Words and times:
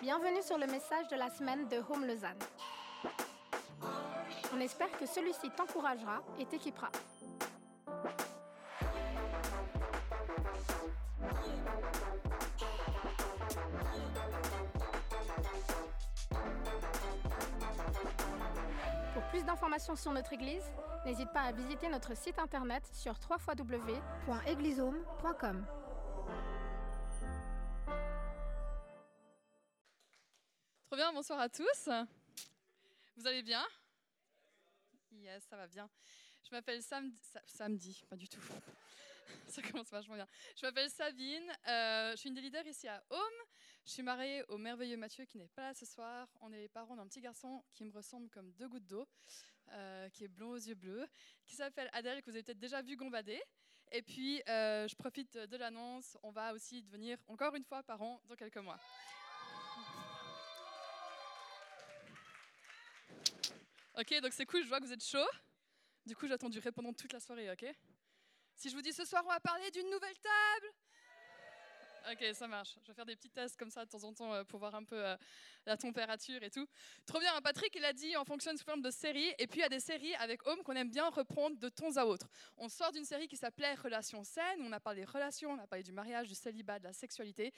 Bienvenue 0.00 0.42
sur 0.42 0.56
le 0.56 0.66
message 0.66 1.08
de 1.08 1.16
la 1.16 1.28
semaine 1.28 1.68
de 1.68 1.76
Home 1.90 2.06
Lausanne. 2.06 2.38
On 4.54 4.60
espère 4.60 4.90
que 4.98 5.04
celui-ci 5.04 5.50
t'encouragera 5.50 6.22
et 6.38 6.46
t'équipera. 6.46 6.88
Pour 19.12 19.22
plus 19.24 19.44
d'informations 19.44 19.96
sur 19.96 20.12
notre 20.12 20.32
Église, 20.32 20.64
n'hésite 21.04 21.30
pas 21.34 21.42
à 21.42 21.52
visiter 21.52 21.90
notre 21.90 22.16
site 22.16 22.38
internet 22.38 22.88
sur 22.90 23.16
www.eglishome.com. 23.28 25.66
bien, 31.00 31.14
bonsoir 31.14 31.40
à 31.40 31.48
tous. 31.48 31.88
Vous 33.16 33.26
allez 33.26 33.42
bien? 33.42 33.66
Yes, 35.12 35.42
ça 35.48 35.56
va 35.56 35.66
bien. 35.66 35.88
Je 36.44 36.50
m'appelle 36.54 36.82
Sam... 36.82 37.10
Sa- 37.22 37.40
Samedi, 37.46 38.04
pas 38.10 38.16
du 38.16 38.28
tout. 38.28 38.38
Ça 39.48 39.62
commence 39.62 39.88
vachement 39.88 40.16
bien. 40.16 40.26
Je 40.56 40.66
m'appelle 40.66 40.90
Sabine, 40.90 41.50
euh, 41.68 42.10
je 42.10 42.16
suis 42.16 42.28
une 42.28 42.34
des 42.34 42.42
leaders 42.42 42.66
ici 42.66 42.86
à 42.86 43.02
Home. 43.08 43.40
Je 43.86 43.92
suis 43.92 44.02
mariée 44.02 44.44
au 44.48 44.58
merveilleux 44.58 44.98
Mathieu 44.98 45.24
qui 45.24 45.38
n'est 45.38 45.48
pas 45.48 45.62
là 45.68 45.74
ce 45.74 45.86
soir. 45.86 46.28
On 46.42 46.52
est 46.52 46.60
les 46.60 46.68
parents 46.68 46.96
d'un 46.96 47.06
petit 47.06 47.22
garçon 47.22 47.64
qui 47.72 47.86
me 47.86 47.92
ressemble 47.92 48.28
comme 48.28 48.52
deux 48.52 48.68
gouttes 48.68 48.86
d'eau, 48.86 49.08
euh, 49.72 50.10
qui 50.10 50.24
est 50.24 50.28
blond 50.28 50.50
aux 50.50 50.56
yeux 50.58 50.74
bleus, 50.74 51.08
qui 51.46 51.54
s'appelle 51.54 51.88
Adèle, 51.94 52.20
que 52.20 52.26
vous 52.30 52.36
avez 52.36 52.42
peut-être 52.42 52.58
déjà 52.58 52.82
vu 52.82 52.96
gambader. 52.96 53.42
Et 53.90 54.02
puis, 54.02 54.42
euh, 54.50 54.86
je 54.86 54.94
profite 54.96 55.38
de 55.38 55.56
l'annonce, 55.56 56.18
on 56.22 56.30
va 56.30 56.52
aussi 56.52 56.82
devenir 56.82 57.16
encore 57.26 57.54
une 57.54 57.64
fois 57.64 57.82
parents 57.82 58.20
dans 58.28 58.36
quelques 58.36 58.58
mois. 58.58 58.78
Ok, 64.00 64.18
donc 64.22 64.32
c'est 64.32 64.46
cool, 64.46 64.62
je 64.62 64.68
vois 64.68 64.80
que 64.80 64.86
vous 64.86 64.94
êtes 64.94 65.04
chaud. 65.04 65.28
Du 66.06 66.16
coup, 66.16 66.26
j'ai 66.26 66.32
attendu 66.32 66.58
répondre 66.58 66.90
toute 66.96 67.12
la 67.12 67.20
soirée, 67.20 67.50
ok? 67.50 67.66
Si 68.56 68.70
je 68.70 68.74
vous 68.74 68.80
dis 68.80 68.94
ce 68.94 69.04
soir, 69.04 69.22
on 69.26 69.28
va 69.28 69.40
parler 69.40 69.70
d'une 69.72 69.90
nouvelle 69.90 70.18
table 70.18 70.72
Ok, 72.10 72.24
ça 72.34 72.46
marche. 72.48 72.76
Je 72.82 72.88
vais 72.88 72.94
faire 72.94 73.06
des 73.06 73.16
petits 73.16 73.30
tests 73.30 73.56
comme 73.56 73.70
ça 73.70 73.84
de 73.84 73.90
temps 73.90 74.04
en 74.04 74.12
temps 74.12 74.32
euh, 74.32 74.44
pour 74.44 74.58
voir 74.58 74.74
un 74.74 74.84
peu 74.84 74.96
euh, 74.96 75.16
la 75.66 75.76
température 75.76 76.42
et 76.42 76.50
tout. 76.50 76.66
Trop 77.06 77.18
bien, 77.18 77.34
hein, 77.34 77.40
Patrick, 77.42 77.74
il 77.76 77.84
a 77.84 77.92
dit 77.92 78.16
on 78.16 78.24
fonctionne 78.24 78.56
sous 78.56 78.64
forme 78.64 78.82
de 78.82 78.90
séries. 78.90 79.32
Et 79.38 79.46
puis 79.46 79.60
il 79.60 79.62
y 79.62 79.66
a 79.66 79.68
des 79.68 79.80
séries 79.80 80.14
avec 80.16 80.46
Home 80.46 80.62
qu'on 80.62 80.74
aime 80.74 80.90
bien 80.90 81.08
reprendre 81.08 81.56
de 81.58 81.68
temps 81.68 81.96
à 81.96 82.04
autre. 82.04 82.28
On 82.56 82.68
sort 82.68 82.92
d'une 82.92 83.04
série 83.04 83.28
qui 83.28 83.36
s'appelait 83.36 83.74
Relations 83.74 84.24
saines. 84.24 84.60
On 84.60 84.72
a 84.72 84.80
parlé 84.80 85.00
des 85.00 85.06
relations, 85.06 85.52
on 85.52 85.58
a 85.58 85.66
parlé 85.66 85.82
du 85.82 85.92
mariage, 85.92 86.28
du 86.28 86.34
célibat, 86.34 86.78
de 86.78 86.84
la 86.84 86.92
sexualité. 86.92 87.52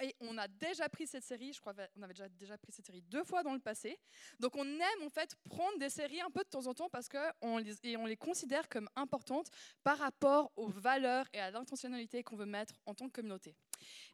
Et 0.00 0.14
on 0.20 0.38
a 0.38 0.46
déjà 0.46 0.88
pris 0.88 1.06
cette 1.06 1.24
série, 1.24 1.52
je 1.52 1.60
crois 1.60 1.74
qu'on 1.74 2.02
avait 2.02 2.14
déjà, 2.14 2.28
déjà 2.28 2.56
pris 2.56 2.72
cette 2.72 2.86
série 2.86 3.02
deux 3.02 3.24
fois 3.24 3.42
dans 3.42 3.52
le 3.52 3.58
passé. 3.58 3.98
Donc 4.38 4.54
on 4.56 4.64
aime 4.64 5.02
en 5.04 5.10
fait 5.10 5.34
prendre 5.48 5.78
des 5.78 5.90
séries 5.90 6.20
un 6.20 6.30
peu 6.30 6.44
de 6.44 6.48
temps 6.48 6.66
en 6.66 6.74
temps 6.74 6.88
parce 6.88 7.08
qu'on 7.08 7.58
les, 7.58 8.16
considère 8.16 8.68
comme 8.68 8.88
importantes 8.96 9.48
par 9.82 9.98
rapport 9.98 10.52
aux 10.56 10.68
valeurs 10.68 11.26
et 11.32 11.40
à 11.40 11.50
l'intentionnalité 11.50 12.22
qu'on 12.22 12.36
veut 12.36 12.46
mettre 12.46 12.74
en 12.86 12.94
tant 12.94 13.08
que 13.08 13.12
communauté. 13.12 13.56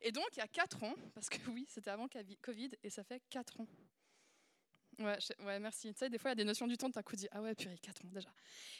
Et 0.01 0.12
donc 0.12 0.27
il 0.33 0.39
y 0.39 0.43
a 0.43 0.48
quatre 0.48 0.83
ans, 0.83 0.95
parce 1.15 1.29
que 1.29 1.39
oui, 1.51 1.67
c'était 1.69 1.91
avant 1.91 2.09
Covid 2.43 2.70
et 2.83 2.91
ça 2.91 3.05
fait 3.05 3.23
quatre 3.31 3.61
ans. 3.61 3.67
Ouais, 4.98 5.19
ouais, 5.45 5.59
merci. 5.59 5.93
Tu 5.93 5.98
sais, 5.98 6.09
des 6.09 6.19
fois, 6.19 6.31
il 6.31 6.33
y 6.33 6.37
a 6.37 6.37
des 6.37 6.45
notions 6.45 6.67
du 6.67 6.77
temps, 6.77 6.91
tu 6.91 7.03
coup 7.03 7.17
dit, 7.17 7.27
ah 7.33 7.43
ouais, 7.43 7.55
purée, 7.55 7.79
4 7.79 8.05
ans 8.05 8.11
déjà. 8.12 8.29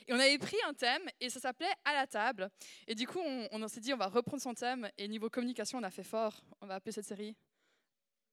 Et 0.06 0.12
on 0.12 0.18
avait 0.18 0.38
pris 0.38 0.56
un 0.66 0.72
thème, 0.72 1.02
et 1.20 1.28
ça 1.28 1.40
s'appelait 1.40 1.72
À 1.84 1.92
la 1.92 2.06
table. 2.06 2.50
Et 2.86 2.94
du 2.94 3.06
coup, 3.06 3.18
on, 3.18 3.48
on 3.50 3.68
s'est 3.68 3.80
dit, 3.80 3.92
on 3.92 3.96
va 3.96 4.06
reprendre 4.06 4.40
son 4.40 4.55
thème, 4.55 4.88
et 4.96 5.08
niveau 5.08 5.28
communication, 5.28 5.78
on 5.78 5.82
a 5.82 5.90
fait 5.90 6.05
fort. 6.05 6.44
On 6.60 6.66
va 6.66 6.77
appeler 6.77 6.92
cette 6.92 7.06
série 7.06 7.34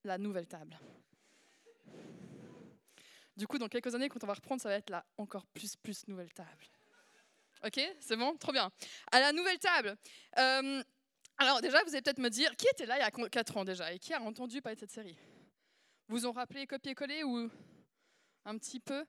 La 0.03 0.17
Nouvelle 0.17 0.47
Table. 0.47 0.79
Du 3.35 3.47
coup, 3.47 3.57
dans 3.57 3.67
quelques 3.67 3.95
années, 3.95 4.09
quand 4.09 4.23
on 4.23 4.27
va 4.27 4.33
reprendre, 4.33 4.61
ça 4.61 4.69
va 4.69 4.75
être 4.75 4.89
la 4.89 5.03
encore 5.17 5.47
plus, 5.47 5.75
plus 5.75 6.07
Nouvelle 6.07 6.31
Table. 6.33 6.65
Ok, 7.63 7.79
c'est 7.99 8.15
bon? 8.15 8.35
Trop 8.37 8.51
bien. 8.51 8.71
À 9.11 9.19
la 9.19 9.31
Nouvelle 9.31 9.59
Table. 9.59 9.95
Euh, 10.37 10.83
alors, 11.37 11.61
déjà, 11.61 11.83
vous 11.83 11.89
allez 11.89 12.01
peut-être 12.01 12.19
me 12.19 12.29
dire, 12.29 12.55
qui 12.55 12.67
était 12.67 12.85
là 12.85 12.97
il 12.97 13.01
y 13.01 13.03
a 13.03 13.29
4 13.29 13.57
ans 13.57 13.65
déjà, 13.65 13.91
et 13.91 13.99
qui 13.99 14.13
a 14.13 14.21
entendu 14.21 14.61
parler 14.61 14.75
de 14.75 14.81
cette 14.81 14.91
série? 14.91 15.17
Vous 16.07 16.25
ont 16.25 16.31
rappelé 16.31 16.67
copier-coller 16.67 17.23
ou 17.23 17.49
un 18.45 18.57
petit 18.57 18.79
peu? 18.79 19.05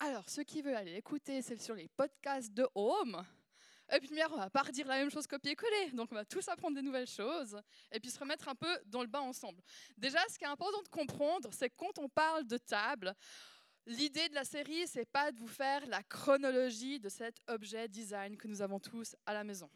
Alors, 0.00 0.28
ceux 0.28 0.42
qui 0.42 0.62
veulent 0.62 0.74
aller 0.74 0.96
écouter, 0.96 1.40
c'est 1.42 1.60
sur 1.60 1.74
les 1.74 1.88
podcasts 1.88 2.52
de 2.52 2.66
Home. 2.74 3.24
Et 3.92 4.00
puis, 4.00 4.10
on 4.30 4.36
va 4.36 4.50
pas 4.50 4.62
redire 4.62 4.86
la 4.86 4.96
même 4.96 5.10
chose 5.10 5.26
copier-coller. 5.26 5.90
Donc, 5.92 6.08
on 6.10 6.14
va 6.14 6.24
tous 6.24 6.48
apprendre 6.48 6.74
des 6.74 6.82
nouvelles 6.82 7.06
choses 7.06 7.60
et 7.92 8.00
puis 8.00 8.10
se 8.10 8.18
remettre 8.18 8.48
un 8.48 8.54
peu 8.54 8.78
dans 8.86 9.02
le 9.02 9.06
bain 9.06 9.20
ensemble. 9.20 9.62
Déjà, 9.96 10.18
ce 10.28 10.38
qui 10.38 10.44
est 10.44 10.48
important 10.48 10.82
de 10.82 10.88
comprendre, 10.88 11.50
c'est 11.52 11.68
que 11.70 11.76
quand 11.76 11.98
on 11.98 12.08
parle 12.08 12.46
de 12.46 12.56
table, 12.56 13.14
l'idée 13.86 14.28
de 14.30 14.34
la 14.34 14.44
série, 14.44 14.86
c'est 14.88 15.04
pas 15.04 15.30
de 15.30 15.38
vous 15.38 15.46
faire 15.46 15.86
la 15.86 16.02
chronologie 16.02 16.98
de 16.98 17.10
cet 17.10 17.36
objet 17.46 17.86
design 17.86 18.36
que 18.36 18.48
nous 18.48 18.62
avons 18.62 18.80
tous 18.80 19.14
à 19.26 19.34
la 19.34 19.44
maison. 19.44 19.70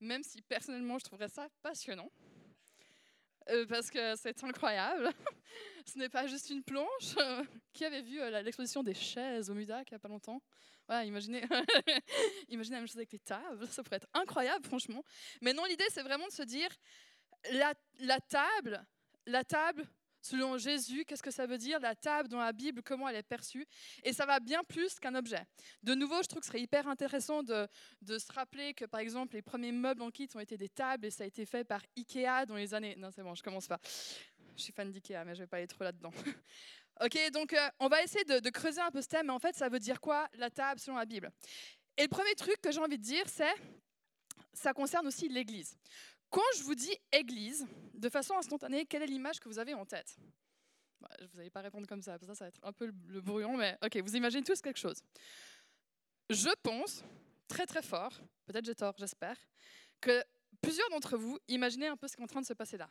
Même 0.00 0.22
si 0.22 0.42
personnellement, 0.42 0.98
je 0.98 1.04
trouverais 1.04 1.28
ça 1.28 1.48
passionnant. 1.62 2.10
Euh, 3.48 3.64
parce 3.66 3.90
que 3.90 4.16
c'est 4.16 4.42
incroyable. 4.44 5.10
Ce 5.86 5.98
n'est 5.98 6.08
pas 6.08 6.26
juste 6.26 6.50
une 6.50 6.62
planche. 6.62 7.14
Qui 7.72 7.84
avait 7.84 8.02
vu 8.02 8.20
euh, 8.20 8.42
l'exposition 8.42 8.82
des 8.82 8.94
chaises 8.94 9.50
au 9.50 9.54
MUDAC 9.54 9.90
il 9.90 9.94
n'y 9.94 9.96
a 9.96 10.00
pas 10.00 10.08
longtemps? 10.08 10.42
Voilà, 10.88 11.04
imaginez, 11.04 11.42
imaginez 12.48 12.76
la 12.76 12.80
même 12.80 12.86
chose 12.86 12.96
avec 12.96 13.12
les 13.12 13.18
tables, 13.18 13.66
ça 13.68 13.82
pourrait 13.82 13.96
être 13.96 14.08
incroyable, 14.14 14.64
franchement. 14.64 15.02
Mais 15.42 15.52
non, 15.52 15.64
l'idée, 15.64 15.86
c'est 15.90 16.02
vraiment 16.02 16.26
de 16.26 16.32
se 16.32 16.42
dire, 16.42 16.68
la 17.50 18.20
table, 18.20 18.86
la 19.26 19.42
table, 19.42 19.84
selon 20.26 20.58
Jésus, 20.58 21.04
qu'est-ce 21.04 21.22
que 21.22 21.30
ça 21.30 21.46
veut 21.46 21.58
dire 21.58 21.78
La 21.80 21.94
table 21.94 22.28
dans 22.28 22.40
la 22.40 22.52
Bible, 22.52 22.82
comment 22.82 23.08
elle 23.08 23.16
est 23.16 23.22
perçue? 23.22 23.66
Et 24.02 24.12
ça 24.12 24.26
va 24.26 24.40
bien 24.40 24.62
plus 24.64 24.98
qu'un 24.98 25.14
objet. 25.14 25.44
De 25.82 25.94
nouveau, 25.94 26.22
je 26.22 26.28
trouve 26.28 26.40
que 26.40 26.46
ce 26.46 26.52
serait 26.52 26.62
hyper 26.62 26.88
intéressant 26.88 27.42
de, 27.42 27.68
se 28.06 28.32
rappeler 28.32 28.74
que, 28.74 28.84
par 28.84 29.00
exemple, 29.00 29.36
les 29.36 29.42
premiers 29.42 29.72
meubles 29.72 30.02
en 30.02 30.10
kit 30.10 30.28
ont 30.34 30.40
été 30.40 30.56
des 30.56 30.68
tables 30.68 31.06
et 31.06 31.10
ça 31.10 31.24
a 31.24 31.26
été 31.26 31.46
fait 31.46 31.64
par 31.64 31.82
Ikea 31.96 32.46
dans 32.46 32.56
les 32.56 32.74
années... 32.74 32.96
Non, 32.96 33.10
c'est 33.14 33.22
bon, 33.22 33.34
je 33.34 33.42
commence 33.42 33.68
pas. 33.68 33.80
Je 34.56 34.62
suis 34.62 34.72
fan 34.72 34.90
d'Ikea, 34.90 35.24
mais 35.24 35.34
je 35.34 35.40
vais 35.40 35.46
pas 35.46 35.58
aller 35.58 35.66
trop 35.66 35.84
là-dedans. 35.84 36.10
Ok, 36.98 37.18
donc 37.30 37.52
euh, 37.52 37.68
on 37.78 37.88
va 37.88 38.02
essayer 38.02 38.24
de, 38.24 38.38
de 38.38 38.48
creuser 38.48 38.80
un 38.80 38.90
peu 38.90 39.02
ce 39.02 39.08
thème, 39.08 39.26
mais 39.26 39.32
en 39.34 39.38
fait, 39.38 39.54
ça 39.54 39.68
veut 39.68 39.78
dire 39.78 40.00
quoi 40.00 40.26
la 40.38 40.48
table 40.48 40.80
selon 40.80 40.96
la 40.96 41.04
Bible? 41.04 41.30
Et 41.98 42.04
le 42.04 42.08
premier 42.08 42.34
truc 42.34 42.58
que 42.62 42.72
j'ai 42.72 42.80
envie 42.80 42.96
de 42.96 43.02
dire, 43.02 43.24
c'est 43.26 43.52
ça 44.54 44.72
concerne 44.72 45.06
aussi 45.06 45.28
l'Église. 45.28 45.76
Quand 46.30 46.42
je 46.58 46.62
vous 46.62 46.74
dis 46.74 46.94
Église, 47.12 47.66
de 47.94 48.08
façon 48.08 48.34
instantanée, 48.36 48.86
quelle 48.86 49.02
est 49.02 49.06
l'image 49.06 49.40
que 49.40 49.48
vous 49.48 49.58
avez 49.58 49.74
en 49.74 49.84
tête 49.84 50.16
Bah, 51.00 51.08
Vous 51.20 51.36
n'allez 51.38 51.50
pas 51.50 51.60
répondre 51.60 51.86
comme 51.86 52.02
ça, 52.02 52.18
parce 52.18 52.30
que 52.30 52.34
ça, 52.34 52.44
va 52.44 52.48
être 52.48 52.60
un 52.62 52.72
peu 52.72 52.92
le, 53.06 53.20
brouillon, 53.20 53.56
mais 53.56 53.78
ok, 53.82 53.96
vous 53.98 54.16
imaginez 54.16 54.42
tous 54.42 54.60
quelque 54.60 54.78
chose. 54.78 55.02
Je 56.30 56.50
pense, 56.62 57.04
très 57.48 57.66
très 57.66 57.82
fort, 57.82 58.20
peut-être 58.46 58.64
j'ai 58.64 58.74
tort, 58.74 58.94
j'espère, 58.98 59.36
que 60.00 60.22
plusieurs 60.60 60.90
d'entre 60.90 61.16
vous 61.16 61.38
imaginez 61.48 61.86
un 61.86 61.96
peu 61.96 62.08
ce 62.08 62.16
qui 62.16 62.22
est 62.22 62.24
en 62.24 62.28
train 62.28 62.40
de 62.40 62.46
se 62.46 62.54
passer 62.54 62.76
là. 62.76 62.90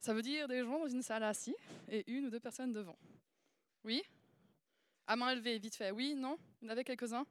Ça 0.00 0.12
veut 0.12 0.22
dire 0.22 0.48
des 0.48 0.64
gens 0.64 0.80
dans 0.80 0.88
une 0.88 1.02
salle 1.02 1.22
assis 1.22 1.54
et 1.88 2.10
une 2.10 2.26
ou 2.26 2.30
deux 2.30 2.40
personnes 2.40 2.72
devant. 2.72 2.98
Oui? 3.84 4.02
À 5.06 5.16
main 5.16 5.34
levée, 5.34 5.58
vite 5.58 5.76
fait. 5.76 5.90
Oui, 5.90 6.14
non? 6.14 6.38
Vous 6.60 6.66
en 6.66 6.70
avez 6.70 6.84
quelques-uns? 6.84 7.26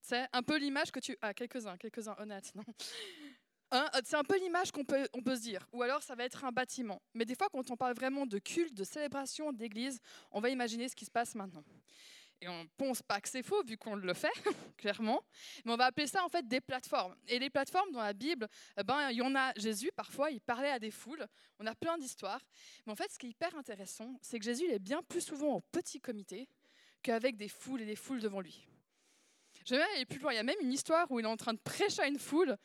C'est 0.00 0.26
un 0.32 0.42
peu 0.42 0.56
l'image 0.56 0.92
que 0.92 1.00
tu... 1.00 1.16
Ah, 1.20 1.34
quelques-uns, 1.34 1.76
quelques-uns 1.76 2.14
honnêtes, 2.18 2.54
non? 2.54 2.64
Hein, 3.72 3.88
C'est 4.04 4.16
un 4.16 4.24
peu 4.24 4.38
l'image 4.38 4.70
qu'on 4.70 4.84
peut, 4.84 5.08
se 5.12 5.40
dire. 5.40 5.66
Ou 5.72 5.82
alors 5.82 6.02
ça 6.02 6.14
va 6.14 6.24
être 6.24 6.44
un 6.44 6.52
bâtiment. 6.52 7.02
Mais 7.14 7.24
des 7.24 7.34
fois, 7.34 7.48
quand 7.50 7.70
on 7.70 7.76
parle 7.76 7.94
vraiment 7.94 8.26
de 8.26 8.38
culte, 8.38 8.74
de 8.74 8.84
célébration, 8.84 9.52
d'église, 9.52 10.00
on 10.30 10.40
va 10.40 10.50
imaginer 10.50 10.88
ce 10.88 10.94
qui 10.94 11.04
se 11.04 11.10
passe 11.10 11.34
maintenant. 11.34 11.64
Et 12.42 12.48
on 12.48 12.66
pense 12.76 13.02
pas 13.02 13.18
que 13.20 13.28
c'est 13.30 13.42
faux, 13.42 13.64
vu 13.64 13.78
qu'on 13.78 13.94
le 13.94 14.12
fait, 14.12 14.28
clairement. 14.76 15.24
Mais 15.64 15.72
on 15.72 15.76
va 15.76 15.86
appeler 15.86 16.06
ça 16.06 16.22
en 16.22 16.28
fait 16.28 16.46
des 16.46 16.60
plateformes. 16.60 17.16
Et 17.28 17.38
les 17.38 17.48
plateformes 17.48 17.90
dans 17.92 18.02
la 18.02 18.12
Bible, 18.12 18.46
eh 18.78 18.84
ben, 18.84 19.10
il 19.10 19.16
y 19.16 19.22
en 19.22 19.34
a 19.34 19.52
Jésus, 19.56 19.90
parfois, 19.96 20.30
il 20.30 20.40
parlait 20.40 20.70
à 20.70 20.78
des 20.78 20.90
foules. 20.90 21.26
On 21.58 21.66
a 21.66 21.74
plein 21.74 21.96
d'histoires. 21.96 22.42
Mais 22.84 22.92
en 22.92 22.96
fait, 22.96 23.10
ce 23.10 23.18
qui 23.18 23.26
est 23.26 23.30
hyper 23.30 23.56
intéressant, 23.56 24.18
c'est 24.20 24.38
que 24.38 24.44
Jésus 24.44 24.64
il 24.66 24.72
est 24.72 24.78
bien 24.78 25.02
plus 25.02 25.22
souvent 25.22 25.54
en 25.54 25.60
petit 25.72 25.98
comité 25.98 26.46
qu'avec 27.02 27.36
des 27.36 27.48
foules 27.48 27.80
et 27.80 27.86
des 27.86 27.96
foules 27.96 28.20
devant 28.20 28.40
lui. 28.40 28.68
Je 29.64 29.74
vais 29.74 29.82
aller 29.94 30.04
plus 30.04 30.18
loin. 30.18 30.32
Il 30.32 30.36
y 30.36 30.38
a 30.38 30.44
même 30.44 30.60
une 30.60 30.72
histoire 30.72 31.10
où 31.10 31.18
il 31.18 31.24
est 31.24 31.28
en 31.28 31.36
train 31.36 31.54
de 31.54 31.58
prêcher 31.58 32.02
à 32.02 32.06
une 32.06 32.18
foule 32.18 32.56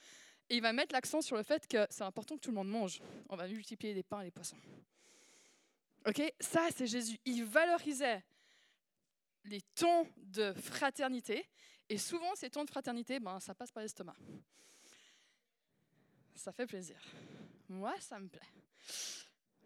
et 0.51 0.55
il 0.55 0.61
va 0.61 0.73
mettre 0.73 0.93
l'accent 0.93 1.21
sur 1.21 1.37
le 1.37 1.43
fait 1.43 1.65
que 1.65 1.87
c'est 1.89 2.03
important 2.03 2.35
que 2.35 2.41
tout 2.41 2.49
le 2.49 2.55
monde 2.55 2.67
mange. 2.67 2.99
On 3.29 3.37
va 3.37 3.47
multiplier 3.47 3.93
les 3.93 4.03
pains 4.03 4.19
et 4.19 4.25
les 4.25 4.31
poissons. 4.31 4.57
Ok, 6.05 6.21
ça 6.41 6.67
c'est 6.75 6.87
Jésus. 6.87 7.17
Il 7.23 7.45
valorisait 7.45 8.21
les 9.45 9.61
temps 9.61 10.05
de 10.17 10.51
fraternité 10.51 11.47
et 11.87 11.97
souvent 11.97 12.35
ces 12.35 12.49
temps 12.49 12.65
de 12.65 12.69
fraternité, 12.69 13.21
ben, 13.21 13.39
ça 13.39 13.55
passe 13.55 13.71
par 13.71 13.81
l'estomac. 13.81 14.15
Ça 16.35 16.51
fait 16.51 16.67
plaisir. 16.67 16.97
Moi, 17.69 17.95
ça 18.01 18.19
me 18.19 18.27
plaît. 18.27 18.41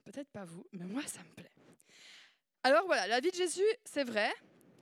Peut-être 0.03 0.29
pas 0.29 0.45
vous, 0.45 0.67
mais 0.71 0.85
moi, 0.85 1.01
ça 1.07 1.23
me 1.23 1.33
plaît. 1.33 1.51
Alors 2.61 2.85
voilà, 2.85 3.07
la 3.07 3.19
vie 3.21 3.31
de 3.31 3.35
Jésus, 3.35 3.65
c'est 3.83 4.03
vrai, 4.03 4.31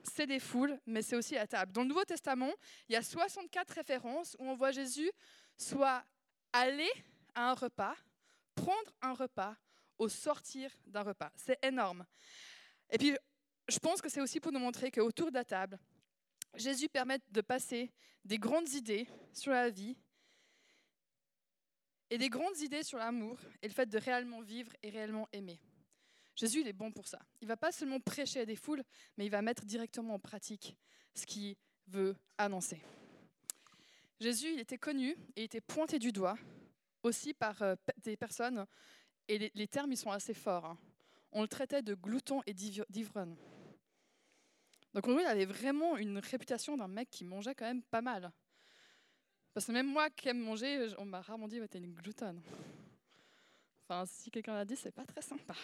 c'est 0.02 0.26
des 0.26 0.40
foules, 0.40 0.78
mais 0.84 1.00
c'est 1.00 1.16
aussi 1.16 1.34
la 1.34 1.46
table. 1.46 1.72
Dans 1.72 1.80
le 1.80 1.88
Nouveau 1.88 2.04
Testament, 2.04 2.52
il 2.90 2.92
y 2.92 2.96
a 2.96 3.02
64 3.02 3.70
références 3.70 4.36
où 4.38 4.44
on 4.44 4.54
voit 4.54 4.70
Jésus 4.70 5.10
soit 5.56 6.04
aller 6.52 6.90
à 7.34 7.50
un 7.50 7.54
repas, 7.54 7.96
prendre 8.54 8.92
un 9.02 9.14
repas 9.14 9.56
au 9.98 10.08
sortir 10.08 10.70
d'un 10.86 11.02
repas. 11.02 11.32
C'est 11.36 11.58
énorme. 11.64 12.04
Et 12.90 12.98
puis, 12.98 13.16
je 13.68 13.78
pense 13.78 14.00
que 14.00 14.08
c'est 14.08 14.20
aussi 14.20 14.40
pour 14.40 14.52
nous 14.52 14.60
montrer 14.60 14.90
qu'autour 14.90 15.28
de 15.28 15.34
la 15.34 15.44
table, 15.44 15.78
Jésus 16.54 16.88
permet 16.88 17.18
de 17.30 17.40
passer 17.40 17.92
des 18.24 18.38
grandes 18.38 18.70
idées 18.70 19.08
sur 19.32 19.52
la 19.52 19.70
vie 19.70 19.96
et 22.10 22.18
des 22.18 22.28
grandes 22.28 22.58
idées 22.60 22.82
sur 22.82 22.98
l'amour 22.98 23.38
et 23.62 23.68
le 23.68 23.72
fait 23.72 23.86
de 23.86 23.98
réellement 23.98 24.40
vivre 24.40 24.72
et 24.82 24.90
réellement 24.90 25.28
aimer. 25.32 25.60
Jésus, 26.36 26.60
il 26.60 26.68
est 26.68 26.72
bon 26.72 26.90
pour 26.92 27.06
ça. 27.06 27.18
Il 27.40 27.48
va 27.48 27.56
pas 27.56 27.72
seulement 27.72 28.00
prêcher 28.00 28.40
à 28.40 28.46
des 28.46 28.56
foules, 28.56 28.82
mais 29.16 29.26
il 29.26 29.30
va 29.30 29.42
mettre 29.42 29.64
directement 29.64 30.14
en 30.14 30.18
pratique 30.18 30.76
ce 31.14 31.26
qu'il 31.26 31.56
veut 31.86 32.16
annoncer. 32.38 32.82
Jésus, 34.24 34.54
il 34.54 34.58
était 34.58 34.78
connu 34.78 35.14
et 35.36 35.44
était 35.44 35.60
pointé 35.60 35.98
du 35.98 36.10
doigt 36.10 36.38
aussi 37.02 37.34
par 37.34 37.60
euh, 37.60 37.74
des 37.98 38.16
personnes, 38.16 38.64
et 39.28 39.52
les, 39.54 39.68
termes, 39.68 39.92
ils 39.92 39.98
sont 39.98 40.10
assez 40.10 40.32
forts. 40.32 40.64
Hein. 40.64 40.78
On 41.30 41.42
le 41.42 41.48
traitait 41.48 41.82
de 41.82 41.92
glouton 41.92 42.40
et 42.46 42.54
d'ivrogne. 42.54 43.36
Donc 44.94 45.06
lui, 45.06 45.20
il 45.20 45.26
avait 45.26 45.44
vraiment 45.44 45.98
une 45.98 46.16
réputation 46.16 46.78
d'un 46.78 46.88
mec 46.88 47.10
qui 47.10 47.26
mangeait 47.26 47.54
quand 47.54 47.66
même 47.66 47.82
pas 47.82 48.00
mal. 48.00 48.32
Parce 49.52 49.66
que 49.66 49.72
même 49.72 49.88
moi 49.88 50.08
qui 50.08 50.30
aime 50.30 50.40
manger, 50.40 50.88
on 50.96 51.04
m'a 51.04 51.20
rarement 51.20 51.46
dit 51.46 51.58
que 51.58 51.66
t'es 51.66 51.78
une 51.78 51.92
gloutonne. 51.92 52.40
Enfin, 53.86 54.06
si 54.06 54.30
quelqu'un 54.30 54.54
l'a 54.54 54.64
dit, 54.64 54.76
c'est 54.76 54.90
pas 54.90 55.04
très 55.04 55.20
sympa. 55.20 55.54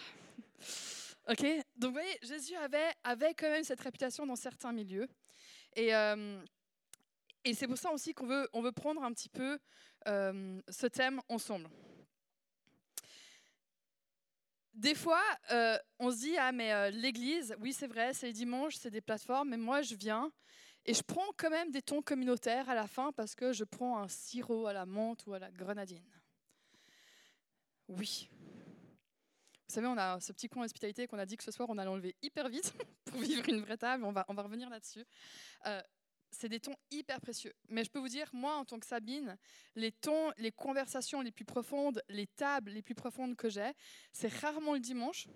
ok 1.30 1.46
Donc 1.76 1.88
vous 1.88 1.92
voyez, 1.92 2.18
Jésus 2.20 2.56
avait, 2.56 2.92
avait 3.04 3.32
quand 3.32 3.48
même 3.48 3.64
cette 3.64 3.80
réputation 3.80 4.26
dans 4.26 4.36
certains 4.36 4.72
milieux. 4.72 5.08
Et, 5.76 5.94
euh, 5.94 6.44
et 7.44 7.54
c'est 7.54 7.66
pour 7.66 7.78
ça 7.78 7.90
aussi 7.92 8.14
qu'on 8.14 8.26
veut, 8.26 8.72
prendre 8.72 9.02
un 9.02 9.12
petit 9.12 9.28
peu 9.28 9.58
euh, 10.06 10.60
ce 10.68 10.86
thème 10.86 11.20
ensemble. 11.28 11.68
Des 14.74 14.94
fois, 14.94 15.22
euh, 15.50 15.76
on 15.98 16.10
se 16.10 16.18
dit, 16.18 16.36
ah 16.38 16.52
mais 16.52 16.90
l'église, 16.90 17.54
oui 17.60 17.72
c'est 17.72 17.86
vrai, 17.86 18.14
c'est 18.14 18.26
les 18.26 18.32
dimanches, 18.32 18.76
c'est 18.76 18.90
des 18.90 19.00
plateformes, 19.00 19.50
mais 19.50 19.56
moi 19.56 19.82
je 19.82 19.94
viens 19.94 20.32
et 20.86 20.94
je 20.94 21.02
prends 21.02 21.30
quand 21.36 21.50
même 21.50 21.70
des 21.70 21.82
tons 21.82 22.02
communautaires 22.02 22.68
à 22.68 22.74
la 22.74 22.86
fin 22.86 23.12
parce 23.12 23.34
que 23.34 23.52
je 23.52 23.64
prends 23.64 23.98
un 23.98 24.08
sirop 24.08 24.66
à 24.66 24.72
la 24.72 24.86
menthe 24.86 25.26
ou 25.26 25.34
à 25.34 25.38
la 25.38 25.50
grenadine. 25.50 26.04
Oui. 27.88 28.30
Vous 29.68 29.74
savez, 29.74 29.86
on 29.86 29.98
a 29.98 30.18
ce 30.20 30.32
petit 30.32 30.48
coin 30.48 30.64
hospitalité 30.64 31.06
qu'on 31.06 31.18
a 31.18 31.26
dit 31.26 31.36
que 31.36 31.44
ce 31.44 31.52
soir, 31.52 31.68
on 31.70 31.78
allait 31.78 31.90
enlever 31.90 32.16
hyper 32.22 32.48
vite 32.48 32.72
pour 33.04 33.20
vivre 33.20 33.48
une 33.48 33.60
vraie 33.60 33.76
table. 33.76 34.04
On 34.04 34.12
va, 34.12 34.24
on 34.28 34.34
va 34.34 34.42
revenir 34.42 34.70
là-dessus. 34.70 35.04
C'est 36.30 36.48
des 36.48 36.60
tons 36.60 36.76
hyper 36.90 37.20
précieux. 37.20 37.52
Mais 37.68 37.84
je 37.84 37.90
peux 37.90 37.98
vous 37.98 38.08
dire, 38.08 38.30
moi, 38.32 38.54
en 38.56 38.64
tant 38.64 38.78
que 38.78 38.86
Sabine, 38.86 39.36
les 39.74 39.92
tons, 39.92 40.32
les 40.38 40.52
conversations 40.52 41.20
les 41.20 41.32
plus 41.32 41.44
profondes, 41.44 42.02
les 42.08 42.26
tables 42.26 42.70
les 42.70 42.82
plus 42.82 42.94
profondes 42.94 43.36
que 43.36 43.48
j'ai, 43.48 43.72
c'est 44.12 44.32
rarement 44.32 44.74
le 44.74 44.80
dimanche. 44.80 45.26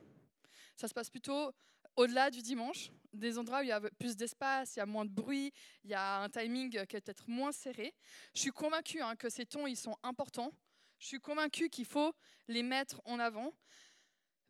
Ça 0.76 0.88
se 0.88 0.94
passe 0.94 1.10
plutôt 1.10 1.52
au-delà 1.96 2.30
du 2.30 2.42
dimanche, 2.42 2.90
des 3.12 3.38
endroits 3.38 3.60
où 3.60 3.62
il 3.62 3.68
y 3.68 3.72
a 3.72 3.80
plus 3.98 4.16
d'espace, 4.16 4.76
il 4.76 4.80
y 4.80 4.82
a 4.82 4.86
moins 4.86 5.04
de 5.04 5.10
bruit, 5.10 5.52
il 5.84 5.90
y 5.90 5.94
a 5.94 6.22
un 6.22 6.28
timing 6.28 6.70
qui 6.70 6.96
est 6.96 7.00
peut-être 7.00 7.28
moins 7.28 7.52
serré. 7.52 7.94
Je 8.34 8.40
suis 8.40 8.50
convaincue 8.50 9.00
hein, 9.00 9.14
que 9.16 9.28
ces 9.28 9.46
tons, 9.46 9.66
ils 9.66 9.76
sont 9.76 9.96
importants. 10.02 10.52
Je 10.98 11.06
suis 11.06 11.20
convaincue 11.20 11.68
qu'il 11.68 11.84
faut 11.84 12.14
les 12.48 12.62
mettre 12.62 13.00
en 13.04 13.18
avant. 13.18 13.52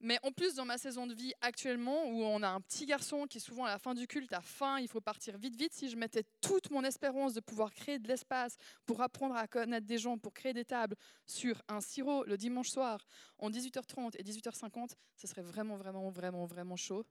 Mais 0.04 0.18
en 0.22 0.32
plus, 0.32 0.54
dans 0.54 0.66
ma 0.66 0.76
saison 0.76 1.06
de 1.06 1.14
vie 1.14 1.32
actuellement, 1.40 2.04
où 2.10 2.22
on 2.24 2.42
a 2.42 2.48
un 2.48 2.60
petit 2.60 2.84
garçon 2.84 3.26
qui 3.26 3.40
souvent 3.40 3.64
à 3.64 3.70
la 3.70 3.78
fin 3.78 3.94
du 3.94 4.06
culte 4.06 4.34
a 4.34 4.42
faim, 4.42 4.78
il 4.78 4.86
faut 4.86 5.00
partir 5.00 5.38
vite, 5.38 5.56
vite, 5.56 5.72
si 5.72 5.88
je 5.88 5.96
mettais 5.96 6.24
toute 6.42 6.70
mon 6.70 6.84
espérance 6.84 7.32
de 7.32 7.40
pouvoir 7.40 7.72
créer 7.72 7.98
de 7.98 8.06
l'espace 8.06 8.58
pour 8.84 9.00
apprendre 9.00 9.34
à 9.34 9.48
connaître 9.48 9.86
des 9.86 9.96
gens, 9.96 10.18
pour 10.18 10.34
créer 10.34 10.52
des 10.52 10.66
tables 10.66 10.94
sur 11.24 11.62
un 11.68 11.80
sirop 11.80 12.22
le 12.24 12.36
dimanche 12.36 12.68
soir 12.68 13.06
en 13.38 13.48
18h30 13.48 14.16
et 14.18 14.22
18h50, 14.22 14.90
ce 15.16 15.26
serait 15.26 15.40
vraiment, 15.40 15.76
vraiment, 15.78 16.10
vraiment, 16.10 16.44
vraiment 16.44 16.76
chaud. 16.76 17.06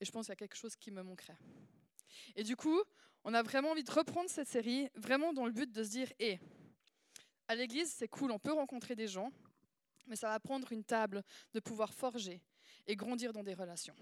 Et 0.00 0.04
je 0.04 0.12
pense 0.12 0.26
qu'il 0.26 0.32
y 0.32 0.34
a 0.34 0.36
quelque 0.36 0.56
chose 0.56 0.76
qui 0.76 0.92
me 0.92 1.02
manquerait. 1.02 1.38
Et 2.36 2.44
du 2.44 2.54
coup, 2.54 2.80
on 3.24 3.34
a 3.34 3.42
vraiment 3.42 3.72
envie 3.72 3.82
de 3.82 3.90
reprendre 3.90 4.30
cette 4.30 4.48
série, 4.48 4.88
vraiment 4.94 5.32
dans 5.32 5.46
le 5.46 5.52
but 5.52 5.72
de 5.72 5.82
se 5.82 5.90
dire, 5.90 6.12
hé, 6.20 6.38
à 7.48 7.56
l'église, 7.56 7.90
c'est 7.90 8.06
cool, 8.06 8.30
on 8.30 8.38
peut 8.38 8.52
rencontrer 8.52 8.94
des 8.94 9.08
gens, 9.08 9.32
mais 10.06 10.16
ça 10.16 10.28
va 10.28 10.40
prendre 10.40 10.70
une 10.72 10.84
table 10.84 11.22
de 11.52 11.60
pouvoir 11.60 11.92
forger 11.92 12.42
et 12.86 12.96
grandir 12.96 13.32
dans 13.32 13.42
des 13.42 13.54
relations. 13.54 13.96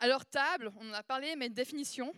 Alors, 0.00 0.24
table, 0.24 0.72
on 0.76 0.90
en 0.90 0.94
a 0.94 1.02
parlé, 1.02 1.34
mais 1.36 1.48
définition, 1.48 2.14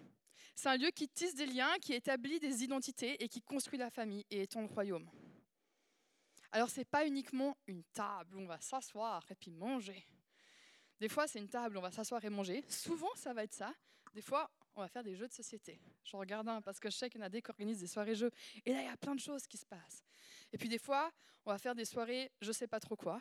c'est 0.55 0.69
un 0.69 0.77
lieu 0.77 0.91
qui 0.91 1.09
tisse 1.09 1.35
des 1.35 1.47
liens, 1.47 1.75
qui 1.81 1.95
établit 1.95 2.39
des 2.39 2.63
identités 2.63 3.23
et 3.23 3.29
qui 3.29 3.41
construit 3.41 3.79
la 3.79 3.91
famille 3.91 4.27
et 4.31 4.43
étend 4.43 4.61
le 4.61 4.67
royaume. 4.67 5.09
Alors, 6.53 6.69
ce 6.69 6.81
n'est 6.81 6.85
pas 6.85 7.07
uniquement 7.07 7.57
une 7.67 7.85
table 7.85 8.37
où 8.37 8.41
on 8.41 8.47
va 8.47 8.61
s'asseoir 8.61 9.25
et 9.31 9.35
puis 9.35 9.51
manger. 9.51 10.05
Des 10.99 11.09
fois, 11.09 11.27
c'est 11.27 11.39
une 11.39 11.49
table, 11.49 11.79
on 11.79 11.81
va 11.81 11.91
s'asseoir 11.91 12.23
et 12.25 12.29
manger. 12.29 12.63
Souvent, 12.69 13.15
ça 13.15 13.33
va 13.33 13.45
être 13.45 13.55
ça. 13.55 13.73
Des 14.13 14.21
fois, 14.21 14.51
on 14.75 14.83
va 14.83 14.89
faire 14.89 15.03
des 15.03 15.15
jeux 15.15 15.29
de 15.29 15.33
société. 15.33 15.81
Je 16.05 16.17
regarde 16.17 16.49
un 16.49 16.61
parce 16.61 16.79
que 16.79 16.91
je 16.91 16.97
sais 16.97 17.09
qu'il 17.09 17.21
y 17.21 17.25
en 17.25 17.27
a 17.27 17.31
des 17.31 17.41
qui 17.41 17.51
organisent 17.51 17.81
des 17.81 17.87
soirées-jeux. 17.87 18.31
Et 18.65 18.73
là, 18.73 18.83
il 18.83 18.87
y 18.87 18.89
a 18.89 18.97
plein 18.97 19.15
de 19.15 19.21
choses 19.21 19.47
qui 19.47 19.57
se 19.57 19.65
passent. 19.65 20.05
Et 20.53 20.59
puis 20.59 20.69
des 20.69 20.79
fois, 20.79 21.11
on 21.45 21.51
va 21.51 21.59
faire 21.59 21.75
des 21.75 21.85
soirées, 21.85 22.31
je 22.41 22.53
sais 22.53 22.67
pas 22.67 22.81
trop 22.81 22.97
quoi. 22.97 23.21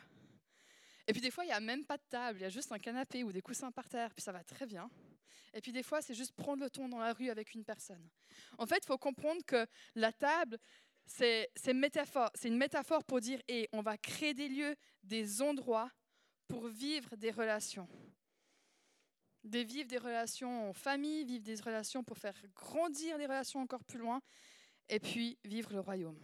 Et 1.06 1.12
puis 1.12 1.20
des 1.20 1.30
fois, 1.30 1.44
il 1.44 1.48
n'y 1.48 1.52
a 1.52 1.60
même 1.60 1.84
pas 1.84 1.96
de 1.96 2.02
table, 2.08 2.38
il 2.38 2.42
y 2.42 2.46
a 2.46 2.50
juste 2.50 2.70
un 2.72 2.78
canapé 2.78 3.24
ou 3.24 3.32
des 3.32 3.42
coussins 3.42 3.72
par 3.72 3.88
terre, 3.88 4.14
puis 4.14 4.22
ça 4.22 4.32
va 4.32 4.44
très 4.44 4.66
bien. 4.66 4.90
Et 5.52 5.60
puis 5.60 5.72
des 5.72 5.82
fois, 5.82 6.00
c'est 6.02 6.14
juste 6.14 6.32
prendre 6.32 6.62
le 6.62 6.70
ton 6.70 6.88
dans 6.88 7.00
la 7.00 7.12
rue 7.12 7.30
avec 7.30 7.54
une 7.54 7.64
personne. 7.64 8.08
En 8.58 8.66
fait, 8.66 8.78
il 8.84 8.86
faut 8.86 8.98
comprendre 8.98 9.44
que 9.44 9.66
la 9.96 10.12
table, 10.12 10.58
c'est 11.06 11.50
une 11.66 11.78
métaphore 11.78 13.04
pour 13.04 13.20
dire, 13.20 13.40
et 13.48 13.68
on 13.72 13.80
va 13.80 13.98
créer 13.98 14.34
des 14.34 14.48
lieux, 14.48 14.76
des 15.02 15.42
endroits 15.42 15.90
pour 16.46 16.68
vivre 16.68 17.16
des 17.16 17.32
relations. 17.32 17.88
De 19.42 19.58
vivre 19.58 19.88
des 19.88 19.98
relations 19.98 20.68
en 20.70 20.72
famille, 20.72 21.24
vivre 21.24 21.42
des 21.42 21.56
relations 21.56 22.04
pour 22.04 22.18
faire 22.18 22.36
grandir 22.54 23.18
les 23.18 23.26
relations 23.26 23.60
encore 23.60 23.82
plus 23.82 23.98
loin, 23.98 24.20
et 24.88 25.00
puis 25.00 25.36
vivre 25.44 25.72
le 25.72 25.80
royaume. 25.80 26.18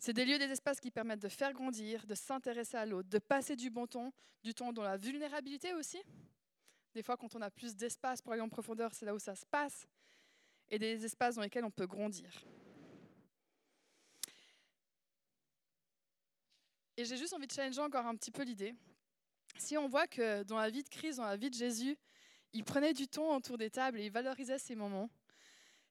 C'est 0.00 0.14
des 0.14 0.24
lieux, 0.24 0.38
des 0.38 0.50
espaces 0.50 0.80
qui 0.80 0.90
permettent 0.90 1.20
de 1.20 1.28
faire 1.28 1.52
grandir, 1.52 2.06
de 2.06 2.14
s'intéresser 2.14 2.78
à 2.78 2.86
l'autre, 2.86 3.10
de 3.10 3.18
passer 3.18 3.54
du 3.54 3.68
bon 3.68 3.86
temps, 3.86 4.14
du 4.42 4.54
temps 4.54 4.72
dans 4.72 4.82
la 4.82 4.96
vulnérabilité 4.96 5.74
aussi. 5.74 6.02
Des 6.94 7.02
fois, 7.02 7.18
quand 7.18 7.36
on 7.36 7.42
a 7.42 7.50
plus 7.50 7.76
d'espace 7.76 8.22
pour 8.22 8.32
aller 8.32 8.40
en 8.40 8.48
profondeur, 8.48 8.94
c'est 8.94 9.04
là 9.04 9.14
où 9.14 9.18
ça 9.18 9.36
se 9.36 9.44
passe. 9.44 9.86
Et 10.70 10.78
des 10.78 11.04
espaces 11.04 11.34
dans 11.34 11.42
lesquels 11.42 11.66
on 11.66 11.70
peut 11.70 11.86
grandir. 11.86 12.32
Et 16.96 17.04
j'ai 17.04 17.18
juste 17.18 17.34
envie 17.34 17.46
de 17.46 17.52
challenger 17.52 17.82
encore 17.82 18.06
un 18.06 18.16
petit 18.16 18.30
peu 18.30 18.42
l'idée. 18.42 18.74
Si 19.58 19.76
on 19.76 19.86
voit 19.86 20.06
que 20.06 20.44
dans 20.44 20.56
la 20.56 20.70
vie 20.70 20.82
de 20.82 20.88
Christ, 20.88 21.16
dans 21.16 21.26
la 21.26 21.36
vie 21.36 21.50
de 21.50 21.54
Jésus, 21.54 21.98
il 22.54 22.64
prenait 22.64 22.94
du 22.94 23.06
temps 23.06 23.36
autour 23.36 23.58
des 23.58 23.68
tables 23.68 24.00
et 24.00 24.06
il 24.06 24.10
valorisait 24.10 24.58
ces 24.58 24.76
moments, 24.76 25.10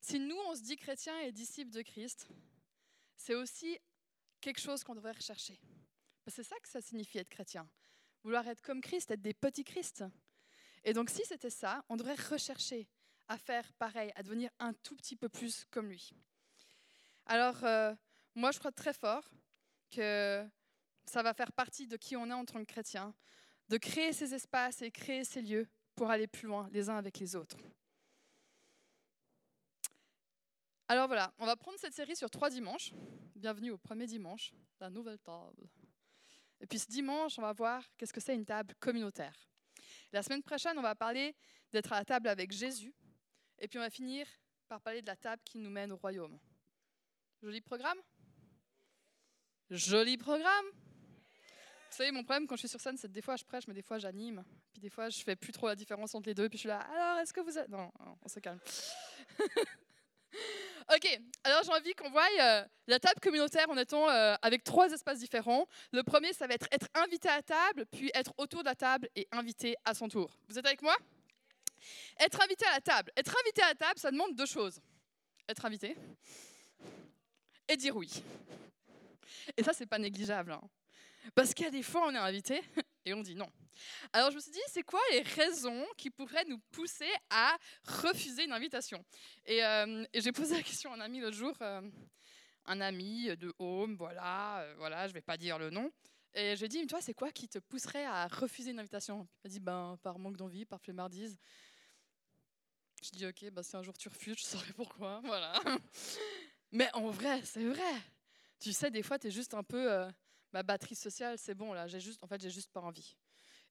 si 0.01 0.20
nous, 0.20 0.38
on 0.48 0.56
se 0.56 0.62
dit 0.62 0.78
chrétiens 0.78 1.20
et 1.20 1.32
disciples 1.32 1.72
de 1.72 1.84
Christ, 1.84 2.28
c'est 3.16 3.36
aussi 3.36 3.78
quelque 4.41 4.60
chose 4.60 4.84
qu'on 4.84 4.96
devrait 4.96 5.12
rechercher. 5.12 5.60
C'est 6.27 6.43
ça 6.43 6.55
que 6.62 6.69
ça 6.69 6.81
signifie 6.81 7.17
être 7.17 7.29
chrétien. 7.29 7.67
Vouloir 8.24 8.48
être 8.48 8.62
comme 8.62 8.81
Christ, 8.81 9.12
être 9.12 9.22
des 9.22 9.34
petits 9.34 9.63
Christ. 9.63 10.03
Et 10.84 10.93
donc 10.93 11.10
si 11.10 11.24
c'était 11.25 11.50
ça, 11.50 11.84
on 11.89 11.98
devrait 11.98 12.15
rechercher 12.15 12.88
à 13.27 13.38
faire 13.38 13.72
pareil, 13.74 14.12
à 14.15 14.24
devenir 14.24 14.50
un 14.60 14.74
tout 14.74 14.96
petit 14.96 15.15
peu 15.15 15.29
plus 15.29 15.65
comme 15.72 15.88
lui. 15.88 16.12
Alors, 17.27 17.63
euh, 17.63 17.93
moi, 18.34 18.51
je 18.51 18.58
crois 18.58 18.72
très 18.72 18.93
fort 18.93 19.24
que 19.91 20.43
ça 21.05 21.22
va 21.22 21.34
faire 21.34 21.51
partie 21.51 21.88
de 21.88 21.96
qui 21.96 22.15
on 22.15 22.27
est 22.27 22.34
en 22.34 22.46
tant 22.46 22.60
que 22.60 22.72
chrétien, 22.72 23.13
de 23.69 23.77
créer 23.77 24.13
ces 24.13 24.34
espaces 24.34 24.81
et 24.81 24.91
créer 24.91 25.24
ces 25.24 25.41
lieux 25.41 25.67
pour 25.96 26.10
aller 26.10 26.27
plus 26.27 26.48
loin 26.48 26.67
les 26.72 26.89
uns 26.89 26.98
avec 26.98 27.19
les 27.19 27.36
autres. 27.36 27.58
Alors 30.91 31.05
voilà, 31.05 31.31
on 31.38 31.46
va 31.46 31.55
prendre 31.55 31.77
cette 31.77 31.93
série 31.93 32.15
sur 32.15 32.31
trois 32.31 32.50
dimanches. 32.50 32.93
Bienvenue 33.36 33.69
au 33.69 33.77
premier 33.77 34.08
dimanche, 34.08 34.51
la 34.79 34.89
nouvelle 34.89 35.19
table. 35.19 35.69
Et 36.60 36.65
puis 36.65 36.79
ce 36.79 36.88
dimanche, 36.88 37.38
on 37.38 37.43
va 37.43 37.53
voir 37.53 37.84
qu'est-ce 37.96 38.12
que 38.12 38.19
c'est 38.19 38.34
une 38.34 38.43
table 38.43 38.74
communautaire. 38.79 39.36
La 40.12 40.24
semaine 40.24 40.41
prochaine, 40.41 40.79
on 40.79 40.81
va 40.81 40.96
parler 40.96 41.36
d'être 41.72 41.93
à 41.93 42.00
la 42.00 42.05
table 42.05 42.27
avec 42.27 42.51
Jésus. 42.51 42.91
Et 43.60 43.67
puis 43.67 43.77
on 43.77 43.84
va 43.84 43.91
finir 43.91 44.25
par 44.67 44.81
parler 44.81 45.03
de 45.03 45.05
la 45.05 45.15
table 45.15 45.43
qui 45.46 45.60
nous 45.60 45.69
mène 45.69 45.91
au 45.91 45.98
royaume. 45.98 46.39
Joli 47.43 47.62
programme? 47.62 48.00
Joli 49.69 50.17
programme 50.17 50.65
vous 51.91 51.96
savez, 52.05 52.12
mon 52.12 52.24
problème 52.24 52.48
quand 52.48 52.55
je 52.55 52.62
suis 52.62 52.69
sur 52.69 52.79
scène, 52.79 52.98
c'est 52.98 53.08
que 53.10 53.13
des 53.13 53.22
fois 53.22 53.36
je 53.36 53.43
prêche, 53.43 53.67
mais 53.67 53.74
des 53.74 53.81
fois 53.81 53.98
j'anime. 53.98 54.43
Puis 54.72 54.81
des 54.81 54.89
fois 54.89 55.10
je 55.10 55.22
fais 55.22 55.36
plus 55.36 55.51
trop 55.51 55.67
la 55.67 55.75
différence 55.75 56.15
entre 56.15 56.29
les 56.29 56.36
deux. 56.36 56.48
Puis 56.48 56.58
je 56.58 56.62
suis 56.62 56.69
là, 56.69 56.79
alors 56.79 57.19
est-ce 57.19 57.34
que 57.34 57.41
vous 57.41 57.58
êtes. 57.58 57.67
Non, 57.67 57.91
on 58.22 58.27
se 58.27 58.39
calme. 58.39 58.60
ok, 60.96 61.22
alors 61.43 61.63
j'ai 61.63 61.72
envie 61.72 61.93
qu'on 61.93 62.10
voie 62.10 62.27
euh, 62.39 62.65
la 62.88 63.00
table 63.00 63.19
communautaire 63.22 63.69
en 63.69 63.77
étant 63.77 64.10
euh, 64.10 64.36
avec 64.41 64.63
trois 64.63 64.91
espaces 64.91 65.19
différents. 65.19 65.67
Le 65.91 66.03
premier, 66.03 66.34
ça 66.34 66.48
va 66.48 66.55
être 66.55 66.67
être 66.72 66.88
invité 66.96 67.29
à 67.29 67.41
table, 67.41 67.86
puis 67.91 68.12
être 68.13 68.34
autour 68.38 68.62
de 68.62 68.65
la 68.65 68.75
table 68.75 69.10
et 69.15 69.27
invité 69.31 69.75
à 69.86 69.93
son 69.93 70.08
tour. 70.08 70.31
Vous 70.48 70.58
êtes 70.58 70.65
avec 70.65 70.81
moi? 70.81 70.96
Être 72.19 72.41
invité 72.41 72.65
à 72.65 72.72
la 72.72 72.81
table. 72.81 73.12
Être 73.15 73.36
invité 73.43 73.62
à 73.62 73.69
la 73.69 73.75
table, 73.75 74.00
ça 74.00 74.12
demande 74.12 74.36
deux 74.36 74.46
choses. 74.46 74.79
Être 75.48 75.65
invité 75.65 75.96
et 77.69 77.77
dire 77.77 77.96
oui. 77.96 78.24
Et 79.55 79.63
ça, 79.63 79.74
c'est 79.74 79.86
pas 79.86 80.00
négligeable. 80.00 80.51
Hein. 80.51 80.62
Parce 81.36 81.53
a 81.63 81.69
des 81.69 81.84
fois, 81.84 82.08
on 82.08 82.13
est 82.13 82.17
invité 82.17 82.62
et 83.06 83.13
on 83.13 83.22
dit 83.22 83.36
non. 83.36 83.50
Alors 84.13 84.32
je 84.32 84.36
me 84.36 84.41
suis 84.41 84.51
dit, 84.51 84.60
c'est 84.68 84.84
quoi 84.84 85.00
les 85.12 85.22
raisons 85.22 85.86
qui 85.98 86.10
pourraient 86.10 86.46
nous 86.46 86.60
pousser 86.72 87.10
à 87.29 87.58
refuser 87.84 88.46
une 88.46 88.51
invitation? 88.51 89.03
Et, 89.46 89.63
euh, 89.63 90.06
et 90.13 90.22
j'ai 90.22 90.32
posé 90.32 90.56
la 90.56 90.63
question 90.63 90.91
à 90.91 90.96
un 90.96 91.01
ami 91.01 91.20
l'autre 91.20 91.38
jour, 91.38 91.56
euh, 91.62 91.82
un 92.65 92.82
ami 92.82 93.36
de 93.38 93.53
home, 93.60 93.96
voilà, 93.96 94.60
euh, 94.60 94.75
voilà, 94.77 95.08
je 95.08 95.13
vais 95.13 95.22
pas 95.22 95.38
dire 95.38 95.58
le 95.58 95.70
nom. 95.70 95.91
Et 96.34 96.56
je 96.56 96.60
lui 96.60 96.65
ai 96.65 96.70
dit, 96.70 96.88
toi, 96.88 97.01
c'est 97.01 97.15
quoi 97.15 97.32
qui 97.32 97.50
te 97.50 97.58
pousserait 97.58 98.06
à 98.06 98.27
refuser 98.27 98.72
une 98.72 98.79
invitation? 98.79 99.27
Il 99.44 99.48
m'a 99.48 99.50
dit, 99.50 99.60
ben, 99.60 99.98
par 100.03 100.20
manque 100.20 100.38
d'envie, 100.38 100.65
par 100.65 100.79
flemmardise. 100.79 101.39
Je 103.01 103.10
dis, 103.10 103.25
ok, 103.25 103.50
ben, 103.51 103.63
si 103.63 103.75
un 103.75 103.82
jour 103.82 103.98
tu 103.98 104.10
refuses, 104.10 104.38
je 104.38 104.44
saurai 104.44 104.74
pourquoi, 104.74 105.22
voilà. 105.25 105.60
Mais 106.72 106.89
en 106.94 107.10
vrai, 107.10 107.41
c'est 107.44 107.63
vrai. 107.63 108.01
Tu 108.60 108.74
sais, 108.74 108.91
des 108.91 109.01
fois, 109.01 109.18
tu 109.18 109.27
es 109.27 109.32
juste 109.32 109.53
un 109.53 109.63
peu, 109.63 109.91
euh, 109.91 110.10
ma 110.53 110.63
batterie 110.63 110.96
sociale, 110.96 111.38
c'est 111.38 111.56
bon, 111.56 111.74
là, 111.74 111.88
j'ai 111.88 112.00
juste, 112.00 112.22
en 112.24 112.27
fait, 112.27 112.41
j'ai 112.41 112.50
juste 112.50 112.72
pas 112.72 112.82
envie. 112.82 113.15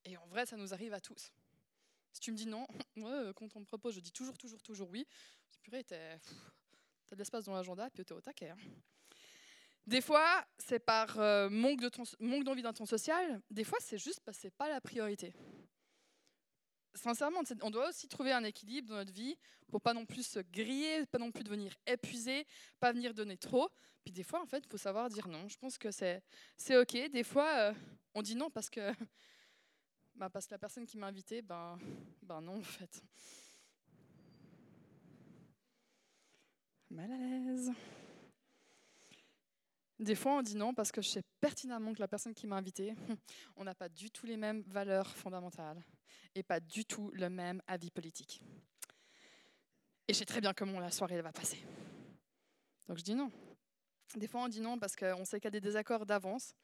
Et 0.04 0.16
en 0.16 0.26
vrai, 0.26 0.46
ça 0.46 0.56
nous 0.56 0.72
arrive 0.72 0.92
à 0.92 1.00
tous. 1.00 1.32
Si 2.12 2.20
tu 2.20 2.32
me 2.32 2.36
dis 2.36 2.46
non, 2.46 2.66
euh, 2.98 3.32
quand 3.32 3.54
on 3.56 3.60
me 3.60 3.64
propose, 3.64 3.94
je 3.94 4.00
dis 4.00 4.12
toujours, 4.12 4.36
toujours, 4.38 4.62
toujours 4.62 4.90
oui. 4.90 5.06
Je 5.52 5.58
purée, 5.58 5.84
t'as 5.84 6.16
de 7.10 7.16
l'espace 7.16 7.44
dans 7.44 7.54
l'agenda, 7.54 7.88
puis 7.90 8.04
t'es 8.04 8.12
au 8.12 8.20
taquet. 8.20 8.50
Hein. 8.50 8.58
Des 9.86 10.02
fois, 10.02 10.44
c'est 10.58 10.80
par 10.80 11.18
euh, 11.18 11.48
manque 11.48 11.80
d'envie 12.44 12.62
d'un 12.62 12.74
temps 12.74 12.84
social. 12.84 13.40
Des 13.50 13.64
fois, 13.64 13.78
c'est 13.80 13.96
juste 13.96 14.20
parce 14.20 14.36
que 14.36 14.42
c'est 14.42 14.54
pas 14.54 14.68
la 14.68 14.82
priorité. 14.82 15.34
Sincèrement, 16.98 17.42
on 17.62 17.70
doit 17.70 17.88
aussi 17.88 18.08
trouver 18.08 18.32
un 18.32 18.42
équilibre 18.44 18.88
dans 18.88 18.96
notre 18.96 19.12
vie 19.12 19.36
pour 19.68 19.80
pas 19.80 19.94
non 19.94 20.04
plus 20.04 20.26
se 20.26 20.40
griller, 20.40 21.06
pas 21.06 21.18
non 21.18 21.30
plus 21.30 21.44
devenir 21.44 21.72
épuisé, 21.86 22.46
pas 22.80 22.92
venir 22.92 23.14
donner 23.14 23.36
trop. 23.36 23.68
Puis 24.02 24.12
des 24.12 24.24
fois, 24.24 24.42
en 24.42 24.46
fait, 24.46 24.64
il 24.66 24.68
faut 24.68 24.78
savoir 24.78 25.08
dire 25.08 25.28
non. 25.28 25.48
Je 25.48 25.56
pense 25.58 25.78
que 25.78 25.90
c'est 25.90 26.22
ok. 26.76 27.10
Des 27.10 27.24
fois, 27.24 27.48
euh, 27.56 27.74
on 28.14 28.22
dit 28.22 28.34
non 28.34 28.50
parce 28.50 28.68
que 28.68 28.80
bah, 30.16 30.28
parce 30.28 30.50
la 30.50 30.58
personne 30.58 30.86
qui 30.86 30.98
m'a 30.98 31.06
invité, 31.06 31.40
ben, 31.40 31.78
ben 32.22 32.40
non, 32.40 32.58
en 32.58 32.62
fait. 32.62 33.02
Mal 36.90 37.12
à 37.12 37.16
l'aise. 37.16 37.70
Des 39.98 40.14
fois, 40.14 40.38
on 40.38 40.42
dit 40.42 40.56
non 40.56 40.74
parce 40.74 40.92
que 40.92 41.02
je 41.02 41.08
sais 41.08 41.22
pertinemment 41.40 41.92
que 41.92 42.00
la 42.00 42.08
personne 42.08 42.34
qui 42.34 42.46
m'a 42.46 42.56
invité, 42.56 42.94
on 43.56 43.64
n'a 43.64 43.74
pas 43.74 43.88
du 43.88 44.10
tout 44.10 44.26
les 44.26 44.36
mêmes 44.36 44.62
valeurs 44.68 45.08
fondamentales 45.16 45.82
et 46.34 46.42
pas 46.42 46.60
du 46.60 46.84
tout 46.84 47.10
le 47.12 47.28
même 47.28 47.60
avis 47.66 47.90
politique. 47.90 48.40
Et 50.06 50.14
je 50.14 50.18
sais 50.18 50.24
très 50.24 50.40
bien 50.40 50.54
comment 50.54 50.78
la 50.78 50.90
soirée 50.90 51.20
va 51.20 51.32
passer. 51.32 51.58
Donc 52.86 52.98
je 52.98 53.02
dis 53.02 53.14
non. 53.14 53.30
Des 54.16 54.26
fois, 54.26 54.42
on 54.44 54.48
dit 54.48 54.60
non 54.60 54.78
parce 54.78 54.96
qu'on 54.96 55.24
sait 55.24 55.38
qu'il 55.38 55.46
y 55.46 55.48
a 55.48 55.50
des 55.52 55.60
désaccords 55.60 56.06
d'avance 56.06 56.54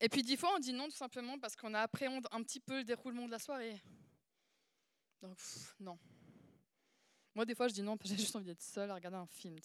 et 0.00 0.08
puis 0.08 0.22
dix 0.22 0.36
fois, 0.36 0.54
on 0.56 0.58
dit 0.58 0.72
non 0.72 0.86
tout 0.86 0.96
simplement 0.96 1.38
parce 1.38 1.54
qu'on 1.54 1.74
appréhende 1.74 2.26
un 2.30 2.42
petit 2.42 2.60
peu 2.60 2.78
le 2.78 2.84
déroulement 2.84 3.26
de 3.26 3.30
la 3.30 3.38
soirée. 3.38 3.80
Donc, 5.20 5.38
non. 5.78 5.98
Moi, 7.34 7.44
des 7.44 7.54
fois, 7.54 7.68
je 7.68 7.74
dis 7.74 7.82
non 7.82 7.98
parce 7.98 8.10
que 8.10 8.16
j'ai 8.16 8.22
juste 8.22 8.34
envie 8.34 8.46
d'être 8.46 8.62
seule 8.62 8.90
à 8.90 8.94
regarder 8.94 9.18
un 9.18 9.26
film. 9.26 9.56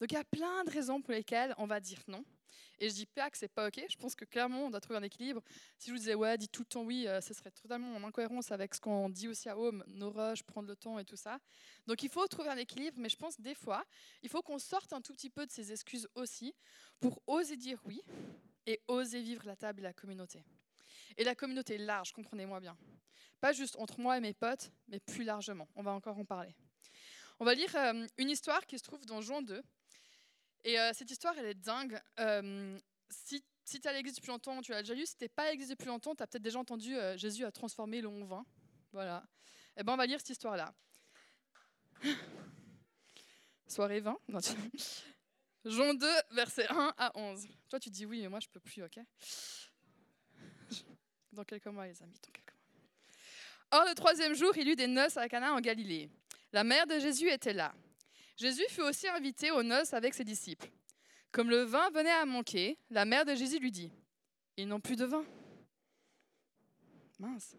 Donc, 0.00 0.12
il 0.12 0.14
y 0.14 0.18
a 0.18 0.24
plein 0.24 0.64
de 0.64 0.70
raisons 0.70 1.00
pour 1.00 1.12
lesquelles 1.12 1.54
on 1.58 1.66
va 1.66 1.80
dire 1.80 2.00
non. 2.08 2.24
Et 2.80 2.88
je 2.88 2.94
dis 2.94 3.06
pas 3.06 3.28
que 3.28 3.36
c'est 3.36 3.48
pas 3.48 3.66
OK. 3.66 3.80
Je 3.88 3.96
pense 3.96 4.14
que 4.14 4.24
clairement, 4.24 4.66
on 4.66 4.70
doit 4.70 4.80
trouver 4.80 4.98
un 4.98 5.02
équilibre. 5.02 5.42
Si 5.78 5.88
je 5.88 5.92
vous 5.92 5.98
disais, 5.98 6.14
ouais, 6.14 6.38
dis 6.38 6.48
tout 6.48 6.62
le 6.62 6.66
temps 6.66 6.82
oui, 6.82 7.08
euh, 7.08 7.20
ce 7.20 7.34
serait 7.34 7.50
totalement 7.50 7.92
en 7.96 8.04
incohérence 8.04 8.52
avec 8.52 8.74
ce 8.74 8.80
qu'on 8.80 9.08
dit 9.08 9.26
aussi 9.26 9.48
à 9.48 9.58
Home, 9.58 9.82
nos 9.88 10.10
rushs, 10.10 10.44
prendre 10.44 10.68
le 10.68 10.76
temps 10.76 10.98
et 10.98 11.04
tout 11.04 11.16
ça. 11.16 11.38
Donc, 11.86 12.02
il 12.04 12.08
faut 12.08 12.26
trouver 12.28 12.50
un 12.50 12.56
équilibre. 12.56 12.98
Mais 13.00 13.08
je 13.08 13.16
pense, 13.16 13.40
des 13.40 13.54
fois, 13.54 13.84
il 14.22 14.28
faut 14.28 14.42
qu'on 14.42 14.58
sorte 14.58 14.92
un 14.92 15.00
tout 15.00 15.12
petit 15.12 15.30
peu 15.30 15.44
de 15.44 15.50
ces 15.50 15.72
excuses 15.72 16.08
aussi 16.14 16.54
pour 17.00 17.20
oser 17.26 17.56
dire 17.56 17.80
oui 17.84 18.00
et 18.66 18.80
oser 18.86 19.22
vivre 19.22 19.44
la 19.44 19.56
table 19.56 19.80
et 19.80 19.84
la 19.84 19.92
communauté. 19.92 20.44
Et 21.16 21.24
la 21.24 21.34
communauté 21.34 21.78
large, 21.78 22.12
comprenez-moi 22.12 22.60
bien. 22.60 22.76
Pas 23.40 23.52
juste 23.52 23.76
entre 23.78 23.98
moi 23.98 24.16
et 24.16 24.20
mes 24.20 24.34
potes, 24.34 24.70
mais 24.86 25.00
plus 25.00 25.24
largement. 25.24 25.68
On 25.74 25.82
va 25.82 25.92
encore 25.92 26.18
en 26.18 26.24
parler. 26.24 26.54
On 27.40 27.44
va 27.44 27.54
lire 27.54 27.74
euh, 27.76 28.06
une 28.18 28.30
histoire 28.30 28.66
qui 28.66 28.78
se 28.78 28.84
trouve 28.84 29.04
dans 29.06 29.20
Jean 29.20 29.42
2. 29.42 29.62
Et 30.64 30.78
euh, 30.78 30.92
cette 30.92 31.10
histoire, 31.10 31.36
elle 31.38 31.46
est 31.46 31.54
dingue. 31.54 32.00
Euh, 32.20 32.78
si 33.10 33.42
si 33.64 33.80
tu 33.80 33.86
as 33.86 33.92
l'église 33.92 34.14
depuis 34.14 34.28
longtemps, 34.28 34.62
tu 34.62 34.72
l'as 34.72 34.80
déjà 34.80 34.94
lu. 34.94 35.04
Si 35.04 35.14
tu 35.14 35.24
n'es 35.24 35.28
pas 35.28 35.42
à 35.42 35.50
l'église 35.50 35.68
depuis 35.68 35.88
longtemps, 35.88 36.14
tu 36.14 36.22
as 36.22 36.26
peut-être 36.26 36.42
déjà 36.42 36.58
entendu 36.58 36.96
Jésus 37.16 37.44
a 37.44 37.52
transformé 37.52 38.00
l'eau 38.00 38.10
en 38.10 38.24
vin. 38.24 38.46
Voilà. 38.92 39.22
Eh 39.76 39.82
ben, 39.82 39.92
on 39.92 39.96
va 39.96 40.06
lire 40.06 40.18
cette 40.18 40.30
histoire-là. 40.30 40.72
Soirée 43.68 44.00
20 44.00 44.18
Jean 45.64 45.94
2, 45.94 46.06
versets 46.30 46.66
1 46.68 46.94
à 46.96 47.12
11. 47.14 47.46
Toi, 47.68 47.78
tu 47.78 47.90
dis 47.90 48.06
oui, 48.06 48.22
mais 48.22 48.28
moi, 48.28 48.40
je 48.40 48.48
peux 48.48 48.60
plus, 48.60 48.82
ok? 48.82 48.98
Dans 51.32 51.44
quelques 51.44 51.66
mois, 51.66 51.86
les 51.86 52.02
amis, 52.02 52.18
dans 52.24 52.30
quelques 52.32 52.54
mois. 52.54 53.80
Or, 53.80 53.84
le 53.86 53.94
troisième 53.94 54.34
jour, 54.34 54.56
il 54.56 54.66
eut 54.68 54.76
des 54.76 54.86
noces 54.86 55.18
à 55.18 55.28
Cana 55.28 55.52
en 55.52 55.60
Galilée. 55.60 56.08
La 56.52 56.64
mère 56.64 56.86
de 56.86 56.98
Jésus 56.98 57.28
était 57.28 57.52
là. 57.52 57.74
Jésus 58.38 58.64
fut 58.68 58.82
aussi 58.82 59.08
invité 59.08 59.50
aux 59.50 59.64
noces 59.64 59.92
avec 59.92 60.14
ses 60.14 60.24
disciples. 60.24 60.70
Comme 61.32 61.50
le 61.50 61.62
vin 61.62 61.90
venait 61.90 62.10
à 62.10 62.24
manquer, 62.24 62.78
la 62.88 63.04
mère 63.04 63.24
de 63.24 63.34
Jésus 63.34 63.58
lui 63.58 63.72
dit 63.72 63.90
Ils 64.56 64.68
n'ont 64.68 64.80
plus 64.80 64.94
de 64.94 65.04
vin. 65.04 65.24
Mince. 67.18 67.56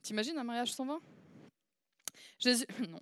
T'imagines 0.00 0.38
un 0.38 0.44
mariage 0.44 0.72
sans 0.72 0.86
vin? 0.86 1.00
Jésus. 2.38 2.66
Non. 2.88 3.00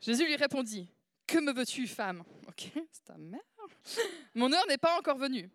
Jésus 0.00 0.24
lui 0.24 0.36
répondit 0.36 0.88
que 1.26 1.38
me 1.38 1.52
veux-tu, 1.52 1.86
femme 1.86 2.24
Ok, 2.48 2.70
c'est 2.90 3.04
ta 3.04 3.16
mère. 3.16 3.40
Mon 4.34 4.52
heure 4.52 4.66
n'est 4.66 4.78
pas 4.78 4.98
encore 4.98 5.18
venue. 5.18 5.50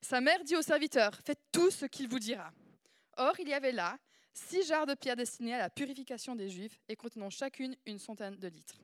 Sa 0.00 0.20
mère 0.20 0.42
dit 0.42 0.56
au 0.56 0.62
serviteur 0.62 1.14
Faites 1.24 1.42
tout 1.52 1.70
ce 1.70 1.86
qu'il 1.86 2.08
vous 2.08 2.18
dira. 2.18 2.50
Or, 3.18 3.38
il 3.38 3.48
y 3.48 3.54
avait 3.54 3.72
là 3.72 3.98
six 4.38 4.66
jarres 4.66 4.86
de 4.86 4.94
pierre 4.94 5.16
destinées 5.16 5.54
à 5.54 5.58
la 5.58 5.70
purification 5.70 6.34
des 6.34 6.48
Juifs 6.48 6.78
et 6.88 6.96
contenant 6.96 7.30
chacune 7.30 7.76
une 7.86 7.98
centaine 7.98 8.36
de 8.36 8.48
litres. 8.48 8.80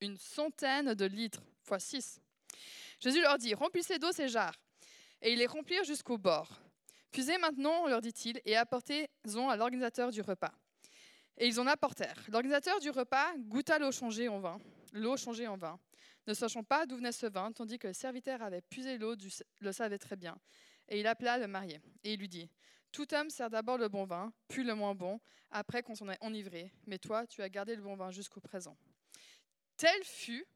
Une 0.00 0.16
centaine 0.16 0.94
de 0.94 1.04
litres, 1.04 1.42
fois 1.62 1.78
six. 1.78 2.20
Jésus 3.00 3.20
leur 3.20 3.38
dit 3.38 3.54
Remplissez 3.54 3.98
d'eau 3.98 4.12
ces 4.12 4.28
jarres. 4.28 4.58
Et 5.22 5.32
ils 5.32 5.38
les 5.38 5.46
remplirent 5.46 5.84
jusqu'au 5.84 6.18
bord. 6.18 6.60
Puisez 7.10 7.38
maintenant, 7.38 7.86
leur 7.86 8.00
dit-il, 8.00 8.40
et 8.44 8.56
apportez-en 8.56 9.48
à 9.48 9.56
l'organisateur 9.56 10.10
du 10.10 10.20
repas. 10.20 10.52
Et 11.38 11.46
ils 11.46 11.58
en 11.58 11.66
apportèrent. 11.66 12.22
L'organisateur 12.28 12.78
du 12.80 12.90
repas 12.90 13.32
goûta 13.38 13.78
l'eau 13.78 13.92
changée 13.92 14.28
en 14.28 14.40
vin 14.40 14.58
l'eau 14.96 15.16
changée 15.16 15.46
en 15.46 15.56
vin, 15.56 15.78
ne 16.26 16.34
sachant 16.34 16.64
pas 16.64 16.86
d'où 16.86 16.96
venait 16.96 17.12
ce 17.12 17.26
vin, 17.26 17.52
tandis 17.52 17.78
que 17.78 17.88
le 17.88 17.92
serviteur 17.92 18.42
avait 18.42 18.62
puisé 18.62 18.98
l'eau, 18.98 19.14
le 19.60 19.72
savait 19.72 19.98
très 19.98 20.16
bien. 20.16 20.36
Et 20.88 21.00
il 21.00 21.06
appela 21.06 21.38
le 21.38 21.46
marié, 21.46 21.80
et 22.04 22.14
il 22.14 22.20
lui 22.20 22.28
dit, 22.28 22.48
Tout 22.92 23.12
homme 23.14 23.30
sert 23.30 23.50
d'abord 23.50 23.78
le 23.78 23.88
bon 23.88 24.04
vin, 24.04 24.32
puis 24.48 24.64
le 24.64 24.74
moins 24.74 24.94
bon, 24.94 25.20
après 25.50 25.82
qu'on 25.82 25.94
s'en 25.94 26.08
est 26.08 26.22
enivré, 26.22 26.72
mais 26.86 26.98
toi, 26.98 27.26
tu 27.26 27.42
as 27.42 27.48
gardé 27.48 27.76
le 27.76 27.82
bon 27.82 27.96
vin 27.96 28.10
jusqu'au 28.10 28.40
présent. 28.40 28.76
Tel 29.76 30.02
fut 30.04 30.46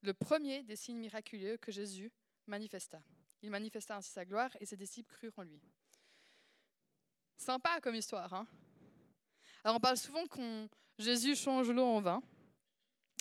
le 0.00 0.14
premier 0.14 0.62
des 0.62 0.76
signes 0.76 0.98
miraculeux 0.98 1.56
que 1.58 1.70
Jésus 1.70 2.10
manifesta. 2.46 3.02
Il 3.42 3.50
manifesta 3.50 3.96
ainsi 3.96 4.10
sa 4.10 4.24
gloire, 4.24 4.50
et 4.60 4.66
ses 4.66 4.76
disciples 4.76 5.12
crurent 5.12 5.38
en 5.38 5.42
lui. 5.42 5.60
Sympa 7.36 7.80
comme 7.80 7.94
histoire, 7.94 8.32
hein 8.32 8.46
Alors 9.64 9.76
on 9.76 9.80
parle 9.80 9.96
souvent 9.96 10.26
qu'on 10.26 10.68
Jésus 10.98 11.34
change 11.34 11.70
l'eau 11.70 11.84
en 11.84 12.00
vin. 12.00 12.22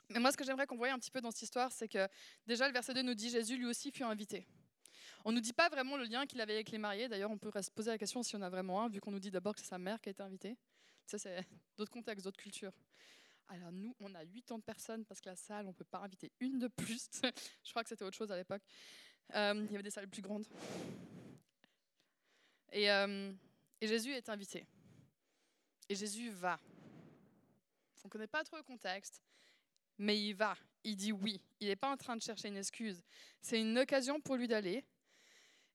Mais 0.09 0.19
moi, 0.19 0.31
ce 0.31 0.37
que 0.37 0.43
j'aimerais 0.43 0.67
qu'on 0.67 0.75
voie 0.75 0.91
un 0.91 0.99
petit 0.99 1.11
peu 1.11 1.21
dans 1.21 1.31
cette 1.31 1.43
histoire, 1.43 1.71
c'est 1.71 1.87
que 1.87 2.07
déjà, 2.45 2.67
le 2.67 2.73
verset 2.73 2.93
2 2.93 3.01
nous 3.01 3.13
dit 3.13 3.29
Jésus 3.29 3.57
lui 3.57 3.65
aussi 3.65 3.91
fut 3.91 4.03
invité. 4.03 4.45
On 5.25 5.31
ne 5.31 5.35
nous 5.35 5.41
dit 5.41 5.53
pas 5.53 5.69
vraiment 5.69 5.97
le 5.97 6.05
lien 6.05 6.25
qu'il 6.25 6.41
avait 6.41 6.53
avec 6.53 6.71
les 6.71 6.77
mariés. 6.77 7.07
D'ailleurs, 7.07 7.31
on 7.31 7.37
peut 7.37 7.51
se 7.61 7.71
poser 7.71 7.91
la 7.91 7.97
question 7.97 8.23
si 8.23 8.35
on 8.35 8.41
a 8.41 8.49
vraiment 8.49 8.81
un, 8.81 8.89
vu 8.89 8.99
qu'on 8.99 9.11
nous 9.11 9.19
dit 9.19 9.31
d'abord 9.31 9.53
que 9.53 9.61
c'est 9.61 9.67
sa 9.67 9.77
mère 9.77 9.99
qui 10.01 10.09
a 10.09 10.11
été 10.11 10.23
invitée. 10.23 10.57
Ça, 11.05 11.17
c'est 11.17 11.45
d'autres 11.77 11.91
contextes, 11.91 12.23
d'autres 12.25 12.41
cultures. 12.41 12.73
Alors 13.47 13.71
nous, 13.71 13.93
on 13.99 14.13
a 14.15 14.25
80 14.25 14.59
personnes 14.61 15.05
parce 15.05 15.19
que 15.19 15.29
la 15.29 15.35
salle, 15.35 15.65
on 15.65 15.69
ne 15.69 15.75
peut 15.75 15.83
pas 15.83 15.99
inviter 15.99 16.31
une 16.39 16.59
de 16.59 16.67
plus. 16.67 17.09
Je 17.63 17.69
crois 17.69 17.83
que 17.83 17.89
c'était 17.89 18.05
autre 18.05 18.15
chose 18.15 18.31
à 18.31 18.37
l'époque. 18.37 18.61
Euh, 19.35 19.65
il 19.67 19.71
y 19.71 19.75
avait 19.75 19.83
des 19.83 19.89
salles 19.89 20.07
plus 20.07 20.21
grandes. 20.21 20.47
Et, 22.71 22.89
euh, 22.89 23.31
et 23.81 23.87
Jésus 23.87 24.11
est 24.11 24.29
invité. 24.29 24.65
Et 25.89 25.95
Jésus 25.95 26.29
va. 26.29 26.59
On 28.03 28.07
ne 28.07 28.09
connaît 28.09 28.27
pas 28.27 28.43
trop 28.43 28.57
le 28.57 28.63
contexte 28.63 29.21
mais 30.01 30.19
il 30.19 30.33
va, 30.33 30.57
il 30.83 30.95
dit 30.95 31.11
oui. 31.11 31.39
Il 31.59 31.67
n'est 31.67 31.75
pas 31.75 31.91
en 31.91 31.95
train 31.95 32.15
de 32.15 32.21
chercher 32.21 32.47
une 32.47 32.57
excuse. 32.57 33.03
C'est 33.39 33.61
une 33.61 33.77
occasion 33.77 34.19
pour 34.19 34.35
lui 34.35 34.47
d'aller. 34.47 34.83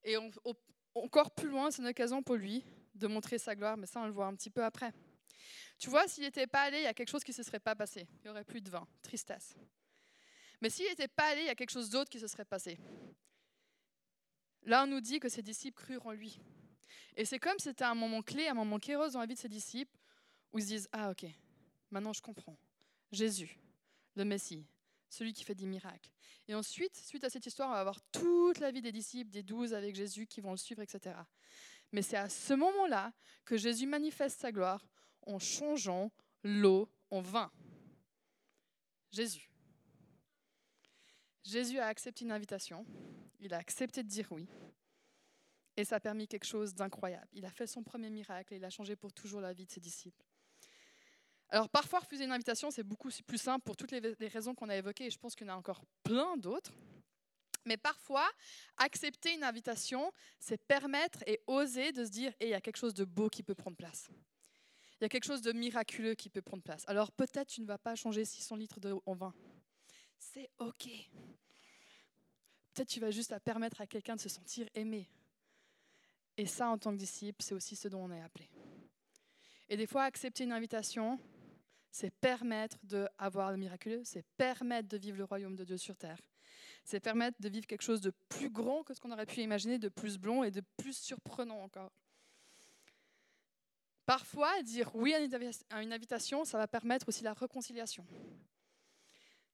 Et 0.06 0.16
encore 0.94 1.32
plus 1.32 1.48
loin, 1.48 1.70
c'est 1.70 1.82
une 1.82 1.88
occasion 1.88 2.22
pour 2.22 2.36
lui 2.36 2.64
de 2.94 3.08
montrer 3.08 3.38
sa 3.38 3.56
gloire, 3.56 3.76
mais 3.76 3.86
ça, 3.86 4.00
on 4.00 4.06
le 4.06 4.12
voit 4.12 4.26
un 4.26 4.34
petit 4.36 4.50
peu 4.50 4.64
après. 4.64 4.92
Tu 5.78 5.90
vois, 5.90 6.06
s'il 6.06 6.22
n'était 6.22 6.46
pas 6.46 6.62
allé, 6.62 6.78
il 6.78 6.84
y 6.84 6.86
a 6.86 6.94
quelque 6.94 7.10
chose 7.10 7.24
qui 7.24 7.32
ne 7.32 7.36
se 7.36 7.42
serait 7.42 7.58
pas 7.58 7.74
passé. 7.74 8.06
Il 8.20 8.22
n'y 8.22 8.30
aurait 8.30 8.44
plus 8.44 8.60
de 8.60 8.70
vin, 8.70 8.86
tristesse. 9.02 9.56
Mais 10.62 10.70
s'il 10.70 10.86
n'était 10.88 11.08
pas 11.08 11.24
allé, 11.30 11.42
il 11.42 11.46
y 11.46 11.50
a 11.50 11.56
quelque 11.56 11.72
chose 11.72 11.90
d'autre 11.90 12.08
qui 12.08 12.20
se 12.20 12.28
serait 12.28 12.44
passé. 12.44 12.78
Là, 14.62 14.84
on 14.84 14.86
nous 14.86 15.00
dit 15.00 15.18
que 15.18 15.28
ses 15.28 15.42
disciples 15.42 15.82
crurent 15.82 16.06
en 16.06 16.12
lui. 16.12 16.40
Et 17.16 17.24
c'est 17.24 17.40
comme 17.40 17.58
si 17.58 17.64
c'était 17.64 17.84
un 17.84 17.96
moment 17.96 18.22
clé, 18.22 18.46
un 18.46 18.54
moment 18.54 18.78
kéros 18.78 19.10
dans 19.10 19.20
la 19.20 19.26
vie 19.26 19.34
de 19.34 19.38
ses 19.40 19.48
disciples, 19.48 19.98
où 20.52 20.58
ils 20.58 20.62
se 20.62 20.68
disent 20.68 20.88
Ah, 20.92 21.10
ok, 21.10 21.26
maintenant 21.90 22.12
je 22.12 22.22
comprends. 22.22 22.56
Jésus, 23.10 23.58
le 24.14 24.24
Messie, 24.24 24.66
celui 25.16 25.32
qui 25.32 25.44
fait 25.44 25.54
des 25.54 25.66
miracles. 25.66 26.10
Et 26.48 26.54
ensuite, 26.54 26.96
suite 26.96 27.24
à 27.24 27.30
cette 27.30 27.46
histoire, 27.46 27.70
on 27.70 27.72
va 27.72 27.80
avoir 27.80 28.00
toute 28.12 28.58
la 28.58 28.70
vie 28.70 28.82
des 28.82 28.92
disciples, 28.92 29.30
des 29.30 29.42
douze 29.42 29.74
avec 29.74 29.94
Jésus 29.94 30.26
qui 30.26 30.40
vont 30.40 30.52
le 30.52 30.56
suivre, 30.56 30.82
etc. 30.82 31.16
Mais 31.92 32.02
c'est 32.02 32.16
à 32.16 32.28
ce 32.28 32.54
moment-là 32.54 33.12
que 33.44 33.56
Jésus 33.56 33.86
manifeste 33.86 34.40
sa 34.40 34.52
gloire 34.52 34.86
en 35.22 35.38
changeant 35.38 36.10
l'eau 36.42 36.88
en 37.10 37.20
vin. 37.20 37.50
Jésus. 39.10 39.50
Jésus 41.42 41.78
a 41.78 41.86
accepté 41.86 42.24
une 42.24 42.32
invitation, 42.32 42.84
il 43.38 43.54
a 43.54 43.58
accepté 43.58 44.02
de 44.02 44.08
dire 44.08 44.26
oui, 44.32 44.48
et 45.76 45.84
ça 45.84 45.96
a 45.96 46.00
permis 46.00 46.26
quelque 46.26 46.46
chose 46.46 46.74
d'incroyable. 46.74 47.28
Il 47.32 47.44
a 47.44 47.50
fait 47.50 47.66
son 47.66 47.82
premier 47.82 48.10
miracle 48.10 48.54
et 48.54 48.56
il 48.56 48.64
a 48.64 48.70
changé 48.70 48.96
pour 48.96 49.12
toujours 49.12 49.40
la 49.40 49.52
vie 49.52 49.66
de 49.66 49.70
ses 49.70 49.80
disciples. 49.80 50.24
Alors 51.56 51.70
parfois, 51.70 52.00
refuser 52.00 52.24
une 52.24 52.32
invitation, 52.32 52.70
c'est 52.70 52.82
beaucoup 52.82 53.08
plus 53.26 53.38
simple 53.38 53.64
pour 53.64 53.78
toutes 53.78 53.90
les 53.90 54.28
raisons 54.28 54.54
qu'on 54.54 54.68
a 54.68 54.76
évoquées, 54.76 55.06
et 55.06 55.10
je 55.10 55.16
pense 55.16 55.34
qu'il 55.34 55.46
y 55.46 55.50
en 55.50 55.54
a 55.54 55.56
encore 55.56 55.82
plein 56.02 56.36
d'autres. 56.36 56.70
Mais 57.64 57.78
parfois, 57.78 58.30
accepter 58.76 59.32
une 59.32 59.42
invitation, 59.42 60.12
c'est 60.38 60.60
permettre 60.60 61.20
et 61.26 61.40
oser 61.46 61.92
de 61.92 62.04
se 62.04 62.10
dire, 62.10 62.34
et 62.40 62.48
il 62.48 62.50
y 62.50 62.54
a 62.54 62.60
quelque 62.60 62.76
chose 62.76 62.92
de 62.92 63.06
beau 63.06 63.30
qui 63.30 63.42
peut 63.42 63.54
prendre 63.54 63.74
place. 63.74 64.10
Il 65.00 65.04
y 65.04 65.06
a 65.06 65.08
quelque 65.08 65.24
chose 65.24 65.40
de 65.40 65.52
miraculeux 65.52 66.14
qui 66.14 66.28
peut 66.28 66.42
prendre 66.42 66.62
place. 66.62 66.84
Alors 66.88 67.10
peut-être 67.10 67.48
tu 67.48 67.62
ne 67.62 67.66
vas 67.66 67.78
pas 67.78 67.94
changer 67.94 68.26
600 68.26 68.56
litres 68.56 68.78
d'eau 68.78 69.02
en 69.06 69.14
vin. 69.14 69.32
C'est 70.18 70.50
OK. 70.58 70.90
Peut-être 72.74 72.88
tu 72.88 73.00
vas 73.00 73.10
juste 73.10 73.34
permettre 73.38 73.80
à 73.80 73.86
quelqu'un 73.86 74.16
de 74.16 74.20
se 74.20 74.28
sentir 74.28 74.68
aimé. 74.74 75.08
Et 76.36 76.44
ça, 76.44 76.68
en 76.68 76.76
tant 76.76 76.92
que 76.92 76.98
disciple, 76.98 77.42
c'est 77.42 77.54
aussi 77.54 77.76
ce 77.76 77.88
dont 77.88 78.04
on 78.04 78.10
est 78.10 78.20
appelé. 78.20 78.50
Et 79.70 79.78
des 79.78 79.86
fois, 79.86 80.04
accepter 80.04 80.44
une 80.44 80.52
invitation, 80.52 81.18
c'est 81.90 82.10
permettre 82.10 82.78
d'avoir 82.84 83.50
le 83.50 83.56
miraculeux, 83.56 84.02
c'est 84.04 84.24
permettre 84.36 84.88
de 84.88 84.96
vivre 84.96 85.18
le 85.18 85.24
royaume 85.24 85.56
de 85.56 85.64
Dieu 85.64 85.76
sur 85.76 85.96
terre. 85.96 86.20
C'est 86.84 87.00
permettre 87.00 87.40
de 87.40 87.48
vivre 87.48 87.66
quelque 87.66 87.82
chose 87.82 88.00
de 88.00 88.12
plus 88.28 88.50
grand 88.50 88.84
que 88.84 88.94
ce 88.94 89.00
qu'on 89.00 89.10
aurait 89.10 89.26
pu 89.26 89.40
imaginer, 89.40 89.78
de 89.78 89.88
plus 89.88 90.18
blond 90.18 90.44
et 90.44 90.50
de 90.50 90.62
plus 90.76 90.96
surprenant 90.96 91.60
encore. 91.62 91.92
Parfois, 94.04 94.62
dire 94.62 94.94
oui 94.94 95.12
à 95.14 95.82
une 95.82 95.92
invitation, 95.92 96.44
ça 96.44 96.58
va 96.58 96.68
permettre 96.68 97.08
aussi 97.08 97.24
la 97.24 97.32
réconciliation. 97.32 98.06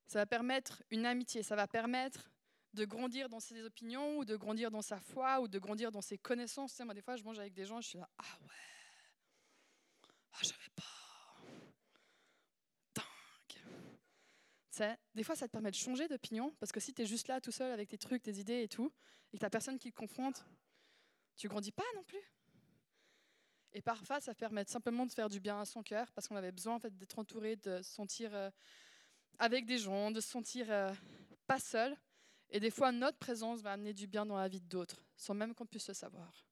Ça 0.05 0.19
va 0.19 0.25
permettre 0.27 0.83
une 0.91 1.07
amitié, 1.07 1.41
ça 1.41 1.55
va 1.55 1.67
permettre 1.67 2.29
de 2.73 2.85
grandir 2.85 3.29
dans 3.29 3.39
ses 3.39 3.63
opinions 3.63 4.17
ou 4.17 4.25
de 4.25 4.35
grandir 4.35 4.69
dans 4.69 4.81
sa 4.81 4.99
foi 4.99 5.39
ou 5.41 5.47
de 5.47 5.57
grandir 5.57 5.91
dans 5.91 6.01
ses 6.01 6.17
connaissances. 6.17 6.79
moi, 6.81 6.93
des 6.93 7.01
fois, 7.01 7.15
je 7.15 7.23
mange 7.23 7.39
avec 7.39 7.53
des 7.53 7.65
gens, 7.65 7.81
je 7.81 7.89
suis 7.89 7.97
là, 7.97 8.09
ah 8.19 8.37
ouais, 8.41 8.47
ah, 10.33 10.37
je 10.41 10.47
savais 10.47 10.69
pas. 10.75 11.02
Des 15.13 15.23
fois, 15.23 15.35
ça 15.35 15.47
te 15.47 15.51
permet 15.51 15.71
de 15.71 15.75
changer 15.75 16.07
d'opinion, 16.07 16.51
parce 16.59 16.71
que 16.71 16.79
si 16.79 16.93
tu 16.93 17.03
es 17.03 17.05
juste 17.05 17.27
là 17.27 17.39
tout 17.39 17.51
seul 17.51 17.71
avec 17.71 17.89
tes 17.89 17.97
trucs, 17.97 18.23
tes 18.23 18.37
idées 18.39 18.63
et 18.63 18.67
tout, 18.67 18.91
et 19.31 19.37
que 19.37 19.43
tu 19.43 19.49
personne 19.49 19.77
qui 19.77 19.91
te 19.91 19.95
confronte, 19.95 20.45
tu 21.35 21.47
grandis 21.47 21.71
pas 21.71 21.83
non 21.95 22.03
plus. 22.03 22.21
Et 23.73 23.81
parfois, 23.81 24.19
ça 24.19 24.35
permet 24.35 24.65
simplement 24.65 25.05
de 25.05 25.11
faire 25.11 25.29
du 25.29 25.39
bien 25.39 25.59
à 25.59 25.65
son 25.65 25.83
cœur, 25.83 26.11
parce 26.13 26.27
qu'on 26.27 26.35
avait 26.35 26.51
besoin 26.51 26.75
en 26.75 26.79
fait, 26.79 26.95
d'être 26.97 27.17
entouré, 27.19 27.55
de 27.55 27.81
se 27.81 27.91
sentir 27.91 28.33
euh, 28.33 28.49
avec 29.39 29.65
des 29.65 29.77
gens, 29.77 30.11
de 30.11 30.21
se 30.21 30.29
sentir 30.29 30.67
euh, 30.69 30.91
pas 31.47 31.59
seul. 31.59 31.95
Et 32.49 32.59
des 32.59 32.69
fois, 32.69 32.91
notre 32.91 33.17
présence 33.17 33.61
va 33.61 33.71
amener 33.71 33.93
du 33.93 34.07
bien 34.07 34.25
dans 34.25 34.37
la 34.37 34.47
vie 34.47 34.61
d'autres, 34.61 35.03
sans 35.15 35.33
même 35.33 35.55
qu'on 35.55 35.65
puisse 35.65 35.87
le 35.87 35.95
savoir. 35.95 36.45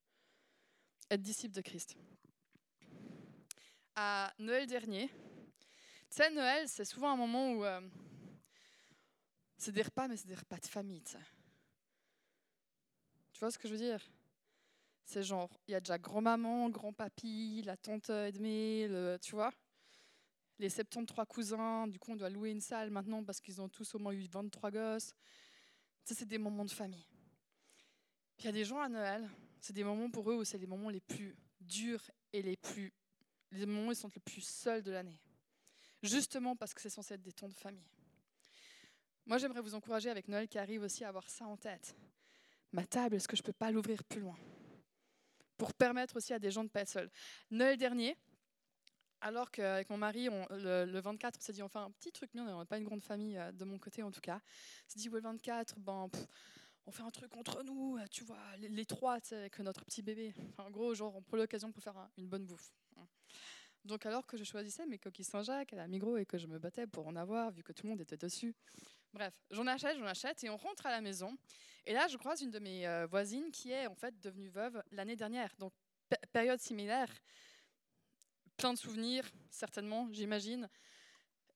Être 1.10 1.22
disciple 1.22 1.54
de 1.54 1.62
Christ. 1.62 1.96
À 3.96 4.34
Noël 4.40 4.66
dernier, 4.66 5.08
tu 6.12 6.18
sais, 6.18 6.30
Noël, 6.32 6.68
c'est 6.68 6.86
souvent 6.86 7.12
un 7.12 7.16
moment 7.16 7.54
où 7.54 7.64
euh, 7.64 7.82
c'est 9.62 9.72
des 9.72 9.84
repas, 9.84 10.08
mais 10.08 10.18
c'est 10.18 10.28
des 10.28 10.36
repas 10.36 10.58
de 10.58 10.66
famille. 10.66 11.04
Tu 13.32 13.40
vois 13.40 13.52
ce 13.52 13.60
que 13.60 13.68
je 13.68 13.74
veux 13.74 13.80
dire? 13.80 14.02
C'est 15.06 15.22
genre, 15.22 15.52
il 15.68 15.72
y 15.72 15.76
a 15.76 15.80
déjà 15.80 16.00
grand-maman, 16.00 16.70
grand-papy, 16.72 17.62
la 17.64 17.78
tante 17.78 18.10
Edmé, 18.10 18.88
le, 18.88 19.20
tu 19.22 19.36
vois? 19.36 19.54
Les 20.58 20.70
73 20.70 21.28
cousins, 21.28 21.88
du 21.88 22.00
coup, 22.00 22.14
on 22.14 22.16
doit 22.16 22.32
louer 22.32 22.50
une 22.50 22.62
salle 22.62 22.90
maintenant 22.90 23.24
parce 23.24 23.40
qu'ils 23.40 23.62
ont 23.62 23.70
tous 23.70 23.94
au 23.94 24.00
moins 24.00 24.14
eu 24.14 24.26
23 24.28 24.72
gosses. 24.72 25.14
Ça, 26.06 26.16
c'est 26.16 26.28
des 26.28 26.40
moments 26.40 26.66
de 26.66 26.72
famille. 26.72 27.06
il 28.40 28.46
y 28.46 28.48
a 28.48 28.52
des 28.52 28.66
gens 28.66 28.80
à 28.80 28.90
Noël, 28.90 29.30
c'est 29.60 29.74
des 29.74 29.84
moments 29.84 30.10
pour 30.10 30.32
eux 30.32 30.38
où 30.38 30.44
c'est 30.44 30.58
les 30.58 30.66
moments 30.66 30.90
les 30.90 31.02
plus 31.02 31.36
durs 31.60 32.10
et 32.34 32.42
les 32.42 32.58
plus 32.58 32.92
les 33.52 33.68
moments 33.68 33.90
où 33.90 33.92
ils 33.92 33.96
sont 33.96 34.10
les 34.16 34.22
plus 34.22 34.42
seuls 34.42 34.82
de 34.82 34.90
l'année. 34.90 35.20
Justement 36.02 36.56
parce 36.56 36.74
que 36.74 36.82
c'est 36.82 36.90
censé 36.90 37.14
être 37.14 37.22
des 37.22 37.34
temps 37.34 37.50
de 37.50 37.54
famille. 37.54 37.86
Moi, 39.26 39.38
j'aimerais 39.38 39.62
vous 39.62 39.76
encourager 39.76 40.10
avec 40.10 40.28
Noël 40.28 40.48
qui 40.48 40.58
arrive 40.58 40.84
aussi 40.84 41.04
à 41.04 41.10
avoir 41.10 41.30
ça 41.30 41.46
en 41.46 41.58
tête. 41.58 41.96
Ma 42.72 42.86
table, 42.86 43.16
est-ce 43.16 43.28
que 43.28 43.36
je 43.36 43.42
ne 43.42 43.46
peux 43.46 43.54
pas 43.54 43.72
l'ouvrir 43.72 44.04
plus 44.04 44.22
loin? 44.22 44.38
Pour 45.58 45.74
permettre 45.74 46.18
aussi 46.18 46.34
à 46.34 46.40
des 46.40 46.52
gens 46.52 46.62
de 46.62 46.68
ne 46.68 46.70
pas 46.70 46.82
être 46.82 46.90
seuls. 46.90 47.12
Noël 47.52 47.78
dernier, 47.78 48.18
alors 49.20 49.52
qu'avec 49.52 49.90
mon 49.90 49.98
mari, 49.98 50.30
le, 50.50 51.00
24, 51.00 51.38
on 51.38 51.42
s'est 51.42 51.54
dit, 51.54 51.62
on 51.62 51.70
fait 51.70 51.80
un 51.80 51.92
petit 51.92 52.12
truc 52.12 52.34
mieux, 52.34 52.42
on 52.42 52.58
n'a 52.58 52.66
pas 52.66 52.78
une 52.78 52.86
grande 52.86 53.04
famille 53.04 53.38
euh, 53.38 53.52
de 53.52 53.66
mon 53.66 53.78
côté 53.78 54.02
en 54.02 54.12
tout 54.12 54.22
cas. 54.22 54.42
On 54.88 54.90
s'est 54.90 55.00
dit, 55.00 55.10
le 55.10 55.20
24, 55.20 55.80
ben, 55.80 56.10
on 56.88 56.92
fait 56.92 57.04
un 57.04 57.12
truc 57.12 57.36
entre 57.36 57.62
nous, 57.64 57.98
euh, 57.98 58.08
tu 58.10 58.24
vois, 58.24 58.40
les, 58.58 58.86
trois, 58.86 59.20
avec 59.32 59.60
notre 59.60 59.86
petit 59.86 60.02
bébé. 60.02 60.34
en 60.58 60.72
gros, 60.72 60.96
genre, 60.96 61.16
on 61.16 61.22
prend 61.22 61.38
l'occasion 61.38 61.72
pour 61.72 61.84
faire 61.84 62.10
une 62.18 62.28
bonne 62.28 62.46
bouffe. 62.46 62.74
Donc 63.84 64.06
alors 64.06 64.28
que 64.28 64.38
je 64.38 64.44
choisissais 64.44 64.86
mes 64.86 65.00
coquilles 65.00 65.26
Saint-Jacques 65.26 65.74
à 65.74 65.76
la 65.76 65.88
Migros 65.88 66.18
et 66.18 66.26
que 66.26 66.38
je 66.38 66.46
me 66.46 66.60
battais 66.60 66.86
pour 66.86 67.08
en 67.08 67.16
avoir, 67.16 67.52
vu 67.52 67.64
que 67.64 67.74
tout 67.74 67.88
le 67.88 67.90
monde 67.90 68.02
était 68.02 68.18
dessus, 68.18 68.56
Bref, 69.14 69.34
j'en 69.50 69.68
achète, 69.68 69.98
j'en 69.98 70.06
achète, 70.06 70.44
et 70.44 70.50
on 70.50 70.58
rentre 70.58 70.86
à 70.86 70.92
la 70.92 71.02
maison. 71.02 71.38
Et 71.86 71.94
là, 71.94 72.08
je 72.08 72.16
croise 72.18 72.42
une 72.42 72.52
de 72.52 72.60
mes 72.60 72.88
euh, 72.88 73.08
voisines 73.08 73.52
qui 73.52 73.72
est 73.72 73.88
en 73.88 73.96
fait 73.96 74.18
devenue 74.22 74.50
veuve 74.50 74.82
l'année 74.92 75.16
dernière. 75.16 75.54
Donc, 75.60 75.74
période 76.32 76.60
similaire. 76.60 77.10
Plein 78.56 78.74
de 78.74 78.78
souvenirs, 78.78 79.30
certainement, 79.50 80.08
j'imagine. 80.12 80.70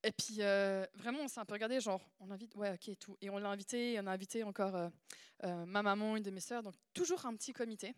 Et 0.04 0.12
puis, 0.12 0.42
euh, 0.42 0.86
vraiment, 0.96 1.20
on 1.20 1.28
s'est 1.28 1.40
un 1.40 1.46
peu 1.46 1.54
regardé, 1.54 1.80
genre, 1.80 2.02
on 2.20 2.30
invite, 2.32 2.56
ouais, 2.56 2.74
ok, 2.74 2.98
tout. 3.00 3.18
Et 3.22 3.30
on 3.30 3.38
l'a 3.38 3.50
invité, 3.50 3.98
on 4.02 4.08
a 4.08 4.12
invité 4.12 4.44
encore 4.44 4.76
euh, 4.76 5.66
ma 5.66 5.82
maman, 5.82 6.18
une 6.18 6.24
de 6.24 6.32
mes 6.32 6.42
sœurs, 6.42 6.62
donc 6.62 6.76
toujours 6.94 7.26
un 7.26 7.36
petit 7.36 7.54
comité. 7.54 7.96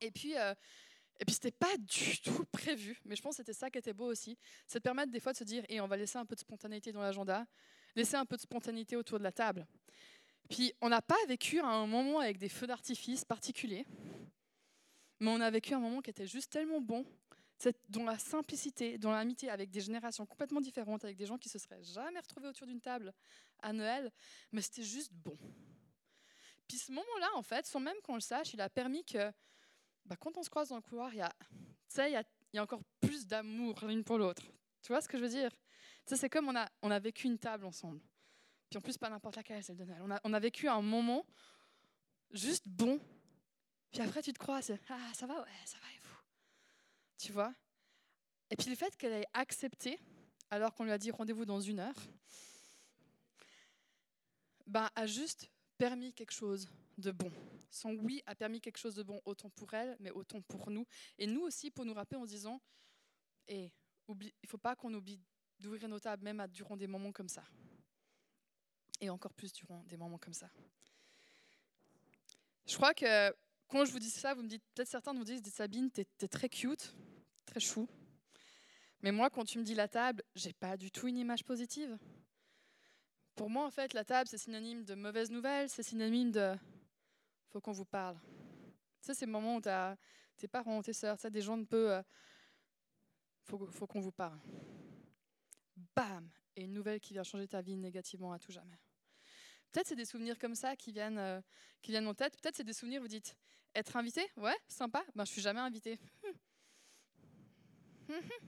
Et 0.00 0.10
puis, 0.10 0.34
et 0.34 1.24
puis, 1.24 1.34
c'était 1.34 1.50
pas 1.50 1.76
du 1.78 2.20
tout 2.22 2.44
prévu, 2.52 3.00
mais 3.04 3.16
je 3.16 3.22
pense 3.22 3.34
que 3.34 3.36
c'était 3.38 3.54
ça 3.54 3.70
qui 3.70 3.78
était 3.78 3.94
beau 3.94 4.06
aussi. 4.06 4.36
C'est 4.66 4.80
de 4.80 4.82
permettre 4.82 5.10
des 5.10 5.20
fois 5.20 5.32
de 5.32 5.38
se 5.38 5.44
dire, 5.44 5.64
et 5.68 5.80
on 5.80 5.86
va 5.86 5.96
laisser 5.96 6.18
un 6.18 6.26
peu 6.26 6.34
de 6.34 6.40
spontanéité 6.40 6.92
dans 6.92 7.00
l'agenda 7.00 7.46
laisser 7.96 8.16
un 8.16 8.24
peu 8.24 8.36
de 8.36 8.42
spontanéité 8.42 8.96
autour 8.96 9.18
de 9.18 9.24
la 9.24 9.32
table. 9.32 9.66
Puis 10.48 10.72
on 10.80 10.88
n'a 10.88 11.02
pas 11.02 11.16
vécu 11.26 11.58
un 11.58 11.86
moment 11.86 12.20
avec 12.20 12.38
des 12.38 12.48
feux 12.48 12.66
d'artifice 12.66 13.24
particuliers, 13.24 13.86
mais 15.18 15.30
on 15.30 15.40
a 15.40 15.50
vécu 15.50 15.74
un 15.74 15.80
moment 15.80 16.00
qui 16.00 16.10
était 16.10 16.26
juste 16.26 16.52
tellement 16.52 16.80
bon, 16.80 17.04
dans 17.88 18.04
la 18.04 18.18
simplicité, 18.18 18.98
dans 18.98 19.10
l'amitié, 19.10 19.48
avec 19.50 19.70
des 19.70 19.80
générations 19.80 20.26
complètement 20.26 20.60
différentes, 20.60 21.04
avec 21.04 21.16
des 21.16 21.26
gens 21.26 21.38
qui 21.38 21.48
se 21.48 21.58
seraient 21.58 21.82
jamais 21.82 22.20
retrouvés 22.20 22.48
autour 22.48 22.66
d'une 22.66 22.80
table 22.80 23.12
à 23.60 23.72
Noël, 23.72 24.12
mais 24.52 24.60
c'était 24.60 24.82
juste 24.82 25.12
bon. 25.12 25.36
Puis 26.68 26.78
ce 26.78 26.92
moment-là, 26.92 27.28
en 27.34 27.42
fait, 27.42 27.64
sans 27.66 27.80
même 27.80 27.96
qu'on 28.02 28.14
le 28.14 28.20
sache, 28.20 28.52
il 28.52 28.60
a 28.60 28.68
permis 28.68 29.04
que 29.04 29.32
bah, 30.04 30.16
quand 30.16 30.36
on 30.36 30.42
se 30.42 30.50
croise 30.50 30.68
dans 30.68 30.76
le 30.76 30.82
couloir, 30.82 31.12
il 31.14 31.18
y 31.18 31.22
a, 31.22 31.32
il 31.98 32.12
y 32.12 32.56
y 32.56 32.58
a 32.58 32.62
encore 32.62 32.82
plus 33.00 33.26
d'amour 33.26 33.74
l'une 33.84 34.04
pour 34.04 34.18
l'autre. 34.18 34.42
Tu 34.82 34.92
vois 34.92 35.00
ce 35.00 35.08
que 35.08 35.18
je 35.18 35.22
veux 35.22 35.28
dire? 35.28 35.50
C'est 36.14 36.30
comme 36.30 36.48
on 36.82 36.90
a, 36.90 36.98
vécu 37.00 37.26
une 37.26 37.38
table 37.38 37.64
ensemble. 37.64 38.00
Puis 38.70 38.78
en 38.78 38.80
plus, 38.80 38.96
pas 38.96 39.10
n'importe 39.10 39.36
laquelle, 39.36 39.62
celle 39.64 39.76
de 39.76 39.84
Noël. 39.84 40.20
On 40.22 40.32
a, 40.32 40.40
vécu 40.40 40.68
un 40.68 40.82
moment 40.82 41.26
juste 42.30 42.68
bon. 42.68 43.00
Puis 43.90 44.02
après, 44.02 44.22
tu 44.22 44.32
te 44.32 44.38
crois, 44.38 44.60
Ah, 44.88 45.14
ça 45.14 45.26
va, 45.26 45.40
ouais, 45.40 45.48
ça 45.64 45.78
va 45.78 45.86
et 45.88 45.98
vous? 46.02 46.20
Tu 47.18 47.32
vois? 47.32 47.54
Et 48.50 48.56
puis 48.56 48.70
le 48.70 48.76
fait 48.76 48.96
qu'elle 48.96 49.12
ait 49.12 49.26
accepté, 49.32 49.98
alors 50.50 50.74
qu'on 50.74 50.84
lui 50.84 50.92
a 50.92 50.98
dit 50.98 51.10
rendez-vous 51.10 51.44
dans 51.44 51.60
une 51.60 51.80
heure, 51.80 51.96
bah, 54.66 54.90
a 54.94 55.06
juste 55.06 55.50
permis 55.78 56.12
quelque 56.12 56.32
chose 56.32 56.68
de 56.98 57.10
bon. 57.10 57.32
Son 57.70 57.94
oui 57.96 58.22
a 58.26 58.34
permis 58.34 58.60
quelque 58.60 58.78
chose 58.78 58.94
de 58.94 59.02
bon, 59.02 59.20
autant 59.24 59.50
pour 59.50 59.74
elle, 59.74 59.96
mais 60.00 60.10
autant 60.10 60.40
pour 60.42 60.70
nous. 60.70 60.86
Et 61.18 61.26
nous 61.26 61.42
aussi, 61.42 61.70
pour 61.70 61.84
nous 61.84 61.94
rappeler 61.94 62.18
en 62.18 62.26
disant, 62.26 62.60
et 63.48 63.72
il 64.08 64.14
ne 64.14 64.48
faut 64.48 64.58
pas 64.58 64.76
qu'on 64.76 64.92
oublie 64.94 65.20
d'ouvrir 65.60 65.88
nos 65.88 66.00
tables 66.00 66.24
même 66.24 66.44
durant 66.48 66.76
des 66.76 66.86
moments 66.86 67.12
comme 67.12 67.28
ça. 67.28 67.44
Et 69.00 69.10
encore 69.10 69.32
plus 69.32 69.52
durant 69.52 69.82
des 69.84 69.96
moments 69.96 70.18
comme 70.18 70.34
ça. 70.34 70.50
Je 72.66 72.74
crois 72.74 72.94
que 72.94 73.34
quand 73.68 73.84
je 73.84 73.92
vous 73.92 73.98
dis 73.98 74.10
ça, 74.10 74.34
vous 74.34 74.42
me 74.42 74.48
dites, 74.48 74.62
peut-être 74.74 74.88
certains 74.88 75.12
vous 75.12 75.24
disent, 75.24 75.42
Sabine, 75.44 75.90
t'es 75.90 76.06
es 76.20 76.28
très 76.28 76.48
cute, 76.48 76.94
très 77.44 77.60
chou. 77.60 77.88
Mais 79.02 79.12
moi, 79.12 79.30
quand 79.30 79.44
tu 79.44 79.58
me 79.58 79.64
dis 79.64 79.74
la 79.74 79.88
table, 79.88 80.22
j'ai 80.34 80.52
pas 80.52 80.76
du 80.76 80.90
tout 80.90 81.08
une 81.08 81.18
image 81.18 81.44
positive. 81.44 81.98
Pour 83.34 83.50
moi, 83.50 83.66
en 83.66 83.70
fait, 83.70 83.92
la 83.92 84.04
table, 84.04 84.28
c'est 84.28 84.38
synonyme 84.38 84.84
de 84.84 84.94
mauvaise 84.94 85.30
nouvelle, 85.30 85.68
c'est 85.68 85.82
synonyme 85.82 86.30
de 86.32 86.54
faut 87.50 87.60
qu'on 87.60 87.72
vous 87.72 87.84
parle. 87.84 88.18
Tu 89.00 89.06
sais, 89.06 89.14
c'est 89.14 89.26
le 89.26 89.32
moment 89.32 89.56
où 89.56 89.60
tu 89.60 89.68
as 89.68 89.96
tes 90.36 90.48
parents, 90.48 90.82
tes 90.82 90.92
sœurs, 90.92 91.16
des 91.30 91.40
gens 91.42 91.58
un 91.58 91.64
peu. 91.64 91.92
Euh, 91.92 92.02
faut 93.44 93.86
qu'on 93.86 94.00
vous 94.00 94.12
parle 94.12 94.40
bam, 95.96 96.30
et 96.54 96.64
une 96.64 96.74
nouvelle 96.74 97.00
qui 97.00 97.14
vient 97.14 97.24
changer 97.24 97.48
ta 97.48 97.62
vie 97.62 97.76
négativement 97.76 98.32
à 98.32 98.38
tout 98.38 98.52
jamais. 98.52 98.78
Peut-être 99.72 99.88
c'est 99.88 99.96
des 99.96 100.04
souvenirs 100.04 100.38
comme 100.38 100.54
ça 100.54 100.76
qui 100.76 100.92
viennent, 100.92 101.18
euh, 101.18 101.40
qui 101.82 101.90
viennent 101.90 102.06
en 102.06 102.14
tête. 102.14 102.38
Peut-être 102.40 102.56
c'est 102.56 102.64
des 102.64 102.72
souvenirs, 102.72 103.00
vous 103.00 103.08
dites, 103.08 103.34
être 103.74 103.96
invité? 103.96 104.30
Ouais, 104.36 104.56
sympa. 104.68 105.04
Ben, 105.14 105.24
je 105.24 105.32
suis 105.32 105.42
jamais 105.42 105.60
invité. 105.60 105.98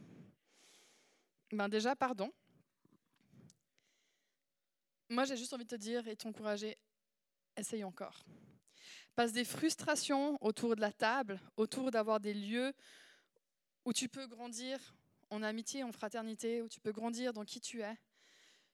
ben 1.53 1.69
déjà, 1.69 1.97
pardon. 1.97 2.33
Moi, 5.11 5.25
j'ai 5.25 5.37
juste 5.37 5.53
envie 5.55 5.65
de 5.65 5.71
te 5.71 5.75
dire 5.75 6.07
et 6.07 6.17
t'encourager, 6.17 6.77
essaye 7.57 7.83
encore. 7.83 8.25
Passe 9.15 9.33
des 9.33 9.45
frustrations 9.45 10.39
autour 10.43 10.77
de 10.77 10.81
la 10.81 10.93
table, 10.93 11.41
autour 11.57 11.91
d'avoir 11.91 12.21
des 12.21 12.35
lieux 12.35 12.73
où 13.85 13.93
tu 13.93 14.09
peux 14.09 14.27
grandir 14.27 14.95
en 15.31 15.43
amitié, 15.43 15.83
en 15.83 15.93
fraternité, 15.93 16.63
où 16.63 16.69
tu 16.69 16.81
peux 16.81 16.93
grandir 16.93 17.33
dans 17.33 17.45
qui 17.45 17.61
tu 17.61 17.83
es. 17.83 17.97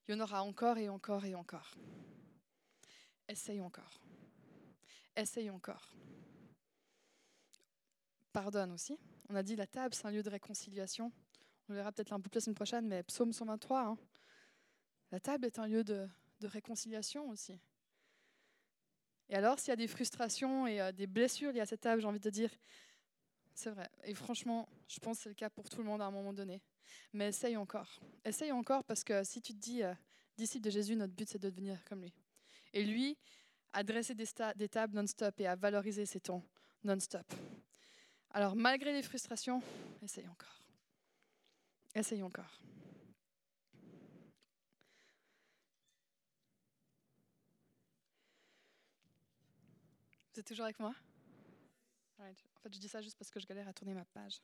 Il 0.07 0.15
y 0.15 0.19
en 0.19 0.21
aura 0.21 0.43
encore 0.43 0.79
et 0.79 0.89
encore 0.89 1.25
et 1.25 1.35
encore. 1.35 1.75
Essaye 3.29 3.61
encore. 3.61 4.01
Essaye 5.17 5.51
encore. 5.51 5.95
Pardonne 8.33 8.73
aussi. 8.73 8.99
On 9.29 9.37
a 9.37 9.43
dit 9.43 9.57
la 9.57 9.67
table, 9.67 9.95
c'est 9.95 10.07
un 10.07 10.11
lieu 10.11 10.23
de 10.23 10.31
réconciliation. 10.31 11.13
On 11.69 11.73
le 11.73 11.77
verra 11.77 11.93
peut-être 11.93 12.13
un 12.13 12.21
peu 12.21 12.29
plus 12.29 12.41
semaine 12.41 12.55
prochaine, 12.55 12.87
mais 12.87 13.03
psaume 13.05 13.33
123. 13.33 13.81
Hein. 13.81 13.97
La 15.13 15.21
table 15.21 15.47
est 15.47 15.59
un 15.59 15.67
lieu 15.67 15.85
de, 15.85 16.09
réconciliation 16.43 17.31
aussi. 17.31 17.59
Et 19.31 19.35
alors, 19.35 19.59
s'il 19.59 19.69
y 19.69 19.73
a 19.73 19.77
des 19.77 19.89
frustrations 19.89 20.67
et 20.67 20.79
euh, 20.83 20.93
des 20.93 21.07
blessures 21.07 21.53
liées 21.53 21.61
à 21.61 21.67
cette 21.67 21.81
table, 21.81 22.03
j'ai 22.03 22.07
envie 22.07 22.21
de 22.21 22.29
dire, 22.29 22.51
c'est 23.55 23.71
vrai. 23.71 23.89
Et 24.05 24.15
franchement, 24.15 24.69
je 24.89 24.99
pense 24.99 25.19
que 25.19 25.23
c'est 25.25 25.29
le 25.29 25.35
cas 25.35 25.51
pour 25.51 25.69
tout 25.69 25.79
le 25.79 25.85
monde 25.85 26.03
à 26.03 26.07
un 26.07 26.11
moment 26.11 26.33
donné. 26.33 26.61
Mais 27.13 27.29
essaye 27.29 27.57
encore. 27.57 28.01
Essaye 28.25 28.53
encore 28.53 28.85
parce 28.85 29.05
que 29.05 29.25
si 29.25 29.41
tu 29.41 29.55
te 29.55 29.59
dis, 29.59 29.83
euh, 29.83 29.95
disciple 30.37 30.65
de 30.65 30.71
Jésus, 30.71 30.97
notre 30.97 31.13
but 31.13 31.29
c'est 31.29 31.39
de 31.39 31.49
devenir 31.49 31.83
comme 31.85 32.03
lui. 32.03 32.13
Et 32.73 32.85
lui, 32.85 33.17
a 33.73 33.83
dressé 33.83 34.15
des, 34.15 34.69
tables 34.69 34.95
non-stop 34.95 35.39
et 35.41 35.47
a 35.47 35.57
valorisé 35.57 36.07
ses 36.07 36.21
temps 36.21 36.43
non-stop. 36.85 37.27
Alors, 38.31 38.57
malgré 38.57 38.93
les 38.93 39.03
frustrations, 39.03 39.63
essaye 40.03 40.29
encore. 40.29 40.61
Essaye 41.95 42.23
encore. 42.23 42.61
Vous 50.33 50.41
êtes 50.41 50.47
toujours 50.47 50.65
avec 50.65 50.81
moi? 50.81 50.95
En 52.31 52.61
fait, 52.61 52.73
je 52.73 52.79
dis 52.79 52.89
ça 52.89 53.01
juste 53.01 53.19
parce 53.19 53.31
que 53.31 53.41
je 53.41 53.47
galère 53.47 53.69
à 53.69 53.73
tourner 53.73 53.95
ma 53.95 54.05
page. 54.05 54.41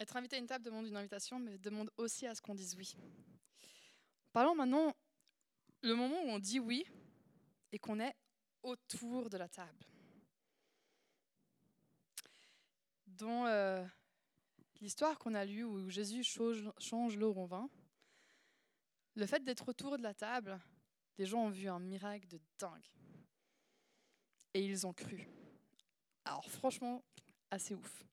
Être 0.00 0.16
invité 0.16 0.36
à 0.36 0.38
une 0.38 0.46
table 0.46 0.64
demande 0.64 0.86
une 0.86 0.96
invitation, 0.96 1.38
mais 1.38 1.58
demande 1.58 1.90
aussi 1.96 2.26
à 2.26 2.34
ce 2.34 2.40
qu'on 2.40 2.54
dise 2.54 2.76
oui. 2.76 2.96
Parlons 4.32 4.54
maintenant 4.54 4.94
le 5.82 5.94
moment 5.94 6.22
où 6.22 6.28
on 6.28 6.38
dit 6.38 6.60
oui 6.60 6.86
et 7.72 7.78
qu'on 7.78 7.98
est 8.00 8.14
autour 8.62 9.28
de 9.28 9.36
la 9.36 9.48
table. 9.48 9.84
Dans 13.06 13.46
euh, 13.46 13.84
l'histoire 14.80 15.18
qu'on 15.18 15.34
a 15.34 15.44
lue 15.44 15.64
où 15.64 15.90
Jésus 15.90 16.22
change 16.22 17.16
l'eau 17.16 17.34
en 17.36 17.46
vin, 17.46 17.68
le 19.16 19.26
fait 19.26 19.42
d'être 19.42 19.68
autour 19.68 19.98
de 19.98 20.02
la 20.02 20.14
table, 20.14 20.60
les 21.18 21.26
gens 21.26 21.44
ont 21.44 21.50
vu 21.50 21.68
un 21.68 21.80
miracle 21.80 22.26
de 22.28 22.40
dingue. 22.58 22.90
Et 24.54 24.64
ils 24.64 24.86
ont 24.86 24.92
cru. 24.92 25.28
Alors 26.24 26.48
franchement, 26.50 27.04
assez 27.50 27.74
ouf. 27.74 28.04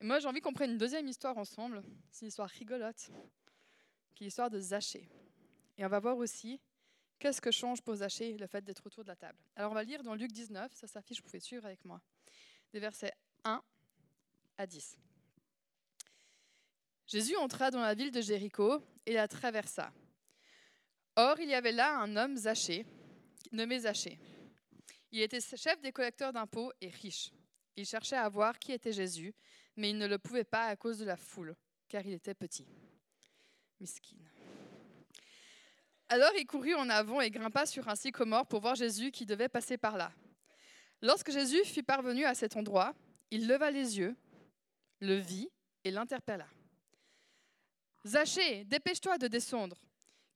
Et 0.00 0.04
moi 0.04 0.18
j'ai 0.18 0.28
envie 0.28 0.40
qu'on 0.40 0.52
prenne 0.52 0.70
une 0.72 0.78
deuxième 0.78 1.08
histoire 1.08 1.36
ensemble. 1.36 1.82
C'est 2.10 2.22
une 2.22 2.28
histoire 2.28 2.48
rigolote, 2.48 3.10
qui 4.14 4.24
est 4.24 4.26
l'histoire 4.26 4.50
de 4.50 4.60
Zachée. 4.60 5.08
Et 5.76 5.84
on 5.84 5.88
va 5.88 6.00
voir 6.00 6.16
aussi 6.16 6.60
qu'est-ce 7.18 7.40
que 7.40 7.50
change 7.50 7.82
pour 7.82 7.96
Zachée 7.96 8.36
le 8.36 8.46
fait 8.46 8.62
d'être 8.62 8.86
autour 8.86 9.02
de 9.02 9.08
la 9.08 9.16
table. 9.16 9.38
Alors 9.56 9.72
on 9.72 9.74
va 9.74 9.82
lire 9.82 10.02
dans 10.02 10.14
Luc 10.14 10.32
19, 10.32 10.72
ça 10.74 10.86
s'affiche, 10.86 11.18
vous 11.18 11.24
pouvez 11.24 11.40
suivre 11.40 11.66
avec 11.66 11.84
moi, 11.84 12.00
des 12.72 12.80
versets 12.80 13.12
1 13.44 13.62
à 14.58 14.66
10. 14.66 14.98
Jésus 17.06 17.36
entra 17.36 17.70
dans 17.70 17.80
la 17.80 17.94
ville 17.94 18.10
de 18.10 18.20
Jéricho 18.20 18.82
et 19.04 19.12
la 19.14 19.28
traversa. 19.28 19.92
Or, 21.16 21.40
il 21.40 21.48
y 21.48 21.54
avait 21.54 21.72
là 21.72 21.98
un 21.98 22.14
homme 22.16 22.36
Zachée, 22.36 22.84
nommé 23.50 23.80
Zachée. 23.80 24.18
Il 25.10 25.22
était 25.22 25.40
chef 25.40 25.80
des 25.80 25.92
collecteurs 25.92 26.32
d'impôts 26.32 26.72
et 26.80 26.88
riche. 26.88 27.32
Il 27.74 27.86
cherchait 27.86 28.16
à 28.16 28.28
voir 28.28 28.58
qui 28.58 28.72
était 28.72 28.92
Jésus, 28.92 29.34
mais 29.76 29.90
il 29.90 29.98
ne 29.98 30.06
le 30.06 30.18
pouvait 30.18 30.44
pas 30.44 30.66
à 30.66 30.76
cause 30.76 30.98
de 30.98 31.06
la 31.06 31.16
foule, 31.16 31.56
car 31.88 32.04
il 32.04 32.12
était 32.12 32.34
petit. 32.34 32.66
Miskin. 33.80 34.16
Alors 36.08 36.30
il 36.38 36.46
courut 36.46 36.74
en 36.74 36.88
avant 36.88 37.20
et 37.20 37.30
grimpa 37.30 37.66
sur 37.66 37.88
un 37.88 37.96
sycomore 37.96 38.46
pour 38.46 38.60
voir 38.60 38.74
Jésus 38.74 39.10
qui 39.10 39.26
devait 39.26 39.48
passer 39.48 39.76
par 39.76 39.96
là. 39.96 40.12
Lorsque 41.02 41.30
Jésus 41.30 41.64
fut 41.64 41.82
parvenu 41.82 42.24
à 42.24 42.34
cet 42.34 42.56
endroit, 42.56 42.94
il 43.30 43.48
leva 43.48 43.70
les 43.70 43.98
yeux, 43.98 44.16
le 45.00 45.14
vit 45.14 45.48
et 45.84 45.90
l'interpella. 45.90 46.46
Zachée, 48.06 48.64
dépêche-toi 48.64 49.18
de 49.18 49.26
descendre, 49.26 49.76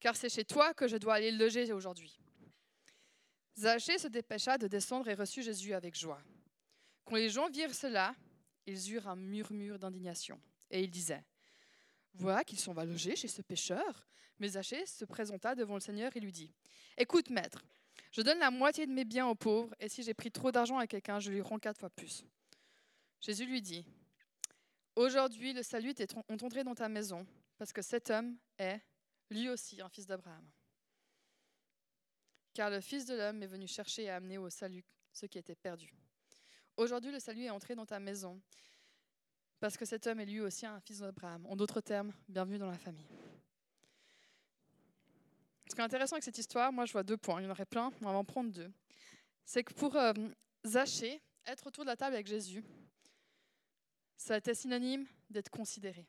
car 0.01 0.17
c'est 0.17 0.29
chez 0.29 0.45
toi 0.45 0.75
que 0.75 0.89
je 0.89 0.97
dois 0.97 1.15
aller 1.15 1.31
loger 1.31 1.73
aujourd'hui. 1.73 2.19
Zachée 3.57 3.99
se 3.99 4.09
dépêcha 4.09 4.59
de 4.59 4.67
descendre 4.67 5.09
et 5.09 5.15
reçut 5.15 5.43
Jésus 5.43 5.75
avec 5.75 5.97
joie. 5.97 6.23
Quand 7.05 7.17
les 7.17 7.29
gens 7.29 7.49
virent 7.49 7.75
cela, 7.75 8.15
ils 8.67 8.93
eurent 8.93 9.09
un 9.09 9.17
murmure 9.17 9.79
d'indignation, 9.79 10.41
et 10.71 10.83
ils 10.83 10.91
disaient 10.91 11.25
Voilà 12.15 12.45
qu'ils 12.45 12.59
sont 12.59 12.73
va 12.73 12.85
loger 12.85 13.17
chez 13.17 13.29
ce 13.29 13.43
pécheur. 13.43 14.07
Mais 14.39 14.49
Zachée 14.49 14.87
se 14.87 15.05
présenta 15.05 15.55
devant 15.55 15.75
le 15.75 15.81
Seigneur 15.81 16.17
et 16.17 16.21
lui 16.21 16.33
dit 16.33 16.51
Écoute, 16.97 17.29
maître, 17.29 17.63
je 18.11 18.23
donne 18.23 18.39
la 18.39 18.51
moitié 18.51 18.87
de 18.87 18.93
mes 18.93 19.05
biens 19.05 19.27
aux 19.27 19.35
pauvres, 19.35 19.75
et 19.79 19.89
si 19.89 20.03
j'ai 20.03 20.15
pris 20.15 20.31
trop 20.31 20.51
d'argent 20.51 20.79
à 20.79 20.87
quelqu'un, 20.87 21.21
je 21.21 21.31
lui 21.31 21.43
rends 21.43 21.59
quatre 21.59 21.79
fois 21.79 21.91
plus. 21.91 22.25
Jésus 23.21 23.45
lui 23.45 23.61
dit 23.61 23.85
Aujourd'hui, 24.97 25.53
le 25.53 25.63
salut 25.63 25.95
est 25.99 26.15
entré 26.29 26.65
dans 26.65 26.75
ta 26.75 26.89
maison, 26.89 27.27
parce 27.59 27.73
que 27.73 27.83
cet 27.83 28.11
homme 28.11 28.37
est, 28.59 28.81
lui 29.31 29.49
aussi, 29.49 29.81
un 29.81 29.89
fils 29.89 30.07
d'Abraham. 30.07 30.45
Car 32.53 32.71
le 32.71 32.81
Fils 32.81 33.07
de 33.07 33.15
l'homme 33.15 33.43
est 33.43 33.47
venu 33.47 33.67
chercher 33.67 34.05
et 34.05 34.11
amener 34.11 34.39
au 34.39 34.51
salut 34.51 34.85
ceux 35.13 35.29
qui 35.29 35.39
étaient 35.39 35.55
perdus. 35.55 35.95
Aujourd'hui, 36.77 37.13
le 37.13 37.21
salut 37.21 37.45
est 37.45 37.51
entré 37.51 37.75
dans 37.75 37.87
ta 37.87 38.01
maison, 38.01 38.41
parce 39.61 39.77
que 39.77 39.85
cet 39.85 40.07
homme 40.07 40.21
est 40.21 40.27
lui 40.27 40.41
aussi 40.41 40.67
un 40.67 40.81
fils 40.81 40.99
d'Abraham. 40.99 41.47
En 41.47 41.57
d'autres 41.57 41.81
termes, 41.81 42.13
bienvenue 42.29 42.59
dans 42.59 42.71
la 42.71 42.79
famille. 42.79 43.07
Ce 45.69 45.75
qui 45.75 45.81
est 45.81 45.85
intéressant 45.85 46.17
avec 46.17 46.25
cette 46.25 46.39
histoire, 46.39 46.73
moi 46.73 46.85
je 46.85 46.93
vois 46.93 47.05
deux 47.05 47.17
points. 47.17 47.41
Il 47.41 47.45
y 47.45 47.47
en 47.47 47.51
aurait 47.51 47.67
plein, 47.67 47.93
on 48.01 48.05
va 48.05 48.11
en 48.11 48.25
prendre 48.25 48.51
deux. 48.51 48.73
C'est 49.45 49.63
que 49.63 49.73
pour 49.73 49.95
euh, 49.95 50.13
Zachée, 50.67 51.23
être 51.47 51.67
autour 51.67 51.85
de 51.85 51.91
la 51.91 51.97
table 51.97 52.15
avec 52.15 52.27
Jésus, 52.27 52.65
ça 54.17 54.37
été 54.37 54.55
synonyme 54.55 55.07
d'être 55.31 55.51
considéré 55.51 56.07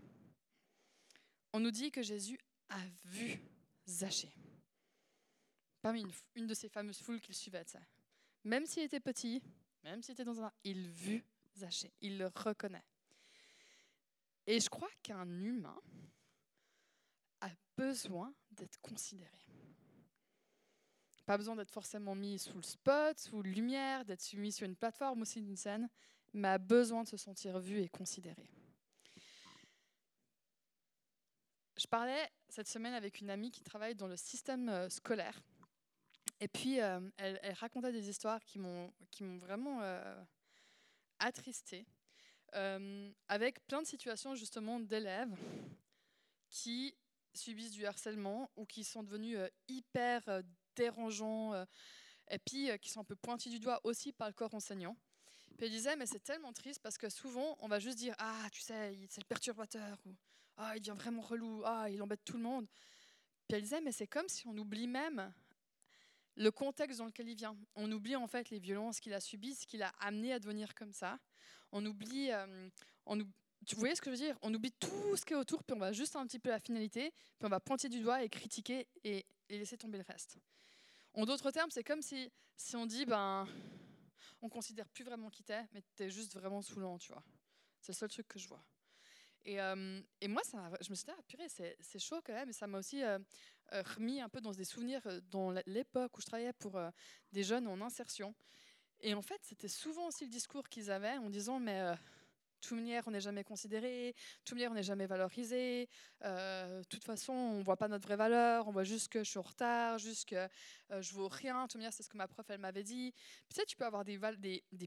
on 1.54 1.60
nous 1.60 1.72
dit 1.72 1.92
que 1.92 2.02
Jésus 2.02 2.40
a 2.72 2.80
vu 3.06 3.40
Zachée. 3.88 4.34
Parmi 5.82 6.06
une, 6.36 6.48
de 6.48 6.54
ces 6.54 6.70
fameuses 6.70 7.00
foules 7.02 7.22
qu'il 7.22 7.36
suivait. 7.36 7.64
Ça. 7.66 7.80
Même 8.44 8.66
s'il 8.66 8.84
était 8.84 9.00
petit, 9.00 9.42
même 9.84 10.02
s'il 10.02 10.14
était 10.14 10.24
dans 10.24 10.42
un... 10.42 10.52
Il 10.64 10.90
vu 10.90 11.24
Zachée, 11.58 11.92
il 12.02 12.18
le 12.18 12.28
reconnaît. 12.28 12.84
Et 14.48 14.60
je 14.60 14.70
crois 14.70 14.90
qu'un 15.04 15.28
humain 15.28 15.80
a 17.42 17.50
besoin 17.78 18.34
d'être 18.52 18.80
considéré. 18.82 19.30
Pas 21.26 21.38
besoin 21.38 21.56
d'être 21.56 21.72
forcément 21.72 22.16
mis 22.16 22.40
sous 22.40 22.58
le 22.58 22.64
spot, 22.64 23.20
sous 23.20 23.42
lumière, 23.42 24.06
d'être 24.06 24.34
mis 24.34 24.52
sur 24.52 24.66
une 24.66 24.76
plateforme 24.76 25.22
aussi 25.22 25.42
d'une 25.42 25.56
scène, 25.56 25.90
mais 26.34 26.50
a 26.50 26.58
besoin 26.58 27.04
de 27.04 27.08
se 27.08 27.18
sentir 27.18 27.60
vu 27.60 27.82
et 27.82 27.90
considéré. 27.90 28.50
Je 31.82 31.88
parlais 31.88 32.30
cette 32.48 32.68
semaine 32.68 32.94
avec 32.94 33.22
une 33.22 33.32
amie 33.32 33.50
qui 33.50 33.64
travaille 33.64 33.96
dans 33.96 34.06
le 34.06 34.16
système 34.16 34.70
euh, 34.70 34.88
scolaire. 34.88 35.42
Et 36.40 36.48
puis, 36.48 36.80
euh, 36.80 37.00
elle, 37.18 37.40
racontait 37.54 37.92
des 37.92 38.08
histoires 38.08 38.44
qui 38.46 38.60
m'ont 38.60 38.94
vraiment 39.40 39.82
euh, 39.82 40.24
attristée, 41.18 41.88
avec 43.28 43.66
plein 43.66 43.82
de 43.82 43.88
situations 43.88 44.36
justement 44.36 44.80
d'élèves 44.80 45.34
qui 46.50 46.94
subissent 47.34 47.72
du 47.72 47.86
harcèlement 47.86 48.52
ou 48.58 48.66
qui 48.66 48.84
sont 48.84 49.02
devenus 49.02 49.40
hyper 49.68 50.44
dérangeants 50.76 51.66
et 52.30 52.40
puis 52.40 52.78
qui 52.80 52.90
sont 52.90 53.02
un 53.02 53.06
peu 53.06 53.16
pointis 53.16 53.50
du 53.50 53.60
doigt 53.60 53.80
aussi 53.86 54.12
par 54.12 54.28
le 54.28 54.34
corps 54.34 54.54
enseignant. 54.54 54.98
Puis 55.58 55.68
elle 55.68 55.72
disait, 55.72 55.96
mais 55.96 56.06
c'est 56.06 56.24
tellement 56.24 56.52
triste 56.52 56.82
parce 56.82 56.98
que 56.98 57.10
souvent, 57.10 57.56
on 57.60 57.70
va 57.70 57.80
juste 57.80 57.98
dire, 57.98 58.16
ah, 58.18 58.48
tu 58.52 58.60
sais, 58.60 58.98
c'est 59.10 59.22
le 59.22 59.28
perturbateur, 59.28 59.98
ou 60.06 60.14
ah, 60.62 60.78
il 60.78 60.82
devient 60.82 60.98
vraiment 60.98 61.22
relou, 61.22 61.64
ah, 61.66 61.90
il 61.90 62.02
embête 62.02 62.24
tout 62.24 62.38
le 62.38 62.44
monde. 62.44 62.68
Puis 63.48 63.58
elle 63.58 63.64
disait, 63.64 63.82
mais 63.82 63.92
c'est 63.92 64.08
comme 64.08 64.28
si 64.28 64.48
on 64.48 64.58
oublie 64.58 64.88
même 64.88 65.34
le 66.36 66.52
contexte 66.52 67.00
dans 67.00 67.06
lequel 67.06 67.30
il 67.30 67.36
vient. 67.36 67.58
On 67.76 67.92
oublie 67.92 68.16
en 68.16 68.28
fait 68.28 68.50
les 68.50 68.60
violences 68.60 69.00
qu'il 69.00 69.14
a 69.14 69.20
subies, 69.20 69.56
ce 69.56 69.66
qui 69.66 69.78
l'a 69.78 69.90
amené 70.00 70.34
à 70.34 70.40
devenir 70.40 70.76
comme 70.76 70.94
ça. 70.94 71.20
On 71.72 71.86
oublie, 71.86 72.32
euh, 72.32 72.70
tu 73.66 73.76
voyez 73.76 73.96
ce 73.96 74.02
que 74.02 74.12
je 74.12 74.16
veux 74.16 74.26
dire? 74.26 74.38
On 74.42 74.54
oublie 74.54 74.72
tout 74.72 75.16
ce 75.16 75.26
qui 75.26 75.34
est 75.34 75.38
autour, 75.38 75.64
puis 75.64 75.76
on 75.76 75.80
va 75.80 75.92
juste 75.92 76.16
un 76.16 76.26
petit 76.26 76.40
peu 76.40 76.50
la 76.50 76.60
finalité, 76.60 77.12
puis 77.12 77.46
on 77.46 77.50
va 77.50 77.60
pointer 77.60 77.90
du 77.90 78.00
doigt 78.00 78.24
et 78.24 78.30
critiquer 78.30 78.88
et, 79.04 79.26
laisser 79.50 79.78
tomber 79.78 79.98
le 79.98 80.06
reste. 80.08 80.38
En 81.14 81.26
d'autres 81.26 81.52
termes, 81.52 81.72
c'est 81.72 81.84
comme 81.84 82.02
si, 82.02 82.32
si 82.56 82.76
on 82.78 82.86
dit, 82.86 83.06
ben, 83.06 83.46
on 84.42 84.48
considère 84.48 84.88
plus 84.88 85.04
vraiment 85.04 85.30
qui 85.30 85.44
t'es, 85.44 85.66
mais 85.74 85.82
t'es 85.96 86.10
juste 86.10 86.34
vraiment 86.34 86.62
saoulant, 86.62 86.98
tu 86.98 87.12
vois. 87.12 87.24
C'est 87.82 87.92
le 87.92 87.98
seul 87.98 88.10
truc 88.10 88.28
que 88.28 88.40
je 88.40 88.48
vois. 88.48 88.64
Et, 89.46 89.58
moi, 90.28 90.42
je 90.82 90.90
me 90.90 90.96
suis 90.96 91.06
dit, 91.06 91.12
ah 91.12 91.22
purée, 91.28 91.48
c'est 91.50 92.00
chaud 92.00 92.22
quand 92.26 92.34
même, 92.34 92.50
et 92.50 92.54
ça 92.54 92.68
m'a 92.68 92.80
aussi 92.80 93.04
euh, 93.04 93.18
euh, 93.74 93.84
remis 93.96 94.22
un 94.22 94.30
peu 94.30 94.42
dans 94.42 94.52
des 94.52 94.66
souvenirs 94.66 95.02
dans 95.32 95.52
l'époque 95.66 96.18
où 96.18 96.22
je 96.22 96.26
travaillais 96.26 96.54
pour 96.54 96.80
des 97.32 97.44
jeunes 97.44 97.68
en 97.68 97.82
insertion. 97.82 98.36
Et 99.02 99.14
en 99.14 99.22
fait, 99.22 99.40
c'était 99.44 99.68
souvent 99.68 100.08
aussi 100.08 100.26
le 100.26 100.30
discours 100.30 100.68
qu'ils 100.70 100.92
avaient 100.92 101.18
en 101.18 101.30
disant, 101.30 101.60
mais 101.60 101.96
toute 102.62 102.78
manière, 102.78 103.04
on 103.08 103.12
n'est 103.12 103.22
jamais 103.22 103.44
considéré, 103.44 104.16
toute 104.46 104.56
manière, 104.56 104.72
on 104.72 104.76
n'est 104.76 104.84
jamais 104.84 105.08
valorisé. 105.08 105.90
Euh, 106.24 106.80
de 106.80 106.88
toute 106.88 107.04
façon, 107.04 107.34
on 107.34 107.58
ne 107.58 107.64
voit 107.64 107.78
pas 107.78 107.88
notre 107.88 108.08
vraie 108.08 108.16
valeur, 108.16 108.68
on 108.68 108.72
voit 108.72 108.84
juste 108.84 109.10
que 109.10 109.24
je 109.24 109.30
suis 109.30 109.40
en 109.40 109.44
retard, 109.44 109.98
juste 109.98 110.30
que 110.30 110.48
euh, 110.92 111.02
je 111.02 111.14
vaux 111.14 111.28
rien. 111.28 111.68
Manière, 111.74 111.92
c'est 111.94 112.04
ce 112.04 112.10
que 112.10 112.18
ma 112.18 112.28
prof, 112.28 112.46
elle 112.50 112.60
m'avait 112.60 112.84
dit. 112.84 113.14
Peut-être 113.50 113.68
tu 113.68 113.76
peux 113.76 113.86
avoir 113.86 114.06
des, 114.06 114.20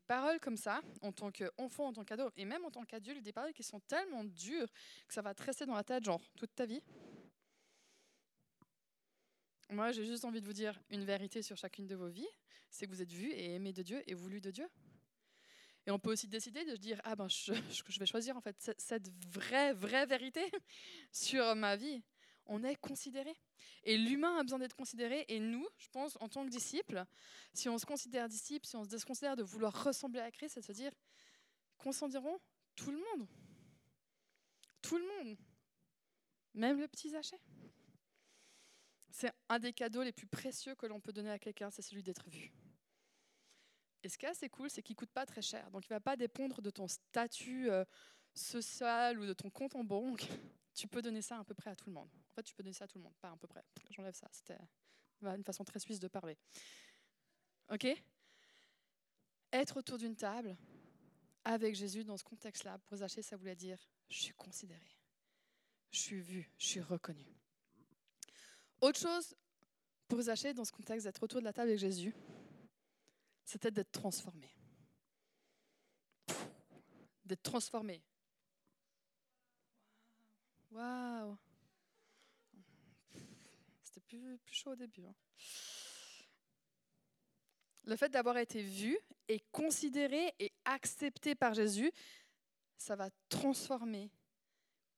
paroles 0.06 0.40
comme 0.40 0.56
ça, 0.56 0.80
en 1.02 1.12
tant 1.12 1.30
qu'enfant, 1.30 1.88
en 1.88 1.92
tant 1.92 2.04
qu'ado, 2.04 2.30
et 2.36 2.44
même 2.44 2.64
en 2.64 2.70
tant 2.70 2.84
qu'adulte, 2.84 3.22
des 3.22 3.32
paroles 3.32 3.52
qui 3.52 3.62
sont 3.62 3.80
tellement 3.80 4.24
dures 4.24 4.70
que 5.08 5.14
ça 5.14 5.22
va 5.22 5.34
te 5.34 5.42
rester 5.42 5.66
dans 5.66 5.74
la 5.74 5.84
tête, 5.84 6.04
genre, 6.04 6.20
toute 6.36 6.54
ta 6.54 6.66
vie. 6.66 6.82
Moi, 9.70 9.92
j'ai 9.92 10.04
juste 10.04 10.24
envie 10.24 10.40
de 10.40 10.46
vous 10.46 10.52
dire 10.52 10.80
une 10.90 11.04
vérité 11.04 11.42
sur 11.42 11.56
chacune 11.56 11.86
de 11.86 11.96
vos 11.96 12.08
vies, 12.08 12.28
c'est 12.70 12.86
que 12.86 12.90
vous 12.90 13.02
êtes 13.02 13.12
vus 13.12 13.30
et 13.32 13.54
aimés 13.54 13.72
de 13.72 13.82
Dieu 13.82 14.02
et 14.06 14.14
voulus 14.14 14.40
de 14.40 14.50
Dieu. 14.50 14.68
Et 15.86 15.90
on 15.90 15.98
peut 15.98 16.12
aussi 16.12 16.28
décider 16.28 16.64
de 16.64 16.74
se 16.74 16.80
dire, 16.80 17.00
ah 17.04 17.14
ben 17.14 17.28
je, 17.28 17.52
je 17.88 17.98
vais 17.98 18.06
choisir 18.06 18.36
en 18.36 18.40
fait 18.40 18.74
cette 18.78 19.10
vraie, 19.28 19.72
vraie 19.72 20.06
vérité 20.06 20.50
sur 21.12 21.54
ma 21.54 21.76
vie. 21.76 22.02
On 22.46 22.62
est 22.62 22.76
considéré. 22.76 23.34
Et 23.84 23.96
l'humain 23.96 24.38
a 24.38 24.42
besoin 24.42 24.58
d'être 24.58 24.76
considéré. 24.76 25.24
Et 25.28 25.40
nous, 25.40 25.66
je 25.78 25.88
pense, 25.88 26.16
en 26.20 26.28
tant 26.28 26.44
que 26.44 26.50
disciples, 26.50 27.04
si 27.52 27.68
on 27.68 27.78
se 27.78 27.86
considère 27.86 28.28
disciples, 28.28 28.66
si 28.66 28.76
on 28.76 28.84
se 28.84 28.88
déconsidère 28.88 29.36
de 29.36 29.42
vouloir 29.42 29.84
ressembler 29.84 30.20
à 30.20 30.30
Christ, 30.30 30.54
c'est 30.54 30.60
de 30.60 30.66
se 30.66 30.72
dire, 30.72 30.92
considérons 31.78 32.38
tout 32.76 32.90
le 32.90 32.98
monde. 32.98 33.28
Tout 34.82 34.98
le 34.98 35.06
monde. 35.06 35.36
Même 36.54 36.80
le 36.80 36.88
petit 36.88 37.10
Zaché. 37.10 37.36
C'est 39.10 39.32
un 39.48 39.58
des 39.58 39.72
cadeaux 39.72 40.02
les 40.02 40.12
plus 40.12 40.26
précieux 40.26 40.74
que 40.74 40.86
l'on 40.86 41.00
peut 41.00 41.12
donner 41.12 41.30
à 41.30 41.38
quelqu'un, 41.38 41.70
c'est 41.70 41.82
celui 41.82 42.02
d'être 42.02 42.28
vu. 42.28 42.52
Et 44.04 44.08
ce 44.10 44.18
qui 44.18 44.26
est 44.26 44.28
assez 44.28 44.50
cool, 44.50 44.68
c'est 44.68 44.82
qu'il 44.82 44.92
ne 44.92 44.98
coûte 44.98 45.10
pas 45.10 45.24
très 45.24 45.40
cher. 45.40 45.70
Donc 45.70 45.86
il 45.88 45.92
ne 45.92 45.96
va 45.96 46.00
pas 46.00 46.14
dépendre 46.14 46.60
de 46.60 46.68
ton 46.68 46.86
statut 46.86 47.70
euh, 47.70 47.84
social 48.34 49.18
ou 49.18 49.24
de 49.24 49.32
ton 49.32 49.48
compte 49.48 49.74
en 49.74 49.82
banque. 49.82 50.28
Tu 50.74 50.88
peux 50.88 51.00
donner 51.00 51.22
ça 51.22 51.38
à 51.38 51.44
peu 51.44 51.54
près 51.54 51.70
à 51.70 51.76
tout 51.76 51.86
le 51.86 51.92
monde. 51.92 52.08
En 52.32 52.34
fait, 52.34 52.42
tu 52.42 52.52
peux 52.52 52.64
donner 52.64 52.72
ça 52.72 52.86
à 52.86 52.88
tout 52.88 52.98
le 52.98 53.04
monde, 53.04 53.14
pas 53.20 53.30
à 53.30 53.36
peu 53.36 53.46
près. 53.46 53.62
J'enlève 53.90 54.16
ça, 54.16 54.26
c'était 54.32 54.58
une 55.22 55.44
façon 55.44 55.62
très 55.62 55.78
suisse 55.78 56.00
de 56.00 56.08
parler. 56.08 56.36
Ok? 57.70 57.86
Être 59.52 59.76
autour 59.76 59.98
d'une 59.98 60.16
table 60.16 60.56
avec 61.44 61.76
Jésus 61.76 62.02
dans 62.02 62.16
ce 62.16 62.24
contexte-là, 62.24 62.78
pour 62.78 62.96
Zachée, 62.96 63.22
ça 63.22 63.36
voulait 63.36 63.54
dire 63.54 63.78
je 64.08 64.20
suis 64.20 64.34
considéré, 64.34 64.98
je 65.92 66.00
suis 66.00 66.20
vu, 66.20 66.50
je 66.58 66.66
suis 66.66 66.80
reconnu. 66.80 67.24
Autre 68.80 68.98
chose 68.98 69.36
pour 70.08 70.22
Zachée 70.22 70.54
dans 70.54 70.64
ce 70.64 70.72
contexte 70.72 71.06
d'être 71.06 71.22
autour 71.22 71.38
de 71.38 71.44
la 71.44 71.52
table 71.52 71.68
avec 71.68 71.78
Jésus, 71.78 72.16
c'était 73.44 73.70
d'être 73.70 73.92
transformé. 73.92 74.50
D'être 77.24 77.42
transformé. 77.42 78.02
Waouh! 80.70 81.36
C'était 83.82 84.00
plus, 84.00 84.40
chaud 84.50 84.72
au 84.72 84.76
début. 84.76 85.04
Hein. 85.06 85.14
Le 87.84 87.96
fait 87.96 88.08
d'avoir 88.08 88.38
été 88.38 88.62
vu 88.62 88.98
et 89.28 89.40
considéré 89.52 90.34
et 90.38 90.52
accepté 90.64 91.34
par 91.34 91.54
Jésus, 91.54 91.92
ça 92.76 92.96
va 92.96 93.10
transformer 93.28 94.10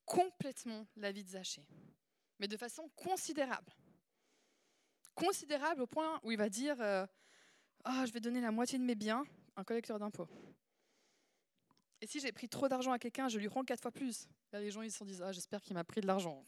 complètement 0.05 0.87
la 0.97 1.13
vie 1.13 1.25
de 1.25 1.29
Zachée. 1.29 1.67
Mais 2.39 2.49
de 2.49 2.57
façon 2.57 2.89
considérable. 2.97 3.73
Considérable 5.15 5.83
au 5.83 5.87
point 5.87 6.21
où 6.23 6.31
il 6.31 6.39
va 6.39 6.49
dire 6.49 6.81
euh, 6.81 7.07
ah, 7.89 8.05
je 8.05 8.13
vais 8.13 8.21
donner 8.21 8.41
la 8.41 8.51
moitié 8.51 8.79
de 8.79 8.85
mes 8.85 8.97
biens 8.97 9.25
à 9.55 9.61
un 9.61 9.65
collecteur 9.65 9.99
d'impôts. 10.01 10.29
Et 12.01 12.07
si 12.07 12.19
j'ai 12.19 12.33
pris 12.33 12.49
trop 12.49 12.69
d'argent 12.69 12.91
à 12.91 12.99
quelqu'un, 12.99 13.29
je 13.29 13.39
lui 13.39 13.47
rends 13.47 13.65
quatre 13.65 13.81
fois 13.81 13.93
plus. 13.93 14.29
Les 14.53 14.71
gens 14.71 14.83
ils 14.83 14.91
se 14.91 15.05
disent 15.05 15.23
ah, 15.23 15.31
j'espère 15.31 15.63
qu'il 15.63 15.75
m'a 15.75 15.85
pris 15.85 16.01
de 16.01 16.07
l'argent. 16.07 16.45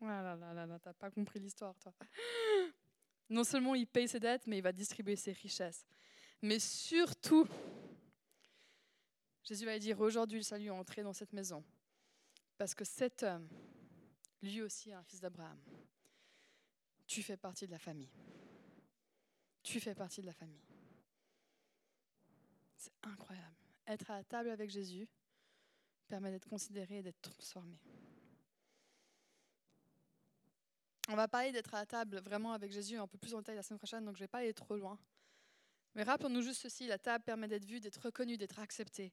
Voilà, 0.00 0.36
là, 0.36 0.52
là, 0.52 0.66
là, 0.66 0.78
t'as 0.78 0.92
pas 0.92 1.10
compris 1.10 1.38
l'histoire, 1.38 1.74
toi. 1.78 1.92
Non 3.28 3.44
seulement 3.44 3.74
il 3.74 3.86
paye 3.86 4.06
ses 4.06 4.20
dettes, 4.20 4.46
mais 4.46 4.58
il 4.58 4.62
va 4.62 4.72
distribuer 4.72 5.16
ses 5.16 5.32
richesses. 5.32 5.86
Mais 6.42 6.58
surtout, 6.58 7.48
Jésus 9.42 9.64
va 9.64 9.78
dire 9.78 10.00
aujourd'hui 10.00 10.38
le 10.38 10.44
salut 10.44 10.66
est 10.66 10.70
entré 10.70 11.02
dans 11.02 11.12
cette 11.12 11.32
maison. 11.32 11.64
Parce 12.58 12.74
que 12.74 12.84
cet 12.84 13.22
homme, 13.22 13.48
lui 14.42 14.62
aussi, 14.62 14.90
est 14.90 14.94
un 14.94 15.02
fils 15.02 15.20
d'Abraham. 15.20 15.58
Tu 17.06 17.22
fais 17.22 17.36
partie 17.36 17.66
de 17.66 17.72
la 17.72 17.78
famille 17.78 18.10
tu 19.66 19.80
fais 19.80 19.96
partie 19.96 20.20
de 20.20 20.26
la 20.26 20.32
famille. 20.32 20.62
C'est 22.76 22.92
incroyable. 23.02 23.56
Être 23.88 24.10
à 24.12 24.18
la 24.18 24.24
table 24.24 24.50
avec 24.50 24.70
Jésus 24.70 25.08
permet 26.06 26.30
d'être 26.30 26.48
considéré 26.48 26.98
et 26.98 27.02
d'être 27.02 27.20
transformé. 27.20 27.76
On 31.08 31.16
va 31.16 31.26
parler 31.26 31.50
d'être 31.50 31.74
à 31.74 31.80
la 31.80 31.86
table 31.86 32.18
vraiment 32.18 32.52
avec 32.52 32.70
Jésus 32.70 32.96
un 32.96 33.08
peu 33.08 33.18
plus 33.18 33.34
en 33.34 33.38
détail 33.38 33.56
la 33.56 33.62
semaine 33.64 33.78
prochaine, 33.78 34.04
donc 34.04 34.14
je 34.14 34.20
ne 34.20 34.24
vais 34.24 34.28
pas 34.28 34.38
aller 34.38 34.54
trop 34.54 34.76
loin. 34.76 34.98
Mais 35.94 36.04
rappelons-nous 36.04 36.42
juste 36.42 36.62
ceci, 36.62 36.86
la 36.86 36.98
table 36.98 37.24
permet 37.24 37.48
d'être 37.48 37.64
vue, 37.64 37.80
d'être 37.80 38.00
reconnue, 38.04 38.36
d'être 38.36 38.60
acceptée, 38.60 39.12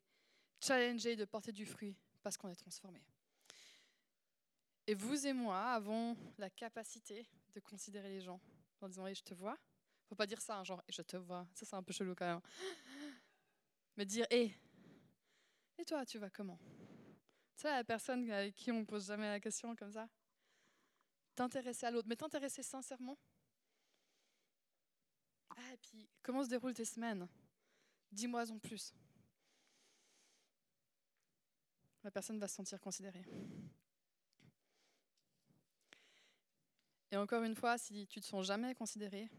challengée, 0.59 1.15
de 1.15 1.25
porter 1.25 1.51
du 1.51 1.65
fruit 1.65 1.95
parce 2.21 2.37
qu'on 2.37 2.49
est 2.49 2.55
transformé. 2.55 3.01
Et 4.85 4.93
vous 4.93 5.25
et 5.25 5.33
moi 5.33 5.71
avons 5.71 6.15
la 6.37 6.51
capacité 6.51 7.25
de 7.55 7.59
considérer 7.59 8.09
les 8.09 8.21
gens 8.21 8.39
en 8.81 8.87
disant 8.87 9.05
oui, 9.05 9.15
je 9.15 9.23
te 9.23 9.33
vois, 9.33 9.57
faut 10.07 10.15
pas 10.15 10.27
dire 10.27 10.41
ça, 10.41 10.57
hein, 10.57 10.63
genre, 10.63 10.83
je 10.89 11.01
te 11.01 11.17
vois. 11.17 11.47
Ça, 11.53 11.65
c'est 11.65 11.75
un 11.75 11.83
peu 11.83 11.93
chelou 11.93 12.15
quand 12.15 12.25
même. 12.25 12.41
Mais 13.97 14.05
dire, 14.05 14.25
hé, 14.31 14.55
et 15.77 15.85
toi, 15.85 16.05
tu 16.05 16.17
vas 16.17 16.29
comment? 16.29 16.59
Tu 17.55 17.61
sais, 17.61 17.69
la 17.69 17.83
personne 17.83 18.29
avec 18.31 18.55
qui 18.55 18.71
on 18.71 18.85
pose 18.85 19.07
jamais 19.07 19.27
la 19.27 19.39
question 19.39 19.75
comme 19.75 19.91
ça 19.91 20.07
T'intéresser 21.35 21.87
à 21.87 21.91
l'autre, 21.91 22.07
mais 22.07 22.15
t'intéresser 22.15 22.61
sincèrement. 22.61 23.17
Ah, 25.49 25.73
et 25.73 25.77
puis, 25.77 26.07
comment 26.21 26.43
se 26.43 26.49
déroulent 26.49 26.73
tes 26.73 26.85
semaines? 26.85 27.27
Dis-moi 28.11 28.51
en 28.51 28.59
plus. 28.59 28.93
La 32.03 32.11
personne 32.11 32.37
va 32.37 32.47
se 32.47 32.55
sentir 32.55 32.79
considérée. 32.79 33.25
Et 37.11 37.17
encore 37.17 37.43
une 37.43 37.55
fois, 37.55 37.77
si 37.77 38.07
tu 38.07 38.19
ne 38.19 38.21
te 38.21 38.27
sens 38.27 38.45
jamais 38.45 38.75
considéré, 38.75 39.29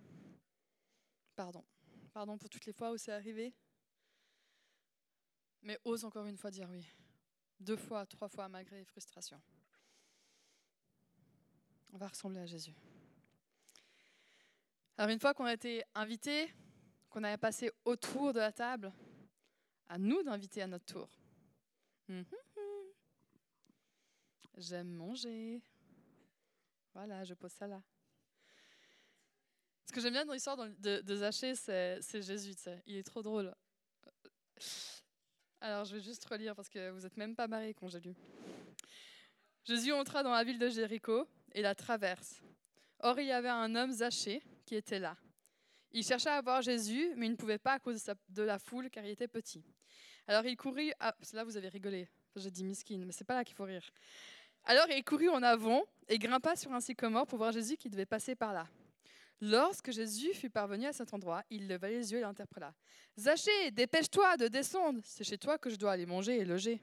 Pardon. 1.34 1.64
Pardon 2.12 2.38
pour 2.38 2.48
toutes 2.48 2.66
les 2.66 2.72
fois 2.72 2.92
où 2.92 2.96
c'est 2.96 3.12
arrivé. 3.12 3.52
Mais 5.62 5.78
ose 5.84 6.04
encore 6.04 6.26
une 6.26 6.36
fois 6.36 6.50
dire 6.50 6.68
oui. 6.70 6.86
Deux 7.58 7.76
fois, 7.76 8.06
trois 8.06 8.28
fois, 8.28 8.48
malgré 8.48 8.78
les 8.78 8.84
frustrations. 8.84 9.40
On 11.92 11.96
va 11.96 12.08
ressembler 12.08 12.40
à 12.40 12.46
Jésus. 12.46 12.74
Alors 14.96 15.10
une 15.10 15.18
fois 15.18 15.34
qu'on 15.34 15.44
a 15.44 15.54
été 15.54 15.82
invité, 15.94 16.52
qu'on 17.08 17.24
a 17.24 17.36
passé 17.38 17.70
autour 17.84 18.32
de 18.32 18.40
la 18.40 18.52
table, 18.52 18.92
à 19.88 19.98
nous 19.98 20.22
d'inviter 20.22 20.62
à 20.62 20.66
notre 20.66 20.84
tour. 20.84 21.08
Mhm. 22.08 22.24
J'aime 24.56 24.90
manger. 24.90 25.62
Voilà, 26.92 27.24
je 27.24 27.34
pose 27.34 27.52
ça 27.52 27.66
là. 27.66 27.82
Que 29.94 30.00
j'aime 30.00 30.14
bien 30.14 30.24
dans 30.24 30.32
l'histoire 30.32 30.56
de, 30.56 31.02
de 31.02 31.16
Zachée, 31.16 31.54
c'est 31.54 32.20
Jésus. 32.20 32.56
Il 32.84 32.96
est 32.96 33.04
trop 33.04 33.22
drôle. 33.22 33.54
Alors, 35.60 35.84
je 35.84 35.94
vais 35.94 36.02
juste 36.02 36.24
relire 36.24 36.56
parce 36.56 36.68
que 36.68 36.90
vous 36.90 37.02
n'êtes 37.02 37.16
même 37.16 37.36
pas 37.36 37.46
mariés 37.46 37.74
quand 37.74 37.86
j'ai 37.86 38.00
lu. 38.00 38.12
Jésus 39.62 39.92
entra 39.92 40.24
dans 40.24 40.32
la 40.32 40.42
ville 40.42 40.58
de 40.58 40.68
Jéricho 40.68 41.28
et 41.52 41.62
la 41.62 41.76
traverse. 41.76 42.42
Or, 42.98 43.20
il 43.20 43.26
y 43.26 43.30
avait 43.30 43.48
un 43.48 43.72
homme 43.76 43.92
Zachée 43.92 44.42
qui 44.66 44.74
était 44.74 44.98
là. 44.98 45.16
Il 45.92 46.02
cherchait 46.02 46.30
à 46.30 46.40
voir 46.42 46.60
Jésus, 46.60 47.12
mais 47.16 47.26
il 47.26 47.30
ne 47.30 47.36
pouvait 47.36 47.58
pas 47.58 47.74
à 47.74 47.78
cause 47.78 48.04
de 48.30 48.42
la 48.42 48.58
foule 48.58 48.90
car 48.90 49.04
il 49.04 49.10
était 49.10 49.28
petit. 49.28 49.62
Alors 50.26 50.44
il 50.44 50.56
courut. 50.56 50.92
À... 50.98 51.14
Là, 51.34 51.44
vous 51.44 51.56
avez 51.56 51.68
rigolé. 51.68 52.08
J'ai 52.34 52.50
dit 52.50 52.64
miskin, 52.64 53.04
mais 53.06 53.12
c'est 53.12 53.22
pas 53.22 53.34
là 53.34 53.44
qu'il 53.44 53.54
faut 53.54 53.62
rire. 53.62 53.88
Alors 54.64 54.86
il 54.90 55.04
courut 55.04 55.28
en 55.28 55.44
avant 55.44 55.84
et 56.08 56.18
grimpa 56.18 56.56
sur 56.56 56.72
un 56.72 56.80
sycomore 56.80 57.28
pour 57.28 57.38
voir 57.38 57.52
Jésus 57.52 57.76
qui 57.76 57.88
devait 57.88 58.06
passer 58.06 58.34
par 58.34 58.52
là. 58.52 58.66
Lorsque 59.40 59.90
Jésus 59.90 60.32
fut 60.34 60.50
parvenu 60.50 60.86
à 60.86 60.92
cet 60.92 61.12
endroit, 61.12 61.42
il 61.50 61.68
leva 61.68 61.88
les 61.88 62.12
yeux 62.12 62.18
et 62.18 62.22
l'interpella. 62.22 62.74
Zachée, 63.18 63.70
dépêche-toi 63.72 64.36
de 64.36 64.48
descendre. 64.48 65.00
C'est 65.04 65.24
chez 65.24 65.38
toi 65.38 65.58
que 65.58 65.70
je 65.70 65.76
dois 65.76 65.92
aller 65.92 66.06
manger 66.06 66.38
et 66.38 66.44
loger. 66.44 66.80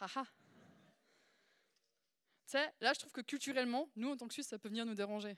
Haha. 0.00 0.24
Tu 2.46 2.58
sais, 2.58 2.72
là, 2.80 2.92
je 2.92 3.00
trouve 3.00 3.12
que 3.12 3.20
culturellement, 3.20 3.88
nous, 3.96 4.10
en 4.10 4.16
tant 4.16 4.26
que 4.26 4.34
Suisse, 4.34 4.48
ça 4.48 4.58
peut 4.58 4.68
venir 4.68 4.86
nous 4.86 4.94
déranger. 4.94 5.36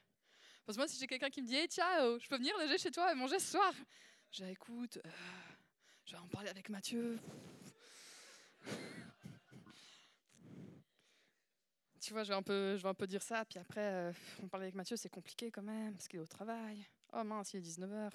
Parce 0.65 0.77
que 0.77 0.81
moi, 0.81 0.89
si 0.89 0.99
j'ai 0.99 1.07
quelqu'un 1.07 1.31
qui 1.31 1.43
me 1.43 1.47
dit 1.47 1.57
hey, 1.57 1.69
ciao, 1.69 2.19
je 2.19 2.29
peux 2.29 2.37
venir 2.37 2.57
loger 2.59 2.79
chez 2.79 2.91
toi 2.91 3.13
et 3.13 3.15
manger 3.15 3.39
ce 3.39 3.53
soir? 3.53 3.73
Je 4.33 4.45
écoute, 4.45 4.99
euh, 5.05 5.11
je 6.05 6.13
vais 6.13 6.19
en 6.19 6.29
parler 6.29 6.51
avec 6.51 6.69
Mathieu. 6.69 7.19
Tu 12.07 12.13
vois, 12.13 12.23
je 12.23 12.29
vais, 12.29 12.37
un 12.37 12.43
peu, 12.43 12.77
je 12.77 12.83
vais 12.85 12.89
un 12.89 12.95
peu 12.95 13.07
dire 13.09 13.23
ça, 13.23 13.45
puis 13.45 13.59
après, 13.59 13.81
euh, 13.81 14.13
on 14.41 14.47
parle 14.47 14.63
avec 14.63 14.77
Mathieu, 14.77 14.97
c'est 14.97 15.09
compliqué 15.09 15.51
quand 15.51 15.63
même, 15.63 15.93
parce 15.93 16.07
qu'il 16.07 16.21
est 16.21 16.23
au 16.23 16.27
travail. 16.27 16.87
Oh 17.13 17.25
mince, 17.25 17.53
il 17.53 17.57
est 17.57 17.69
19h. 17.69 18.11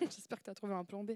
J'espère 0.02 0.38
que 0.38 0.44
tu 0.44 0.50
as 0.50 0.54
trouvé 0.54 0.74
un 0.74 0.84
plan 0.84 1.02
B. 1.02 1.12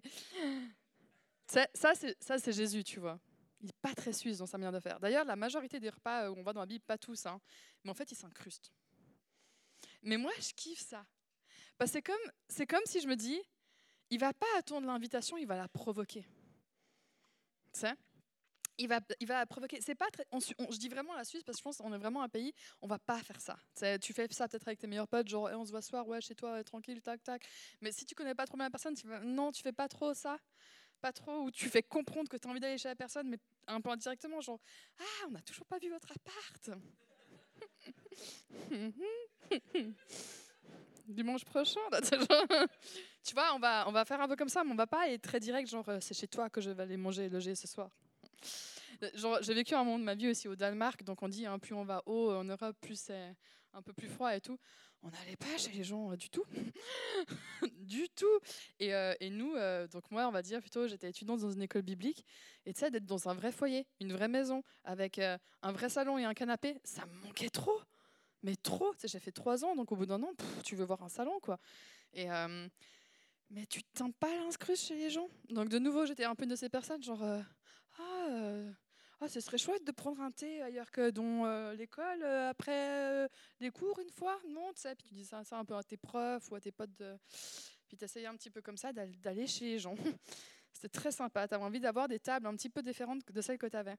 Ça, 1.46 1.94
c'est 1.94 2.52
Jésus, 2.52 2.82
tu 2.82 2.98
vois. 2.98 3.20
Il 3.60 3.66
n'est 3.66 3.72
pas 3.82 3.94
très 3.94 4.14
suisse 4.14 4.38
dans 4.38 4.46
sa 4.46 4.56
manière 4.56 4.72
de 4.72 4.80
faire. 4.80 4.98
D'ailleurs, 5.00 5.26
la 5.26 5.36
majorité 5.36 5.78
des 5.80 5.90
repas 5.90 6.30
où 6.30 6.38
on 6.38 6.42
va 6.42 6.54
dans 6.54 6.60
la 6.60 6.66
Bible, 6.66 6.84
pas 6.86 6.96
tous, 6.96 7.26
hein, 7.26 7.38
mais 7.84 7.90
en 7.90 7.94
fait, 7.94 8.10
il 8.10 8.16
s'incruste. 8.16 8.72
Mais 10.02 10.16
moi, 10.16 10.32
je 10.38 10.50
kiffe 10.54 10.80
ça. 10.80 11.04
Parce 11.76 11.90
que 11.90 11.98
c'est 12.48 12.66
comme, 12.66 12.76
comme 12.78 12.86
si 12.86 13.00
je 13.02 13.06
me 13.06 13.16
dis, 13.16 13.40
il 14.08 14.18
va 14.18 14.32
pas 14.32 14.46
attendre 14.56 14.86
l'invitation, 14.86 15.36
il 15.36 15.46
va 15.46 15.56
la 15.56 15.68
provoquer. 15.68 16.22
Tu 17.74 17.80
sais? 17.80 17.94
Il 18.78 18.88
va, 18.88 19.00
il 19.20 19.26
va 19.26 19.46
provoquer. 19.46 19.80
C'est 19.80 19.94
pas 19.94 20.10
très, 20.10 20.26
je 20.32 20.78
dis 20.78 20.88
vraiment 20.88 21.14
la 21.14 21.24
Suisse 21.24 21.42
parce 21.42 21.56
que 21.56 21.60
je 21.60 21.64
pense 21.64 21.76
qu'on 21.78 21.92
est 21.92 21.98
vraiment 21.98 22.22
un 22.22 22.28
pays, 22.28 22.52
on 22.82 22.86
va 22.86 22.98
pas 22.98 23.18
faire 23.22 23.40
ça. 23.40 23.56
tu 23.98 24.12
fais 24.12 24.26
ça 24.30 24.48
peut-être 24.48 24.66
avec 24.68 24.78
tes 24.78 24.86
meilleurs 24.86 25.08
potes, 25.08 25.28
genre 25.28 25.50
on 25.52 25.64
se 25.64 25.70
voit 25.70 25.82
soir, 25.82 26.06
ouais, 26.08 26.20
chez 26.20 26.34
toi, 26.34 26.62
tranquille, 26.64 27.00
tac, 27.02 27.22
tac. 27.22 27.46
Mais 27.80 27.92
si 27.92 28.04
tu 28.04 28.14
connais 28.14 28.34
pas 28.34 28.46
trop 28.46 28.56
bien 28.56 28.66
la 28.66 28.70
personne, 28.70 28.94
tu 28.94 29.06
vas, 29.06 29.20
non, 29.20 29.52
tu 29.52 29.62
fais 29.62 29.72
pas 29.72 29.88
trop 29.88 30.14
ça. 30.14 30.38
Pas 31.00 31.12
trop, 31.12 31.42
ou 31.42 31.50
tu 31.50 31.68
fais 31.68 31.82
comprendre 31.82 32.28
que 32.30 32.36
tu 32.36 32.48
as 32.48 32.50
envie 32.50 32.60
d'aller 32.60 32.78
chez 32.78 32.88
la 32.88 32.96
personne, 32.96 33.28
mais 33.28 33.38
un 33.66 33.80
peu 33.80 33.90
indirectement, 33.90 34.40
genre 34.40 34.60
Ah, 34.98 35.26
on 35.28 35.32
n'a 35.32 35.42
toujours 35.42 35.66
pas 35.66 35.78
vu 35.78 35.90
votre 35.90 36.08
appart. 36.10 36.70
Dimanche 41.06 41.44
prochain, 41.44 41.80
là, 41.90 42.00
tu 43.22 43.34
vois, 43.34 43.54
on 43.54 43.58
va, 43.58 43.84
on 43.86 43.92
va 43.92 44.06
faire 44.06 44.20
un 44.22 44.28
peu 44.28 44.36
comme 44.36 44.48
ça, 44.48 44.64
mais 44.64 44.72
on 44.72 44.76
va 44.76 44.86
pas 44.86 45.10
être 45.10 45.20
très 45.20 45.38
direct, 45.38 45.68
genre 45.68 45.86
euh, 45.90 45.98
c'est 46.00 46.14
chez 46.14 46.26
toi 46.26 46.48
que 46.48 46.62
je 46.62 46.70
vais 46.70 46.82
aller 46.82 46.96
manger 46.96 47.24
et 47.24 47.28
loger 47.28 47.54
ce 47.54 47.66
soir. 47.66 47.90
J'ai 49.40 49.54
vécu 49.54 49.74
un 49.74 49.84
moment 49.84 49.98
de 49.98 50.04
ma 50.04 50.14
vie 50.14 50.28
aussi 50.28 50.48
au 50.48 50.56
Danemark, 50.56 51.02
donc 51.02 51.22
on 51.22 51.28
dit 51.28 51.46
hein, 51.46 51.58
plus 51.58 51.74
on 51.74 51.84
va 51.84 52.02
haut 52.06 52.30
en 52.32 52.44
Europe, 52.44 52.76
plus 52.80 52.98
c'est 52.98 53.34
un 53.72 53.82
peu 53.82 53.92
plus 53.92 54.08
froid 54.08 54.34
et 54.34 54.40
tout. 54.40 54.58
On 55.06 55.10
n'allait 55.10 55.36
pas 55.36 55.58
chez 55.58 55.70
les 55.72 55.84
gens 55.84 56.12
euh, 56.12 56.16
du 56.16 56.30
tout. 56.30 56.44
du 57.72 58.08
tout. 58.08 58.38
Et, 58.80 58.94
euh, 58.94 59.14
nous, 59.30 59.54
euh, 59.54 59.86
donc 59.88 60.10
moi, 60.10 60.26
on 60.26 60.30
va 60.30 60.40
dire 60.40 60.60
plutôt, 60.60 60.88
j'étais 60.88 61.10
étudiante 61.10 61.40
dans 61.40 61.50
une 61.50 61.60
école 61.60 61.82
biblique. 61.82 62.24
Et 62.64 62.72
tu 62.72 62.80
sais, 62.80 62.90
d'être 62.90 63.04
dans 63.04 63.28
un 63.28 63.34
vrai 63.34 63.52
foyer, 63.52 63.86
une 64.00 64.14
vraie 64.14 64.28
maison, 64.28 64.62
avec 64.82 65.18
un 65.18 65.72
vrai 65.72 65.90
salon 65.90 66.16
et 66.16 66.24
un 66.24 66.32
canapé, 66.32 66.80
ça 66.84 67.04
me 67.04 67.26
manquait 67.26 67.50
trop. 67.50 67.78
Mais 68.42 68.56
trop. 68.56 68.94
J'ai 69.04 69.18
fait 69.18 69.32
trois 69.32 69.62
ans, 69.64 69.76
donc 69.76 69.92
au 69.92 69.96
bout 69.96 70.06
d'un 70.06 70.22
an, 70.22 70.32
tu 70.64 70.74
veux 70.74 70.84
voir 70.84 71.02
un 71.02 71.10
salon, 71.10 71.38
quoi. 71.40 71.58
Et. 72.14 72.26
mais 73.50 73.66
tu 73.66 73.82
ne 74.00 74.12
pas 74.12 74.34
l'inscruce 74.36 74.86
chez 74.86 74.96
les 74.96 75.10
gens. 75.10 75.28
Donc 75.50 75.68
de 75.68 75.78
nouveau, 75.78 76.06
j'étais 76.06 76.24
un 76.24 76.34
peu 76.34 76.46
de 76.46 76.56
ces 76.56 76.70
personnes, 76.70 77.02
genre, 77.02 77.22
ah, 77.98 78.74
ah, 79.20 79.28
ce 79.28 79.40
serait 79.40 79.58
chouette 79.58 79.84
de 79.84 79.92
prendre 79.92 80.20
un 80.20 80.30
thé 80.30 80.60
ailleurs 80.62 80.90
que 80.90 81.10
dans 81.10 81.46
euh, 81.46 81.72
l'école, 81.74 82.22
euh, 82.22 82.50
après 82.50 83.24
euh, 83.24 83.28
les 83.60 83.70
cours 83.70 83.98
une 84.00 84.10
fois, 84.10 84.38
non, 84.48 84.72
tu 84.74 84.82
sais, 84.82 84.94
puis 84.94 85.06
tu 85.06 85.14
dis 85.14 85.24
ça, 85.24 85.42
ça 85.44 85.58
un 85.58 85.64
peu 85.64 85.74
à 85.74 85.82
tes 85.82 85.96
profs 85.96 86.50
ou 86.50 86.56
à 86.56 86.60
tes 86.60 86.72
potes, 86.72 86.94
de... 86.98 87.16
puis 87.88 87.96
tu 87.96 88.26
un 88.26 88.36
petit 88.36 88.50
peu 88.50 88.60
comme 88.60 88.76
ça 88.76 88.92
d'aller 88.92 89.46
chez 89.46 89.64
les 89.64 89.78
gens. 89.78 89.94
C'était 90.72 90.88
très 90.88 91.12
sympa, 91.12 91.48
tu 91.48 91.54
avais 91.54 91.64
envie 91.64 91.80
d'avoir 91.80 92.08
des 92.08 92.18
tables 92.18 92.46
un 92.46 92.54
petit 92.54 92.68
peu 92.68 92.82
différentes 92.82 93.24
de 93.24 93.40
celles 93.40 93.58
que 93.58 93.66
tu 93.66 93.76
avais. 93.76 93.96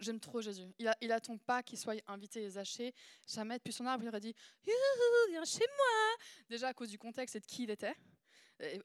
J'aime 0.00 0.18
trop 0.18 0.40
Jésus. 0.40 0.66
Il, 0.78 0.90
il 1.00 1.12
attend 1.12 1.38
pas 1.38 1.62
qu'il 1.62 1.78
soit 1.78 1.94
invité 2.08 2.42
et 2.42 2.50
zaché. 2.50 2.92
Jamais 3.28 3.58
depuis 3.58 3.72
son 3.72 3.86
arbre, 3.86 4.02
il 4.02 4.08
aurait 4.08 4.18
dit 4.18 4.34
Viens 4.64 5.44
chez 5.44 5.66
moi 5.76 6.16
Déjà 6.48 6.68
à 6.68 6.74
cause 6.74 6.90
du 6.90 6.98
contexte 6.98 7.36
et 7.36 7.40
de 7.40 7.46
qui 7.46 7.62
il 7.62 7.70
était. 7.70 7.94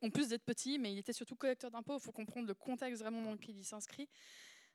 En 0.01 0.09
plus 0.09 0.29
d'être 0.29 0.43
petit, 0.43 0.79
mais 0.79 0.93
il 0.93 0.97
était 0.97 1.13
surtout 1.13 1.35
collecteur 1.35 1.71
d'impôts. 1.71 1.97
Il 1.97 2.01
faut 2.01 2.11
comprendre 2.11 2.47
le 2.47 2.53
contexte 2.53 3.01
vraiment 3.01 3.21
dans 3.21 3.31
lequel 3.31 3.57
il 3.57 3.65
s'inscrit. 3.65 4.09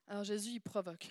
Alors 0.07 0.25
Jésus, 0.25 0.51
il 0.51 0.61
provoque. 0.61 1.11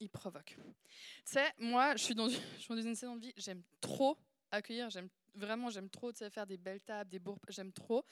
Il 0.00 0.10
provoque. 0.10 0.56
Tu 0.56 0.94
sais, 1.24 1.52
moi, 1.58 1.96
je 1.96 2.02
suis 2.02 2.14
dans, 2.14 2.28
une 2.28 2.94
saison 2.94 3.16
de 3.16 3.26
vie, 3.26 3.32
j'aime 3.36 3.62
trop 3.80 4.18
accueillir, 4.50 4.90
j'aime 4.90 5.08
vraiment, 5.34 5.70
j'aime 5.70 5.88
trop 5.88 6.12
faire 6.12 6.46
des 6.46 6.56
belles 6.56 6.80
tables, 6.80 7.10
des 7.10 7.18
bourbes, 7.18 7.38
j'aime 7.48 7.72
trop. 7.72 8.04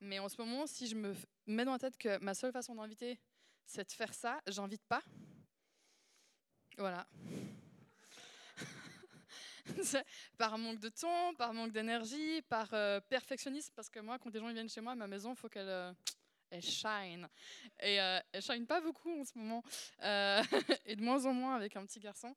Mais 0.00 0.18
en 0.18 0.28
ce 0.28 0.40
moment, 0.40 0.66
si 0.66 0.86
je 0.86 0.94
me 0.94 1.14
mets 1.46 1.64
dans 1.64 1.72
la 1.72 1.78
tête 1.78 1.96
que 1.96 2.18
ma 2.18 2.34
seule 2.34 2.52
façon 2.52 2.74
d'inviter, 2.74 3.20
c'est 3.64 3.86
de 3.86 3.92
faire 3.92 4.12
ça, 4.12 4.40
j'invite 4.46 4.82
pas. 4.88 5.02
Voilà. 6.76 7.06
par 10.38 10.58
manque 10.58 10.80
de 10.80 10.88
temps, 10.88 11.34
par 11.34 11.52
manque 11.52 11.72
d'énergie, 11.72 12.42
par 12.42 12.68
euh, 12.72 13.00
perfectionnisme, 13.00 13.72
parce 13.74 13.88
que 13.88 14.00
moi, 14.00 14.18
quand 14.18 14.30
des 14.30 14.40
gens 14.40 14.52
viennent 14.52 14.68
chez 14.68 14.80
moi, 14.80 14.94
ma 14.94 15.06
maison, 15.06 15.32
il 15.32 15.36
faut 15.36 15.48
qu'elle 15.48 15.94
euh, 16.52 16.60
shine. 16.60 17.28
Et 17.80 18.00
euh, 18.00 18.18
elle 18.32 18.42
shine 18.42 18.66
pas 18.66 18.80
beaucoup 18.80 19.20
en 19.20 19.24
ce 19.24 19.38
moment, 19.38 19.62
euh, 20.02 20.42
et 20.86 20.96
de 20.96 21.02
moins 21.02 21.24
en 21.26 21.32
moins 21.32 21.54
avec 21.54 21.76
un 21.76 21.86
petit 21.86 22.00
garçon, 22.00 22.34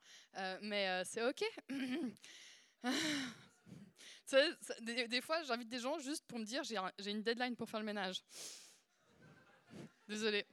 mais 0.61 1.03
c'est 1.05 1.23
ok. 1.23 1.43
des, 4.81 5.21
fois, 5.21 5.41
j'invite 5.43 5.69
des 5.69 5.79
gens 5.79 5.97
juste 5.99 6.25
pour 6.27 6.39
me 6.39 6.45
dire 6.45 6.63
j'ai 6.63 7.11
une 7.11 7.23
deadline 7.23 7.55
pour 7.55 7.69
faire 7.69 7.79
le 7.79 7.85
ménage. 7.85 8.23
Désolée. 10.07 10.45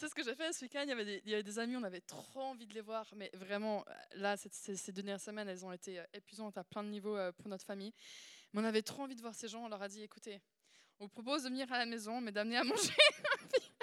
C'est 0.00 0.08
ce 0.08 0.14
que 0.14 0.24
j'ai 0.24 0.34
fait 0.34 0.52
ce 0.52 0.64
week-end? 0.64 0.82
Il, 0.84 0.88
y 1.26 1.34
avait 1.34 1.42
des, 1.42 1.58
amis, 1.58 1.76
on 1.76 1.82
avait 1.82 2.00
trop 2.00 2.40
envie 2.40 2.66
de 2.66 2.74
les 2.74 2.80
voir, 2.80 3.06
mais 3.16 3.30
vraiment, 3.34 3.84
là, 4.14 4.36
ces, 4.36 4.92
dernières 4.92 5.20
semaines, 5.20 5.48
elles 5.48 5.64
ont 5.64 5.72
été 5.72 6.02
épuisantes 6.14 6.56
à 6.58 6.64
plein 6.64 6.82
de 6.82 6.88
niveaux 6.88 7.16
pour 7.36 7.48
notre 7.48 7.66
famille. 7.66 7.92
Mais 8.52 8.62
on 8.62 8.64
avait 8.64 8.82
trop 8.82 9.02
envie 9.02 9.14
de 9.14 9.20
voir 9.20 9.34
ces 9.34 9.46
gens. 9.46 9.64
On 9.64 9.68
leur 9.68 9.82
a 9.82 9.88
dit 9.88 10.02
écoutez, 10.02 10.40
on 10.98 11.04
vous 11.04 11.10
propose 11.10 11.44
de 11.44 11.48
venir 11.48 11.70
à 11.72 11.78
la 11.78 11.86
maison, 11.86 12.20
mais 12.20 12.32
d'amener 12.32 12.56
à 12.56 12.64
manger. 12.64 12.92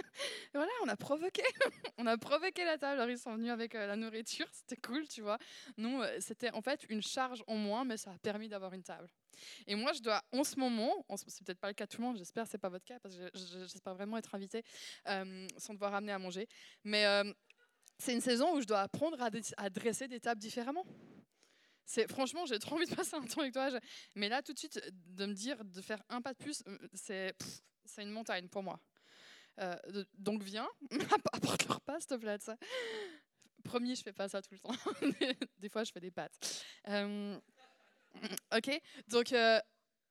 Voilà, 0.53 0.71
on 0.83 0.87
a 0.87 0.95
provoqué. 0.95 1.43
on 1.97 2.07
a 2.07 2.17
provoqué 2.17 2.65
la 2.65 2.77
table. 2.77 2.99
Alors, 2.99 3.09
ils 3.09 3.19
sont 3.19 3.35
venus 3.35 3.51
avec 3.51 3.75
euh, 3.75 3.85
la 3.85 3.95
nourriture. 3.95 4.47
C'était 4.51 4.77
cool, 4.77 5.07
tu 5.07 5.21
vois. 5.21 5.37
Nous, 5.77 6.01
euh, 6.01 6.17
c'était 6.19 6.51
en 6.51 6.61
fait 6.61 6.85
une 6.89 7.01
charge 7.01 7.43
en 7.45 7.55
moins, 7.55 7.85
mais 7.85 7.97
ça 7.97 8.11
a 8.11 8.17
permis 8.17 8.49
d'avoir 8.49 8.73
une 8.73 8.81
table. 8.81 9.07
Et 9.67 9.75
moi, 9.75 9.93
je 9.93 10.01
dois, 10.01 10.23
en 10.31 10.43
ce 10.43 10.57
moment, 10.57 11.05
c'est 11.15 11.43
peut-être 11.45 11.59
pas 11.59 11.67
le 11.67 11.73
cas 11.73 11.85
de 11.85 11.91
tout 11.91 12.01
le 12.01 12.07
monde, 12.07 12.17
j'espère 12.17 12.45
que 12.45 12.49
c'est 12.49 12.57
pas 12.57 12.69
votre 12.69 12.85
cas, 12.85 12.99
parce 12.99 13.15
que 13.15 13.29
j'espère 13.33 13.95
vraiment 13.95 14.17
être 14.17 14.33
invitée 14.35 14.63
euh, 15.07 15.47
sans 15.57 15.73
devoir 15.73 15.93
amener 15.93 16.11
à 16.11 16.19
manger. 16.19 16.47
Mais 16.83 17.05
c'est 17.97 18.13
une 18.13 18.21
saison 18.21 18.55
où 18.55 18.61
je 18.61 18.67
dois 18.67 18.81
apprendre 18.81 19.17
à, 19.21 19.69
dresser 19.69 20.07
des 20.07 20.19
tables 20.19 20.41
différemment 20.41 20.85
franchement, 22.09 22.45
j'ai 22.45 22.59
trop 22.59 22.75
envie 22.75 22.85
de 22.85 22.95
passer 22.95 23.15
un 23.15 23.21
temps 23.21 23.41
avec 23.41 23.53
toi. 23.53 23.69
Mais 24.15 24.29
là, 24.29 24.41
tout 24.41 24.53
de 24.53 24.59
suite, 24.59 24.79
de 24.91 25.25
me 25.25 25.33
dire 25.33 25.63
de 25.63 25.81
faire 25.81 26.03
un 26.09 26.21
pas 26.21 26.33
de 26.33 26.37
plus, 26.37 26.63
euh, 26.67 26.77
c'est 27.85 28.03
une 28.03 28.11
montagne 28.11 28.47
pour 28.49 28.63
moi. 28.63 28.79
Euh, 29.59 29.75
donc 30.17 30.43
viens, 30.43 30.67
apporte 31.33 31.67
le 31.67 31.73
repas, 31.73 31.99
s'il 31.99 32.09
te 32.09 32.15
plaît. 32.15 32.37
Promis, 33.63 33.95
je 33.95 34.03
fais 34.03 34.13
pas 34.13 34.29
ça 34.29 34.41
tout 34.41 34.53
le 34.53 34.59
temps. 34.59 34.71
des 35.57 35.69
fois, 35.69 35.83
je 35.83 35.91
fais 35.91 35.99
des 35.99 36.11
pâtes. 36.11 36.63
Euh, 36.87 37.39
ok, 38.55 38.81
donc 39.07 39.33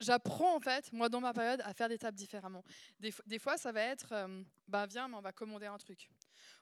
j'apprends 0.00 0.56
en 0.56 0.60
fait, 0.60 0.92
moi 0.92 1.08
dans 1.08 1.20
ma 1.20 1.32
période, 1.32 1.60
à 1.64 1.72
faire 1.74 1.88
des 1.88 1.98
tables 1.98 2.16
différemment. 2.16 2.64
Des, 3.00 3.38
fois, 3.38 3.56
ça 3.56 3.72
va 3.72 3.82
être, 3.82 4.14
bah 4.68 4.86
viens, 4.86 5.08
mais 5.08 5.16
on 5.16 5.22
va 5.22 5.32
commander 5.32 5.66
un 5.66 5.78
truc 5.78 6.08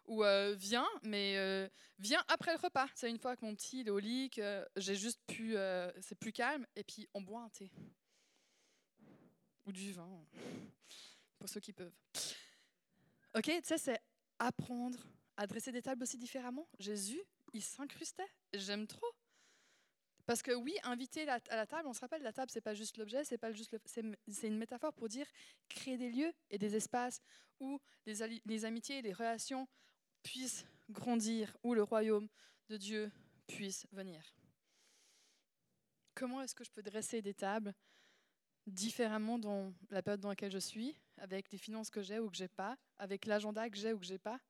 ou 0.07 0.25
euh, 0.25 0.55
viens, 0.55 0.87
mais 1.03 1.37
euh, 1.37 1.69
viens 1.99 2.23
après 2.29 2.53
le 2.53 2.59
repas. 2.59 2.89
C'est 2.95 3.11
une 3.11 3.19
fois 3.19 3.37
que 3.37 3.45
mon 3.45 3.55
petit 3.55 3.81
est 3.81 3.91
au 3.91 3.99
lit, 3.99 4.31
que 4.31 4.67
j'ai 4.77 4.95
juste 4.95 5.21
pu, 5.27 5.57
euh, 5.57 5.91
c'est 6.01 6.19
plus 6.19 6.33
calme, 6.33 6.67
et 6.77 6.85
puis 6.85 7.09
on 7.15 7.23
boit 7.23 7.43
un 7.43 7.49
thé 7.51 7.71
ou 9.67 9.73
du 9.73 9.93
vin 9.93 10.09
pour 11.39 11.49
ceux 11.49 11.61
qui 11.61 11.73
peuvent. 11.73 11.95
Ok, 13.35 13.45
tu 13.45 13.61
sais, 13.65 13.79
c'est 13.79 14.01
apprendre 14.39 14.99
à 15.37 15.47
dresser 15.47 15.73
des 15.73 15.83
tables 15.83 16.03
aussi 16.03 16.19
différemment. 16.19 16.69
Jésus, 16.79 17.23
il 17.53 17.63
s'incrustait. 17.63 18.29
J'aime 18.53 18.87
trop. 18.87 19.11
Parce 20.27 20.43
que 20.43 20.53
oui, 20.53 20.75
inviter 20.85 21.29
à 21.29 21.39
la 21.51 21.67
table, 21.67 21.87
on 21.87 21.93
se 21.93 22.01
rappelle, 22.01 22.23
la 22.23 22.33
table, 22.33 22.51
c'est 22.51 22.63
pas 22.63 22.75
juste 22.75 22.97
l'objet, 22.97 23.25
c'est 23.25 23.37
pas 23.37 23.53
juste, 23.53 23.77
c'est 23.85 24.49
une 24.49 24.57
métaphore 24.57 24.93
pour 24.95 25.09
dire 25.09 25.27
créer 25.69 25.99
des 25.99 26.11
lieux 26.11 26.33
et 26.51 26.57
des 26.57 26.77
espaces 26.77 27.21
où 27.61 27.79
les, 28.07 28.65
amitiés, 28.65 29.03
les 29.03 29.13
relations 29.13 29.69
puisse 30.23 30.65
grandir, 30.89 31.57
où 31.63 31.75
le 31.75 31.83
royaume 31.83 32.29
de 32.69 32.77
Dieu 32.77 33.13
puisse 33.47 33.87
venir. 33.93 34.35
Comment 36.15 36.41
est-ce 36.41 36.55
que 36.55 36.65
je 36.65 36.71
peux 36.71 36.83
dresser 36.83 37.21
des 37.21 37.35
tables 37.35 37.75
différemment 38.67 39.39
dans 39.39 39.75
la 39.91 40.03
période 40.03 40.21
dans 40.21 40.31
laquelle 40.31 40.53
je 40.53 40.59
suis, 40.59 40.97
avec 41.19 41.53
les 41.53 41.59
finances 41.59 41.91
que 41.91 42.03
j'ai 42.03 42.19
ou 42.19 42.31
que 42.31 42.37
j'ai 42.37 42.49
pas, 42.49 42.79
avec 42.97 43.27
l'agenda 43.27 43.69
que 43.69 43.77
j'ai 43.77 43.93
ou 43.93 43.99
que 43.99 44.07
j'ai 44.07 44.19
pas? 44.19 44.41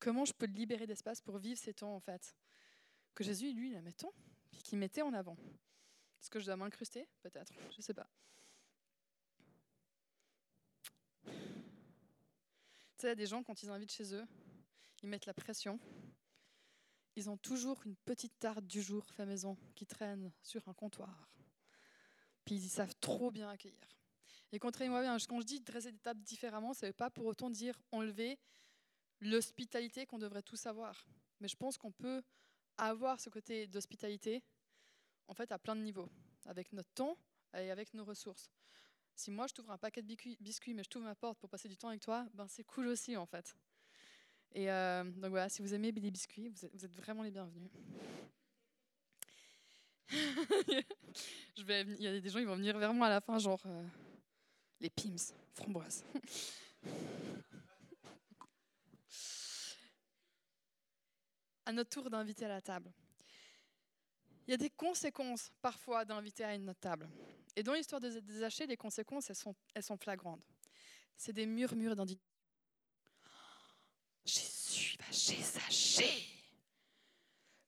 Comment 0.00 0.24
je 0.24 0.32
peux 0.32 0.46
libérer 0.46 0.88
d'espace 0.88 1.20
pour 1.20 1.38
vivre 1.38 1.58
ces 1.58 1.72
temps 1.72 1.94
en 1.94 2.00
fait? 2.00 2.34
Que 3.14 3.22
Jésus, 3.22 3.52
lui, 3.52 3.70
il 3.70 3.76
a 3.76 3.82
met 3.82 3.92
tant. 3.92 4.12
Puis 4.54 4.62
qui 4.62 4.76
mettait 4.76 5.02
en 5.02 5.12
avant. 5.12 5.36
Est-ce 6.20 6.30
que 6.30 6.38
je 6.38 6.46
dois 6.46 6.56
m'incruster? 6.56 7.06
Peut-être, 7.20 7.52
je 7.70 7.76
ne 7.76 7.82
sais 7.82 7.92
pas. 7.92 8.08
Tu 11.24 11.30
sais, 12.98 13.06
il 13.06 13.08
y 13.08 13.10
a 13.10 13.14
des 13.14 13.26
gens, 13.26 13.42
quand 13.42 13.62
ils 13.62 13.68
invitent 13.68 13.92
chez 13.92 14.14
eux, 14.14 14.24
ils 15.02 15.08
mettent 15.08 15.26
la 15.26 15.34
pression. 15.34 15.78
Ils 17.16 17.28
ont 17.28 17.36
toujours 17.36 17.82
une 17.84 17.96
petite 17.96 18.38
tarte 18.38 18.64
du 18.64 18.80
jour 18.80 19.04
fait 19.10 19.26
maison 19.26 19.56
qui 19.74 19.86
traîne 19.86 20.32
sur 20.42 20.66
un 20.68 20.72
comptoir. 20.72 21.28
Puis 22.44 22.56
ils 22.56 22.70
savent 22.70 22.94
trop 23.00 23.30
bien 23.30 23.48
accueillir. 23.50 23.88
Et 24.52 24.58
contrairement 24.58 24.98
à 24.98 25.18
quand 25.28 25.40
je 25.40 25.46
dis 25.46 25.60
dresser 25.60 25.92
des 25.92 25.98
tables 25.98 26.22
différemment, 26.22 26.72
ça 26.72 26.86
ne 26.86 26.90
veut 26.90 26.94
pas 26.94 27.10
pour 27.10 27.26
autant 27.26 27.50
dire 27.50 27.78
enlever 27.92 28.38
l'hospitalité 29.20 30.06
qu'on 30.06 30.18
devrait 30.18 30.42
tous 30.42 30.66
avoir. 30.66 31.06
Mais 31.40 31.48
je 31.48 31.56
pense 31.56 31.76
qu'on 31.76 31.92
peut 31.92 32.22
avoir 32.78 33.20
ce 33.20 33.30
côté 33.30 33.66
d'hospitalité 33.66 34.42
en 35.28 35.34
fait 35.34 35.50
à 35.52 35.58
plein 35.58 35.76
de 35.76 35.80
niveaux, 35.80 36.08
avec 36.46 36.72
notre 36.72 36.90
temps 36.92 37.16
et 37.54 37.70
avec 37.70 37.94
nos 37.94 38.04
ressources. 38.04 38.50
Si 39.14 39.30
moi 39.30 39.46
je 39.46 39.54
t'ouvre 39.54 39.70
un 39.70 39.78
paquet 39.78 40.02
de 40.02 40.16
biscuits, 40.40 40.74
mais 40.74 40.82
je 40.82 40.88
t'ouvre 40.88 41.06
ma 41.06 41.14
porte 41.14 41.38
pour 41.38 41.48
passer 41.48 41.68
du 41.68 41.76
temps 41.76 41.88
avec 41.88 42.00
toi, 42.00 42.26
ben 42.34 42.48
c'est 42.48 42.64
cool 42.64 42.88
aussi 42.88 43.16
en 43.16 43.26
fait. 43.26 43.54
Et 44.52 44.70
euh, 44.70 45.04
donc 45.04 45.30
voilà, 45.30 45.48
si 45.48 45.62
vous 45.62 45.74
aimez 45.74 45.92
les 45.92 46.10
biscuits, 46.10 46.48
vous 46.48 46.64
êtes, 46.64 46.94
vraiment 46.94 47.22
les 47.22 47.30
bienvenus. 47.30 47.70
il 51.56 52.02
y 52.02 52.06
a 52.06 52.20
des 52.20 52.28
gens 52.28 52.38
qui 52.38 52.44
vont 52.44 52.56
venir 52.56 52.78
vers 52.78 52.92
moi 52.92 53.06
à 53.06 53.10
la 53.10 53.20
fin, 53.20 53.38
genre 53.38 53.62
euh, 53.66 53.84
les 54.80 54.90
pims, 54.90 55.32
framboises. 55.54 56.04
à 61.66 61.72
notre 61.72 61.90
tour 61.90 62.10
d'inviter 62.10 62.44
à 62.44 62.48
la 62.48 62.60
table. 62.60 62.92
Il 64.46 64.50
y 64.50 64.54
a 64.54 64.58
des 64.58 64.70
conséquences 64.70 65.50
parfois 65.62 66.04
d'inviter 66.04 66.44
à 66.44 66.54
une 66.54 66.74
table. 66.74 67.08
Et 67.56 67.62
dans 67.62 67.72
l'histoire 67.72 68.00
des 68.00 68.20
Zachée, 68.38 68.66
les 68.66 68.76
conséquences, 68.76 69.30
elles 69.30 69.82
sont, 69.82 69.96
flagrantes. 69.96 70.42
C'est 71.16 71.32
des 71.32 71.46
murmures 71.46 71.96
d'indignation. 71.96 72.28
Jésus 74.24 74.96
va 74.98 75.70
chez. 75.70 76.10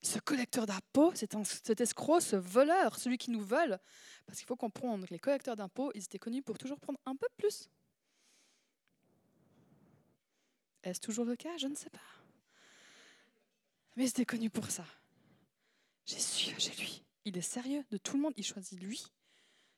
Ce 0.01 0.19
collecteur 0.19 0.65
d'impôts, 0.65 1.13
cet 1.15 1.81
escroc, 1.81 2.21
ce 2.21 2.35
voleur, 2.35 2.97
celui 2.97 3.17
qui 3.17 3.31
nous 3.31 3.43
vole. 3.43 3.79
Parce 4.25 4.39
qu'il 4.39 4.47
faut 4.47 4.55
comprendre 4.55 5.05
que 5.07 5.13
les 5.13 5.19
collecteurs 5.19 5.55
d'impôts, 5.55 5.91
ils 5.95 6.03
étaient 6.03 6.19
connus 6.19 6.43
pour 6.43 6.57
toujours 6.57 6.79
prendre 6.79 6.99
un 7.05 7.15
peu 7.15 7.27
plus. 7.37 7.69
Est-ce 10.83 11.01
toujours 11.01 11.25
le 11.25 11.35
cas? 11.35 11.57
Je 11.57 11.67
ne 11.67 11.75
sais 11.75 11.89
pas. 11.89 12.16
Mais 13.97 14.05
c'était 14.05 14.25
connu 14.25 14.51
pour 14.51 14.69
ça. 14.69 14.85
Jésus 16.05 16.55
chez 16.59 16.75
lui. 16.79 17.03
Il 17.25 17.35
est 17.35 17.41
sérieux 17.41 17.83
de 17.89 17.97
tout 17.97 18.15
le 18.15 18.21
monde. 18.21 18.33
Il 18.37 18.45
choisit 18.45 18.79
lui. 18.79 19.03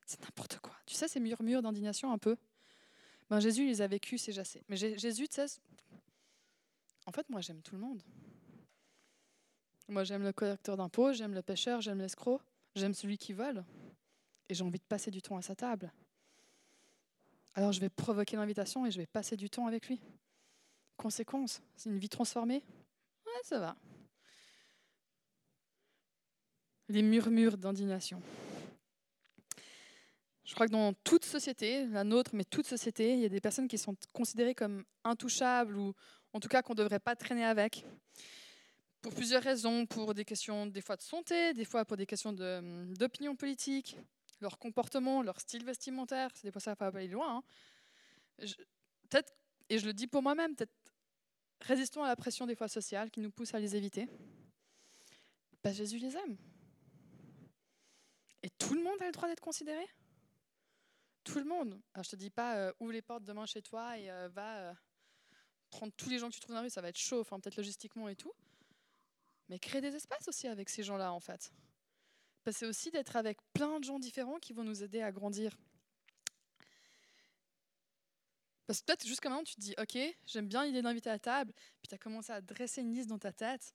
C'est 0.05 0.21
n'importe 0.21 0.59
quoi. 0.59 0.75
Tu 0.85 0.93
sais, 0.93 1.07
ces 1.07 1.21
murmures 1.21 1.61
d'indignation 1.61 2.11
un 2.11 2.17
peu. 2.17 2.35
Ben, 3.29 3.39
Jésus, 3.39 3.63
il 3.63 3.67
les 3.69 3.81
a 3.81 3.87
vécus, 3.87 4.21
c'est 4.21 4.37
assez. 4.37 4.61
Mais 4.67 4.75
Jésus, 4.75 5.27
tu 5.29 5.35
sais, 5.35 5.61
en 7.05 7.11
fait, 7.11 7.29
moi, 7.29 7.39
j'aime 7.39 7.61
tout 7.61 7.75
le 7.75 7.81
monde. 7.81 8.03
Moi, 9.87 10.03
j'aime 10.03 10.23
le 10.23 10.33
collecteur 10.33 10.75
d'impôts, 10.75 11.13
j'aime 11.13 11.33
le 11.33 11.41
pêcheur, 11.41 11.79
j'aime 11.79 11.99
l'escroc, 11.99 12.41
j'aime 12.75 12.93
celui 12.93 13.17
qui 13.17 13.33
vole. 13.33 13.63
Et 14.49 14.53
j'ai 14.53 14.63
envie 14.63 14.79
de 14.79 14.83
passer 14.83 15.11
du 15.11 15.21
temps 15.21 15.37
à 15.37 15.41
sa 15.41 15.55
table. 15.55 15.93
Alors, 17.53 17.71
je 17.71 17.79
vais 17.79 17.89
provoquer 17.89 18.35
l'invitation 18.35 18.85
et 18.85 18.91
je 18.91 18.99
vais 18.99 19.07
passer 19.07 19.37
du 19.37 19.49
temps 19.49 19.65
avec 19.65 19.87
lui. 19.87 20.01
Conséquence, 20.97 21.61
c'est 21.77 21.89
une 21.89 21.99
vie 21.99 22.09
transformée 22.09 22.63
Ouais, 23.25 23.41
ça 23.43 23.59
va 23.59 23.77
les 26.89 27.01
murmures 27.03 27.57
d'indignation. 27.57 28.21
Je 30.43 30.55
crois 30.55 30.65
que 30.65 30.71
dans 30.71 30.93
toute 31.03 31.25
société, 31.25 31.85
la 31.87 32.03
nôtre, 32.03 32.31
mais 32.33 32.43
toute 32.43 32.65
société, 32.65 33.13
il 33.13 33.19
y 33.19 33.25
a 33.25 33.29
des 33.29 33.39
personnes 33.39 33.67
qui 33.67 33.77
sont 33.77 33.95
considérées 34.13 34.55
comme 34.55 34.83
intouchables 35.03 35.77
ou 35.77 35.93
en 36.33 36.39
tout 36.39 36.47
cas 36.47 36.63
qu'on 36.63 36.73
ne 36.73 36.79
devrait 36.79 36.99
pas 36.99 37.15
traîner 37.15 37.45
avec. 37.45 37.85
Pour 39.01 39.13
plusieurs 39.13 39.43
raisons, 39.43 39.85
pour 39.85 40.13
des 40.13 40.25
questions 40.25 40.65
des 40.65 40.81
fois 40.81 40.97
de 40.97 41.03
santé, 41.03 41.53
des 41.53 41.65
fois 41.65 41.85
pour 41.85 41.95
des 41.95 42.07
questions 42.07 42.33
d'opinion 42.33 43.35
politique, 43.35 43.95
leur 44.41 44.57
comportement, 44.57 45.21
leur 45.21 45.39
style 45.39 45.63
vestimentaire, 45.63 46.29
des 46.43 46.51
fois 46.51 46.59
ça 46.59 46.71
va 46.71 46.75
pas 46.75 46.87
aller 46.87 47.07
loin. 47.07 47.43
Hein. 48.39 48.45
Peut-être, 49.09 49.31
et 49.69 49.77
je 49.77 49.85
le 49.85 49.93
dis 49.93 50.07
pour 50.07 50.23
moi-même, 50.23 50.55
peut-être 50.55 50.73
résistons 51.61 52.03
à 52.03 52.07
la 52.07 52.15
pression 52.15 52.47
des 52.47 52.55
fois 52.55 52.67
sociale 52.67 53.11
qui 53.11 53.19
nous 53.19 53.31
pousse 53.31 53.53
à 53.53 53.59
les 53.59 53.75
éviter. 53.75 54.07
Jésus 55.71 55.99
les 55.99 56.15
aime. 56.17 56.37
Et 58.43 58.49
tout 58.51 58.73
le 58.73 58.83
monde 58.83 59.01
a 59.01 59.05
le 59.05 59.11
droit 59.11 59.27
d'être 59.27 59.41
considéré? 59.41 59.85
Tout 61.23 61.39
le 61.39 61.45
monde. 61.45 61.79
Alors, 61.93 62.03
je 62.03 62.11
te 62.11 62.15
dis 62.15 62.29
pas, 62.29 62.57
euh, 62.57 62.73
ouvre 62.79 62.93
les 62.93 63.01
portes 63.01 63.23
demain 63.23 63.45
chez 63.45 63.61
toi 63.61 63.97
et 63.97 64.09
euh, 64.09 64.29
va 64.29 64.69
euh, 64.69 64.73
prendre 65.69 65.93
tous 65.93 66.09
les 66.09 66.19
gens 66.19 66.29
que 66.29 66.35
tu 66.35 66.39
trouves 66.39 66.55
dans 66.55 66.61
la 66.61 66.63
rue, 66.63 66.69
ça 66.69 66.81
va 66.81 66.89
être 66.89 66.97
chaud, 66.97 67.23
peut-être 67.23 67.57
logistiquement 67.57 68.07
et 68.07 68.15
tout. 68.15 68.33
Mais 69.49 69.59
crée 69.59 69.81
des 69.81 69.95
espaces 69.95 70.27
aussi 70.27 70.47
avec 70.47 70.69
ces 70.69 70.83
gens-là, 70.83 71.11
en 71.11 71.19
fait. 71.19 71.51
Parce 72.43 72.55
que 72.55 72.59
c'est 72.59 72.65
aussi 72.65 72.91
d'être 72.91 73.15
avec 73.15 73.39
plein 73.53 73.79
de 73.79 73.83
gens 73.83 73.99
différents 73.99 74.39
qui 74.39 74.53
vont 74.53 74.63
nous 74.63 74.83
aider 74.83 75.01
à 75.01 75.11
grandir. 75.11 75.57
Parce 78.65 78.81
que 78.81 78.85
peut-être 78.85 79.07
jusqu'à 79.07 79.29
maintenant, 79.29 79.43
tu 79.43 79.55
te 79.55 79.61
dis, 79.61 79.73
OK, 79.79 79.97
j'aime 80.27 80.47
bien 80.47 80.63
l'idée 80.63 80.83
d'inviter 80.83 81.09
à 81.09 81.17
table, 81.17 81.51
puis 81.81 81.87
tu 81.89 81.95
as 81.95 81.97
commencé 81.97 82.31
à 82.31 82.39
dresser 82.39 82.81
une 82.81 82.93
liste 82.93 83.09
dans 83.09 83.17
ta 83.17 83.33
tête, 83.33 83.73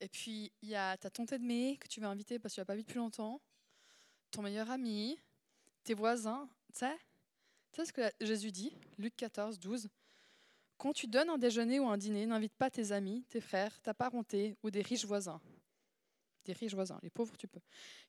et 0.00 0.08
puis 0.08 0.50
il 0.62 0.70
y 0.70 0.74
a 0.74 0.96
ta 0.96 1.10
tante 1.10 1.32
mai 1.32 1.76
que 1.78 1.86
tu 1.86 2.00
vas 2.00 2.08
inviter 2.08 2.38
parce 2.38 2.52
que 2.52 2.56
tu 2.56 2.60
l'as 2.62 2.64
pas 2.64 2.74
vu 2.74 2.82
depuis 2.82 2.96
longtemps, 2.96 3.42
ton 4.30 4.42
meilleur 4.42 4.70
ami, 4.70 5.18
tes 5.84 5.94
voisins. 5.94 6.48
Tu 6.72 6.80
sais, 6.80 6.96
tu 7.72 7.80
sais 7.80 7.84
ce 7.86 7.92
que 7.92 8.02
Jésus 8.20 8.52
dit, 8.52 8.72
Luc 8.98 9.14
14, 9.16 9.58
12 9.58 9.88
Quand 10.78 10.92
tu 10.92 11.06
donnes 11.06 11.30
un 11.30 11.38
déjeuner 11.38 11.80
ou 11.80 11.88
un 11.88 11.98
dîner, 11.98 12.26
n'invite 12.26 12.54
pas 12.54 12.70
tes 12.70 12.92
amis, 12.92 13.24
tes 13.28 13.40
frères, 13.40 13.80
ta 13.80 13.94
parenté 13.94 14.56
ou 14.62 14.70
des 14.70 14.82
riches 14.82 15.04
voisins. 15.04 15.40
Des 16.44 16.52
riches 16.52 16.74
voisins, 16.74 16.98
les 17.02 17.10
pauvres, 17.10 17.36
tu 17.36 17.46
peux. 17.46 17.60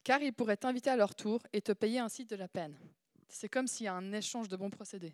Car 0.03 0.21
ils 0.21 0.33
pourraient 0.33 0.57
t'inviter 0.57 0.89
à 0.89 0.95
leur 0.95 1.15
tour 1.15 1.41
et 1.53 1.61
te 1.61 1.71
payer 1.73 1.99
ainsi 1.99 2.25
de 2.25 2.35
la 2.35 2.47
peine. 2.47 2.77
C'est 3.27 3.49
comme 3.49 3.67
s'il 3.67 3.85
y 3.85 3.89
a 3.89 3.93
un 3.93 4.13
échange 4.13 4.47
de 4.47 4.55
bons 4.55 4.69
procédés. 4.69 5.13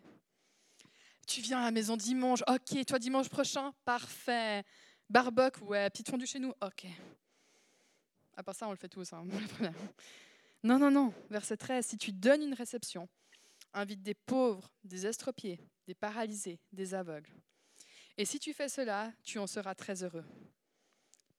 Tu 1.26 1.40
viens 1.40 1.60
à 1.60 1.64
la 1.64 1.70
maison 1.70 1.96
dimanche, 1.96 2.42
ok, 2.48 2.86
toi 2.86 2.98
dimanche 2.98 3.28
prochain, 3.28 3.72
parfait. 3.84 4.64
Barbuck, 5.10 5.60
ouais, 5.62 5.90
petite 5.90 6.08
fondue 6.08 6.26
chez 6.26 6.38
nous, 6.38 6.52
ok. 6.62 6.86
À 8.36 8.42
part 8.42 8.54
ça, 8.54 8.66
on 8.68 8.70
le 8.70 8.76
fait 8.76 8.88
tous. 8.88 9.12
Hein. 9.12 9.26
Non, 10.62 10.78
non, 10.78 10.90
non. 10.90 11.14
Verset 11.30 11.56
13, 11.56 11.86
si 11.86 11.98
tu 11.98 12.12
donnes 12.12 12.42
une 12.42 12.54
réception, 12.54 13.08
invite 13.72 14.02
des 14.02 14.14
pauvres, 14.14 14.70
des 14.84 15.06
estropiés, 15.06 15.60
des 15.86 15.94
paralysés, 15.94 16.60
des 16.72 16.94
aveugles. 16.94 17.32
Et 18.16 18.24
si 18.24 18.40
tu 18.40 18.52
fais 18.52 18.68
cela, 18.68 19.12
tu 19.22 19.38
en 19.38 19.46
seras 19.46 19.74
très 19.74 20.02
heureux. 20.02 20.24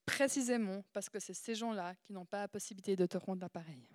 Précisément 0.05 0.84
parce 0.93 1.09
que 1.09 1.20
c'est 1.20 1.34
ces 1.34 1.53
gens-là 1.53 1.95
qui 1.95 2.13
n'ont 2.13 2.26
pas 2.26 2.39
la 2.39 2.47
possibilité 2.47 2.95
de 2.95 3.05
te 3.05 3.17
rendre 3.17 3.41
l'appareil. 3.41 3.88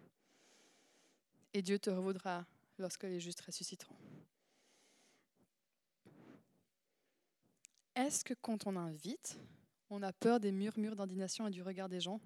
Et 1.55 1.63
Dieu 1.63 1.79
te 1.79 1.91
revaudra 1.91 2.47
lorsque 2.79 3.05
les 3.05 3.21
justes 3.21 3.41
ressusciteront. 3.41 3.97
Est-ce 7.95 8.25
que 8.25 8.35
quand 8.35 8.67
on 8.67 8.77
invite, 8.77 9.39
on 9.89 10.03
a 10.03 10.13
peur 10.13 10.41
des 10.41 10.53
murmures 10.53 10.97
d'indignation 10.97 11.47
et 11.47 11.51
du 11.51 11.63
regard 11.63 11.89
des 11.89 12.01
gens? 12.01 12.21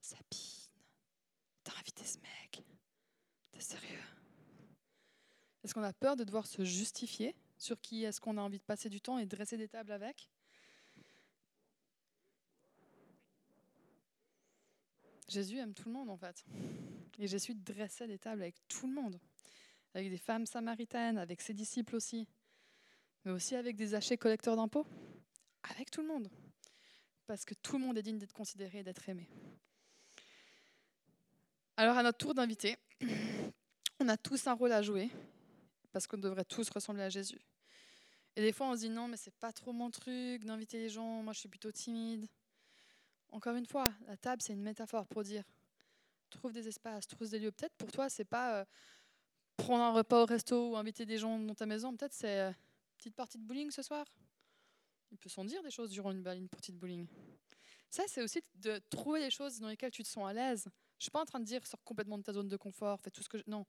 Ça 0.00 0.16
pique 0.28 0.63
T'as 1.64 1.72
invité 1.78 2.04
ce 2.04 2.18
mec 2.18 2.62
T'es 3.50 3.60
sérieux? 3.60 4.02
Est-ce 5.62 5.72
qu'on 5.72 5.82
a 5.82 5.94
peur 5.94 6.14
de 6.14 6.24
devoir 6.24 6.46
se 6.46 6.62
justifier 6.64 7.34
sur 7.56 7.80
qui 7.80 8.04
est-ce 8.04 8.20
qu'on 8.20 8.36
a 8.36 8.42
envie 8.42 8.58
de 8.58 8.64
passer 8.64 8.90
du 8.90 9.00
temps 9.00 9.18
et 9.18 9.24
dresser 9.24 9.56
des 9.56 9.68
tables 9.68 9.92
avec? 9.92 10.28
Jésus 15.28 15.58
aime 15.58 15.72
tout 15.72 15.88
le 15.88 15.94
monde 15.94 16.10
en 16.10 16.16
fait. 16.16 16.44
Et 17.18 17.26
Jésus 17.26 17.54
dressait 17.54 18.06
des 18.06 18.18
tables 18.18 18.42
avec 18.42 18.56
tout 18.68 18.86
le 18.86 18.92
monde. 18.92 19.18
Avec 19.94 20.10
des 20.10 20.18
femmes 20.18 20.44
samaritaines, 20.44 21.18
avec 21.18 21.40
ses 21.40 21.54
disciples 21.54 21.96
aussi. 21.96 22.28
Mais 23.24 23.32
aussi 23.32 23.54
avec 23.54 23.76
des 23.76 23.94
hachés 23.94 24.18
collecteurs 24.18 24.56
d'impôts. 24.56 24.86
Avec 25.62 25.90
tout 25.90 26.02
le 26.02 26.08
monde. 26.08 26.28
Parce 27.26 27.44
que 27.44 27.54
tout 27.54 27.78
le 27.78 27.84
monde 27.86 27.96
est 27.96 28.02
digne 28.02 28.18
d'être 28.18 28.34
considéré 28.34 28.80
et 28.80 28.82
d'être 28.82 29.08
aimé. 29.08 29.28
Alors, 31.76 31.98
à 31.98 32.04
notre 32.04 32.18
tour 32.18 32.34
d'inviter, 32.34 32.76
on 34.00 34.08
a 34.08 34.16
tous 34.16 34.46
un 34.46 34.52
rôle 34.52 34.70
à 34.70 34.80
jouer, 34.80 35.10
parce 35.90 36.06
qu'on 36.06 36.18
devrait 36.18 36.44
tous 36.44 36.70
ressembler 36.70 37.02
à 37.02 37.08
Jésus. 37.08 37.40
Et 38.36 38.42
des 38.42 38.52
fois, 38.52 38.68
on 38.68 38.74
se 38.76 38.80
dit 38.80 38.90
non, 38.90 39.08
mais 39.08 39.16
c'est 39.16 39.34
pas 39.34 39.52
trop 39.52 39.72
mon 39.72 39.90
truc 39.90 40.44
d'inviter 40.44 40.78
les 40.78 40.88
gens, 40.88 41.22
moi 41.22 41.32
je 41.32 41.40
suis 41.40 41.48
plutôt 41.48 41.72
timide. 41.72 42.28
Encore 43.32 43.56
une 43.56 43.66
fois, 43.66 43.86
la 44.06 44.16
table, 44.16 44.40
c'est 44.40 44.52
une 44.52 44.62
métaphore 44.62 45.06
pour 45.06 45.24
dire 45.24 45.42
trouve 46.30 46.52
des 46.52 46.68
espaces, 46.68 47.06
trouve 47.08 47.28
des 47.28 47.38
lieux. 47.38 47.52
Peut-être 47.52 47.74
pour 47.74 47.90
toi, 47.90 48.08
c'est 48.08 48.24
pas 48.24 48.60
euh, 48.60 48.64
prendre 49.56 49.82
un 49.82 49.92
repas 49.92 50.22
au 50.22 50.26
resto 50.26 50.70
ou 50.70 50.76
inviter 50.76 51.06
des 51.06 51.18
gens 51.18 51.38
dans 51.38 51.54
ta 51.54 51.66
maison, 51.66 51.96
peut-être 51.96 52.12
c'est 52.12 52.40
euh, 52.40 52.52
petite 52.98 53.14
partie 53.14 53.38
de 53.38 53.44
bowling 53.44 53.70
ce 53.70 53.82
soir. 53.82 54.06
Il 55.10 55.18
peut 55.18 55.28
s'en 55.28 55.44
dire 55.44 55.62
des 55.62 55.70
choses 55.70 55.90
durant 55.90 56.12
une, 56.12 56.26
une 56.26 56.48
partie 56.48 56.72
de 56.72 56.78
bowling. 56.78 57.06
Ça, 57.88 58.04
c'est 58.08 58.22
aussi 58.22 58.42
de 58.56 58.80
trouver 58.90 59.20
des 59.20 59.30
choses 59.30 59.60
dans 59.60 59.68
lesquelles 59.68 59.92
tu 59.92 60.02
te 60.02 60.08
sens 60.08 60.28
à 60.28 60.32
l'aise. 60.32 60.68
Je 61.04 61.08
suis 61.08 61.10
pas 61.10 61.20
en 61.20 61.26
train 61.26 61.40
de 61.40 61.44
dire 61.44 61.66
sors 61.66 61.84
complètement 61.84 62.16
de 62.16 62.22
ta 62.22 62.32
zone 62.32 62.48
de 62.48 62.56
confort, 62.56 62.98
fais 62.98 63.10
tout 63.10 63.22
ce 63.22 63.28
que 63.28 63.36
je... 63.36 63.42
Non. 63.46 63.66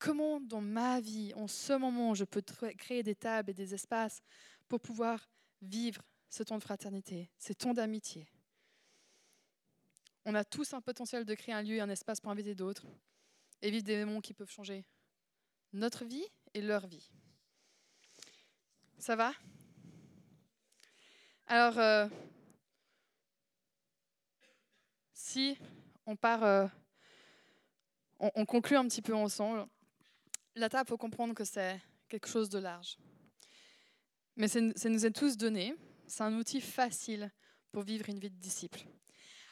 Comment 0.00 0.40
dans 0.40 0.60
ma 0.60 1.00
vie, 1.00 1.32
en 1.36 1.46
ce 1.46 1.72
moment, 1.72 2.14
je 2.14 2.24
peux 2.24 2.42
créer 2.76 3.04
des 3.04 3.14
tables 3.14 3.50
et 3.50 3.54
des 3.54 3.74
espaces 3.74 4.20
pour 4.66 4.80
pouvoir 4.80 5.30
vivre 5.62 6.02
ce 6.28 6.42
temps 6.42 6.58
de 6.58 6.64
fraternité, 6.64 7.30
ces 7.38 7.54
temps 7.54 7.74
d'amitié? 7.74 8.26
On 10.24 10.34
a 10.34 10.44
tous 10.44 10.74
un 10.74 10.80
potentiel 10.80 11.24
de 11.24 11.34
créer 11.36 11.54
un 11.54 11.62
lieu 11.62 11.76
et 11.76 11.80
un 11.80 11.88
espace 11.88 12.20
pour 12.20 12.32
inviter 12.32 12.56
d'autres 12.56 12.88
et 13.62 13.70
vivre 13.70 13.84
des 13.84 14.04
moments 14.04 14.20
qui 14.20 14.34
peuvent 14.34 14.50
changer 14.50 14.84
notre 15.72 16.04
vie 16.04 16.26
et 16.54 16.60
leur 16.60 16.88
vie. 16.88 17.08
Ça 18.98 19.14
va? 19.14 19.32
Alors, 21.46 21.78
euh, 21.78 22.08
si 25.12 25.56
on 26.10 26.16
part, 26.16 26.42
euh, 26.42 26.66
on, 28.18 28.44
conclut 28.44 28.76
un 28.76 28.86
petit 28.88 29.00
peu 29.00 29.14
ensemble, 29.14 29.64
la 30.56 30.68
table, 30.68 30.88
faut 30.88 30.98
comprendre 30.98 31.34
que 31.34 31.44
c'est 31.44 31.80
quelque 32.08 32.26
chose 32.26 32.48
de 32.48 32.58
large. 32.58 32.98
Mais 34.34 34.48
ça 34.48 34.60
nous 34.60 35.06
est 35.06 35.12
tous 35.12 35.36
donné. 35.36 35.72
C'est 36.08 36.24
un 36.24 36.36
outil 36.36 36.60
facile 36.60 37.30
pour 37.70 37.84
vivre 37.84 38.08
une 38.08 38.18
vie 38.18 38.30
de 38.30 38.40
disciple. 38.40 38.80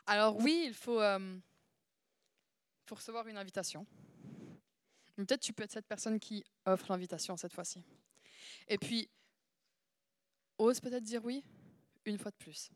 Alors 0.04 0.36
oui, 0.38 0.64
il 0.66 0.74
faut, 0.74 1.00
euh, 1.00 1.38
faut 2.86 2.96
recevoir 2.96 3.28
une 3.28 3.36
invitation. 3.36 3.86
Peut-être 5.14 5.40
tu 5.40 5.52
peux 5.52 5.62
être 5.62 5.72
cette 5.72 5.86
personne 5.86 6.18
qui 6.18 6.44
offre 6.66 6.90
l'invitation 6.90 7.36
cette 7.36 7.52
fois-ci. 7.52 7.84
Et 8.66 8.78
puis, 8.78 9.08
ose 10.58 10.80
peut-être 10.80 11.04
dire 11.04 11.24
oui 11.24 11.44
une 12.04 12.18
fois 12.18 12.32
de 12.32 12.36
plus. 12.36 12.72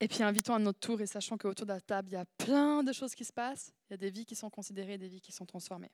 Et 0.00 0.08
puis 0.08 0.22
invitons 0.22 0.54
à 0.54 0.58
notre 0.58 0.78
tour 0.78 1.00
et 1.00 1.06
sachant 1.06 1.36
qu'autour 1.36 1.66
de 1.66 1.72
la 1.72 1.80
table, 1.80 2.08
il 2.10 2.12
y 2.12 2.16
a 2.16 2.24
plein 2.36 2.84
de 2.84 2.92
choses 2.92 3.14
qui 3.14 3.24
se 3.24 3.32
passent, 3.32 3.72
il 3.88 3.92
y 3.92 3.94
a 3.94 3.96
des 3.96 4.10
vies 4.10 4.24
qui 4.24 4.36
sont 4.36 4.50
considérées, 4.50 4.96
des 4.96 5.08
vies 5.08 5.20
qui 5.20 5.32
sont 5.32 5.46
transformées. 5.46 5.90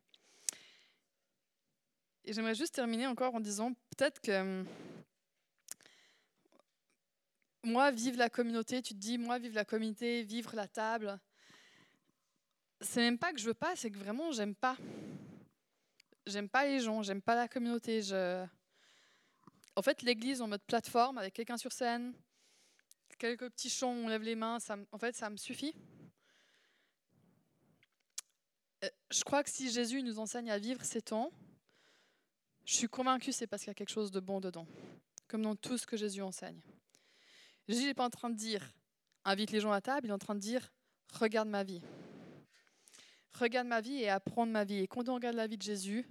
Et 2.24 2.32
j'aimerais 2.32 2.55
juste 2.55 2.74
terminer 2.74 3.07
encore 3.07 3.34
en 3.34 3.40
disant 3.40 3.72
peut-être 3.90 4.20
que 4.20 4.40
hum, 4.40 4.66
moi, 7.64 7.90
vivre 7.90 8.18
la 8.18 8.28
communauté, 8.28 8.82
tu 8.82 8.94
te 8.94 8.98
dis, 8.98 9.16
moi, 9.16 9.38
vivre 9.38 9.55
la 9.55 9.64
communauté, 9.64 10.22
vivre 10.22 10.55
la 10.55 10.68
table, 10.68 11.18
c'est 12.80 13.00
même 13.00 13.18
pas 13.18 13.32
que 13.32 13.38
je 13.38 13.46
veux 13.46 13.55
pas, 13.55 13.74
c'est 13.76 13.90
que 13.90 13.98
vraiment, 13.98 14.32
j'aime 14.32 14.55
pas. 14.55 14.76
J'aime 16.26 16.48
pas 16.48 16.66
les 16.66 16.80
gens, 16.80 17.02
j'aime 17.02 17.22
pas 17.22 17.34
la 17.34 17.48
communauté. 17.48 18.02
En 19.76 19.82
fait, 19.82 20.02
l'église 20.02 20.40
en 20.42 20.48
mode 20.48 20.62
plateforme, 20.62 21.18
avec 21.18 21.34
quelqu'un 21.34 21.57
sur 21.57 21.72
scène, 21.72 22.14
quelques 23.17 23.49
petits 23.51 23.71
chants, 23.71 23.93
on 23.93 24.09
lève 24.09 24.23
les 24.23 24.35
mains, 24.35 24.59
en 24.93 24.99
fait, 24.99 25.15
ça 25.15 25.31
me 25.31 25.37
suffit. 25.37 25.75
Euh, 28.85 28.89
je 29.11 29.23
crois 29.25 29.43
que 29.43 29.51
si 29.51 29.71
Jésus 29.71 30.03
nous 30.03 30.19
enseigne 30.19 30.51
à 30.51 30.59
vivre 30.59 30.85
ces 30.85 31.03
temps, 31.03 31.33
je 32.65 32.75
suis 32.75 32.89
convaincue 32.89 33.33
c'est 33.33 33.47
parce 33.47 33.62
qu'il 33.62 33.71
y 33.71 33.73
a 33.73 33.75
quelque 33.75 33.91
chose 33.91 34.11
de 34.11 34.21
bon 34.21 34.41
dedans, 34.41 34.67
comme 35.29 35.43
dans 35.43 35.57
tout 35.57 35.79
ce 35.79 35.87
que 35.87 35.97
Jésus 35.97 36.23
enseigne. 36.23 36.61
Jésus 37.69 37.85
n'est 37.85 37.95
pas 37.95 38.07
en 38.07 38.11
train 38.11 38.31
de 38.31 38.37
dire 38.37 38.73
invite 39.25 39.51
les 39.51 39.61
gens 39.61 39.73
à 39.73 39.81
table, 39.81 40.07
il 40.07 40.11
est 40.11 40.15
en 40.15 40.19
train 40.19 40.35
de 40.35 40.41
dire 40.41 40.73
regarde 41.12 41.49
ma 41.49 41.65
vie. 41.65 41.83
Regarde 43.33 43.67
ma 43.67 43.81
vie 43.81 44.03
et 44.03 44.09
apprends 44.09 44.47
ma 44.47 44.65
vie. 44.65 44.79
Et 44.79 44.87
quand 44.87 45.09
on 45.09 45.15
regarde 45.15 45.37
la 45.37 45.47
vie 45.47 45.59
de 45.59 45.62
Jésus, 45.62 46.07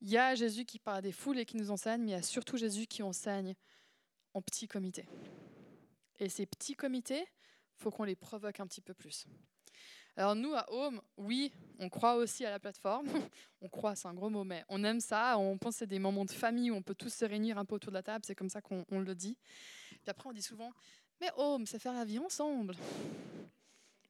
il 0.00 0.08
y 0.08 0.16
a 0.16 0.34
Jésus 0.34 0.64
qui 0.64 0.78
parle 0.78 1.02
des 1.02 1.12
foules 1.12 1.38
et 1.38 1.44
qui 1.44 1.56
nous 1.56 1.70
enseigne, 1.70 2.02
mais 2.02 2.12
il 2.12 2.14
y 2.14 2.14
a 2.14 2.22
surtout 2.22 2.56
Jésus 2.56 2.86
qui 2.86 3.02
enseigne 3.02 3.54
en 4.32 4.40
petits 4.40 4.68
comités. 4.68 5.06
Et 6.18 6.28
ces 6.28 6.46
petits 6.46 6.74
comités, 6.74 7.24
faut 7.76 7.90
qu'on 7.90 8.04
les 8.04 8.16
provoque 8.16 8.60
un 8.60 8.66
petit 8.66 8.80
peu 8.80 8.94
plus. 8.94 9.26
Alors 10.16 10.34
nous, 10.34 10.52
à 10.54 10.66
Home, 10.72 11.00
oui, 11.16 11.52
on 11.78 11.88
croit 11.88 12.16
aussi 12.16 12.44
à 12.44 12.50
la 12.50 12.58
plateforme. 12.58 13.06
on 13.60 13.68
croit, 13.68 13.94
c'est 13.94 14.08
un 14.08 14.14
gros 14.14 14.28
mot, 14.28 14.42
mais 14.42 14.64
on 14.68 14.82
aime 14.82 15.00
ça. 15.00 15.38
On 15.38 15.56
pense 15.58 15.74
que 15.74 15.78
c'est 15.80 15.86
des 15.86 16.00
moments 16.00 16.24
de 16.24 16.32
famille 16.32 16.72
où 16.72 16.74
on 16.74 16.82
peut 16.82 16.96
tous 16.96 17.14
se 17.14 17.24
réunir 17.24 17.56
un 17.56 17.64
peu 17.64 17.76
autour 17.76 17.92
de 17.92 17.96
la 17.96 18.02
table. 18.02 18.24
C'est 18.26 18.34
comme 18.34 18.48
ça 18.48 18.60
qu'on 18.60 18.84
le 18.90 19.14
dit. 19.14 19.38
Puis 19.90 20.08
après, 20.08 20.28
on 20.28 20.32
dit 20.32 20.42
souvent, 20.42 20.72
mais 21.20 21.30
Home, 21.36 21.66
c'est 21.66 21.78
faire 21.78 21.92
la 21.92 22.04
vie 22.04 22.18
ensemble. 22.18 22.74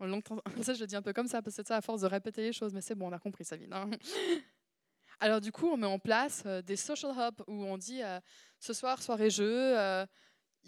Ça, 0.62 0.74
je 0.74 0.80
le 0.80 0.86
dis 0.86 0.96
un 0.96 1.02
peu 1.02 1.12
comme 1.12 1.26
ça, 1.26 1.42
parce 1.42 1.56
que 1.56 1.66
ça 1.66 1.76
à 1.76 1.80
force 1.80 2.02
de 2.02 2.06
répéter 2.06 2.42
les 2.42 2.52
choses, 2.52 2.72
mais 2.72 2.80
c'est 2.80 2.94
bon, 2.94 3.08
on 3.08 3.12
a 3.12 3.18
compris 3.18 3.44
sa 3.44 3.56
vie. 3.56 3.66
Alors 5.20 5.40
du 5.40 5.50
coup, 5.50 5.66
on 5.66 5.76
met 5.76 5.86
en 5.86 5.98
place 5.98 6.44
euh, 6.46 6.62
des 6.62 6.76
social 6.76 7.10
hubs 7.10 7.42
où 7.48 7.64
on 7.64 7.76
dit 7.76 8.02
euh, 8.02 8.20
ce 8.60 8.72
soir, 8.72 9.02
soirée 9.02 9.30
jeu. 9.30 9.76
Euh, 9.76 10.06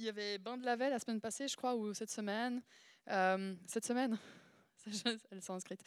il 0.00 0.06
y 0.06 0.08
avait 0.08 0.38
Bain 0.38 0.56
de 0.56 0.64
Lavelle 0.64 0.90
la 0.90 0.98
semaine 0.98 1.20
passée, 1.20 1.48
je 1.48 1.56
crois, 1.56 1.74
ou 1.74 1.94
cette 1.94 2.10
semaine. 2.10 2.62
cette 3.66 3.84
semaine 3.84 4.18
Elle 5.30 5.42
s'est 5.42 5.52
inscrite. 5.52 5.80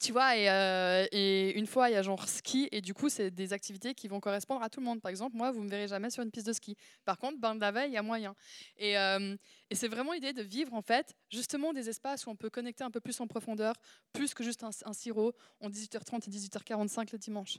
Tu 0.00 0.10
vois, 0.10 0.32
euh, 0.34 1.06
et, 1.12 1.56
une 1.56 1.66
fois, 1.66 1.90
il 1.90 1.92
y 1.92 1.96
a 1.96 2.02
genre 2.02 2.26
ski, 2.26 2.68
et 2.72 2.80
du 2.80 2.94
coup, 2.94 3.10
c'est 3.10 3.30
des 3.30 3.52
activités 3.52 3.94
qui 3.94 4.08
vont 4.08 4.20
correspondre 4.20 4.62
à 4.62 4.70
tout 4.70 4.80
le 4.80 4.86
monde. 4.86 5.02
Par 5.02 5.10
exemple, 5.10 5.36
moi, 5.36 5.52
vous 5.52 5.60
ne 5.60 5.66
me 5.66 5.70
verrez 5.70 5.86
jamais 5.86 6.08
sur 6.08 6.22
une 6.22 6.30
piste 6.30 6.46
de 6.46 6.52
ski. 6.52 6.76
Par 7.04 7.18
contre, 7.18 7.38
bain 7.38 7.54
de 7.54 7.60
la 7.60 7.72
veille, 7.72 7.90
il 7.90 7.94
y 7.94 7.98
a 7.98 8.02
moyen. 8.02 8.34
Et, 8.78 8.98
euh, 8.98 9.36
c'est 9.70 9.88
vraiment 9.88 10.12
l'idée 10.12 10.32
de 10.32 10.42
vivre, 10.42 10.72
en 10.72 10.82
fait, 10.82 11.14
justement 11.30 11.72
des 11.74 11.88
espaces 11.90 12.26
où 12.26 12.30
on 12.30 12.36
peut 12.36 12.50
connecter 12.50 12.84
un 12.84 12.90
peu 12.90 13.00
plus 13.00 13.20
en 13.20 13.26
profondeur, 13.26 13.74
plus 14.12 14.32
que 14.32 14.42
juste 14.42 14.64
un 14.64 14.92
sirop, 14.92 15.34
en 15.60 15.68
18h30 15.68 16.26
et 16.26 16.30
18h45 16.30 17.12
le 17.12 17.18
dimanche. 17.18 17.58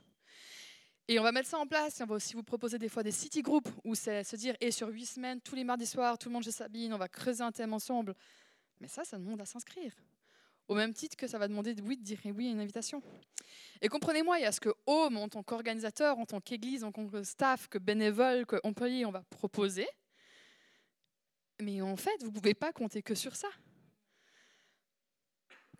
Et 1.07 1.19
on 1.19 1.23
va 1.23 1.31
mettre 1.31 1.49
ça 1.49 1.59
en 1.59 1.67
place. 1.67 1.99
On 2.01 2.05
va 2.05 2.15
aussi 2.15 2.33
vous 2.33 2.43
proposer 2.43 2.79
des 2.79 2.89
fois 2.89 3.03
des 3.03 3.11
city 3.11 3.41
groups 3.41 3.69
où 3.83 3.95
c'est 3.95 4.23
se 4.23 4.35
dire, 4.35 4.55
et 4.61 4.71
sur 4.71 4.87
huit 4.87 5.05
semaines, 5.05 5.41
tous 5.41 5.55
les 5.55 5.63
mardis 5.63 5.85
soirs, 5.85 6.17
tout 6.17 6.29
le 6.29 6.33
monde 6.33 6.43
chez 6.43 6.51
Sabine, 6.51 6.93
on 6.93 6.97
va 6.97 7.09
creuser 7.09 7.43
un 7.43 7.51
thème 7.51 7.73
ensemble. 7.73 8.15
Mais 8.79 8.87
ça, 8.87 9.03
ça 9.03 9.17
demande 9.17 9.41
à 9.41 9.45
s'inscrire 9.45 9.93
au 10.67 10.75
même 10.75 10.93
titre 10.93 11.15
que 11.15 11.27
ça 11.27 11.37
va 11.37 11.47
demander 11.47 11.75
oui 11.83 11.97
de 11.97 12.03
dire 12.03 12.19
oui 12.25 12.47
à 12.47 12.51
une 12.51 12.59
invitation. 12.59 13.01
Et 13.81 13.89
comprenez-moi, 13.89 14.39
il 14.39 14.43
y 14.43 14.45
a 14.45 14.51
ce 14.51 14.59
que 14.59 14.73
Home, 14.85 15.17
en 15.17 15.27
tant 15.27 15.43
qu'organisateur, 15.43 16.17
en 16.17 16.25
tant 16.25 16.39
qu'église, 16.39 16.83
en 16.83 16.91
tant 16.91 17.07
que 17.07 17.23
staff, 17.23 17.67
que 17.67 17.77
bénévole, 17.77 18.45
qu'employé, 18.45 19.05
on 19.05 19.11
va 19.11 19.23
proposer. 19.29 19.87
Mais 21.61 21.81
en 21.81 21.95
fait, 21.95 22.21
vous 22.21 22.29
ne 22.29 22.33
pouvez 22.33 22.53
pas 22.53 22.71
compter 22.71 23.01
que 23.01 23.15
sur 23.15 23.35
ça. 23.35 23.49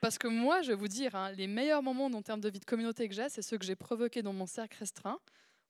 Parce 0.03 0.17
que 0.17 0.27
moi, 0.27 0.61
je 0.61 0.67
vais 0.67 0.75
vous 0.75 0.89
dire, 0.89 1.15
hein, 1.15 1.31
les 1.31 1.47
meilleurs 1.47 1.81
moments 1.81 2.07
en 2.07 2.21
termes 2.21 2.41
de 2.41 2.49
vie 2.49 2.59
de 2.59 2.65
communauté 2.65 3.07
que 3.07 3.15
j'ai, 3.15 3.29
c'est 3.29 3.41
ceux 3.41 3.57
que 3.57 3.63
j'ai 3.63 3.77
provoqués 3.77 4.21
dans 4.21 4.33
mon 4.33 4.45
cercle 4.45 4.75
restreint, 4.77 5.17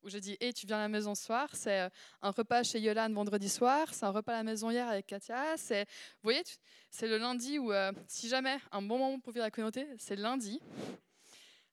où 0.01 0.09
j'ai 0.09 0.19
dit, 0.19 0.37
hey, 0.41 0.51
tu 0.51 0.65
viens 0.65 0.77
à 0.77 0.79
la 0.79 0.87
maison 0.87 1.13
ce 1.13 1.23
soir, 1.23 1.49
c'est 1.53 1.81
euh, 1.81 1.89
un 2.23 2.31
repas 2.31 2.63
chez 2.63 2.79
Yolande 2.79 3.13
vendredi 3.13 3.47
soir, 3.47 3.93
c'est 3.93 4.07
un 4.07 4.09
repas 4.09 4.33
à 4.33 4.37
la 4.37 4.43
maison 4.43 4.71
hier 4.71 4.89
avec 4.89 5.05
Katia, 5.05 5.55
c'est, 5.57 5.83
vous 5.83 6.23
voyez, 6.23 6.41
c'est 6.89 7.07
le 7.07 7.19
lundi 7.19 7.59
où, 7.59 7.71
euh, 7.71 7.91
si 8.07 8.27
jamais 8.27 8.57
un 8.71 8.81
bon 8.81 8.97
moment 8.97 9.19
pour 9.19 9.33
vivre 9.33 9.45
la 9.45 9.51
communauté, 9.51 9.85
c'est 9.99 10.15
lundi, 10.15 10.59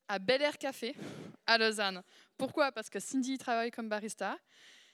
à 0.07 0.19
Bel 0.19 0.43
Air 0.43 0.59
Café, 0.59 0.95
à 1.47 1.57
Lausanne. 1.57 2.03
Pourquoi? 2.37 2.73
Parce 2.73 2.91
que 2.91 3.01
Cindy 3.01 3.39
travaille 3.39 3.71
comme 3.71 3.89
barista, 3.89 4.37